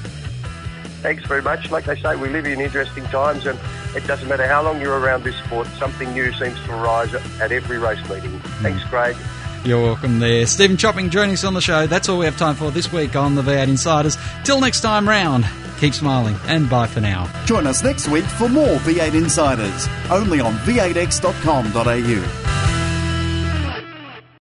Thanks 1.02 1.24
very 1.26 1.42
much. 1.42 1.70
Like 1.70 1.84
they 1.84 1.96
say, 2.00 2.16
we 2.16 2.28
live 2.28 2.46
in 2.46 2.60
interesting 2.60 3.04
times, 3.04 3.44
and 3.46 3.58
it 3.94 4.06
doesn't 4.06 4.28
matter 4.28 4.46
how 4.46 4.62
long 4.62 4.80
you're 4.80 4.98
around 4.98 5.24
this 5.24 5.36
sport, 5.44 5.66
something 5.78 6.12
new 6.12 6.32
seems 6.32 6.58
to 6.64 6.72
arise 6.72 7.12
at, 7.14 7.22
at 7.40 7.52
every 7.52 7.78
race 7.78 8.00
meeting. 8.08 8.38
Thanks, 8.62 8.82
Craig. 8.84 9.16
You're 9.64 9.82
welcome 9.82 10.18
there. 10.18 10.44
Stephen 10.46 10.76
Chopping 10.76 11.08
joining 11.08 11.34
us 11.34 11.44
on 11.44 11.54
the 11.54 11.60
show. 11.60 11.86
That's 11.86 12.08
all 12.08 12.18
we 12.18 12.24
have 12.24 12.36
time 12.36 12.56
for 12.56 12.72
this 12.72 12.92
week 12.92 13.14
on 13.14 13.36
the 13.36 13.42
V8 13.42 13.68
Insiders. 13.68 14.18
Till 14.44 14.60
next 14.60 14.80
time 14.80 15.08
round, 15.08 15.46
keep 15.78 15.94
smiling, 15.94 16.34
and 16.46 16.68
bye 16.68 16.88
for 16.88 17.00
now. 17.00 17.30
Join 17.44 17.68
us 17.68 17.84
next 17.84 18.08
week 18.08 18.24
for 18.24 18.48
more 18.48 18.76
V8 18.78 19.14
Insiders, 19.14 19.86
only 20.10 20.40
on 20.40 20.54
v8x.com.au. 20.54 22.81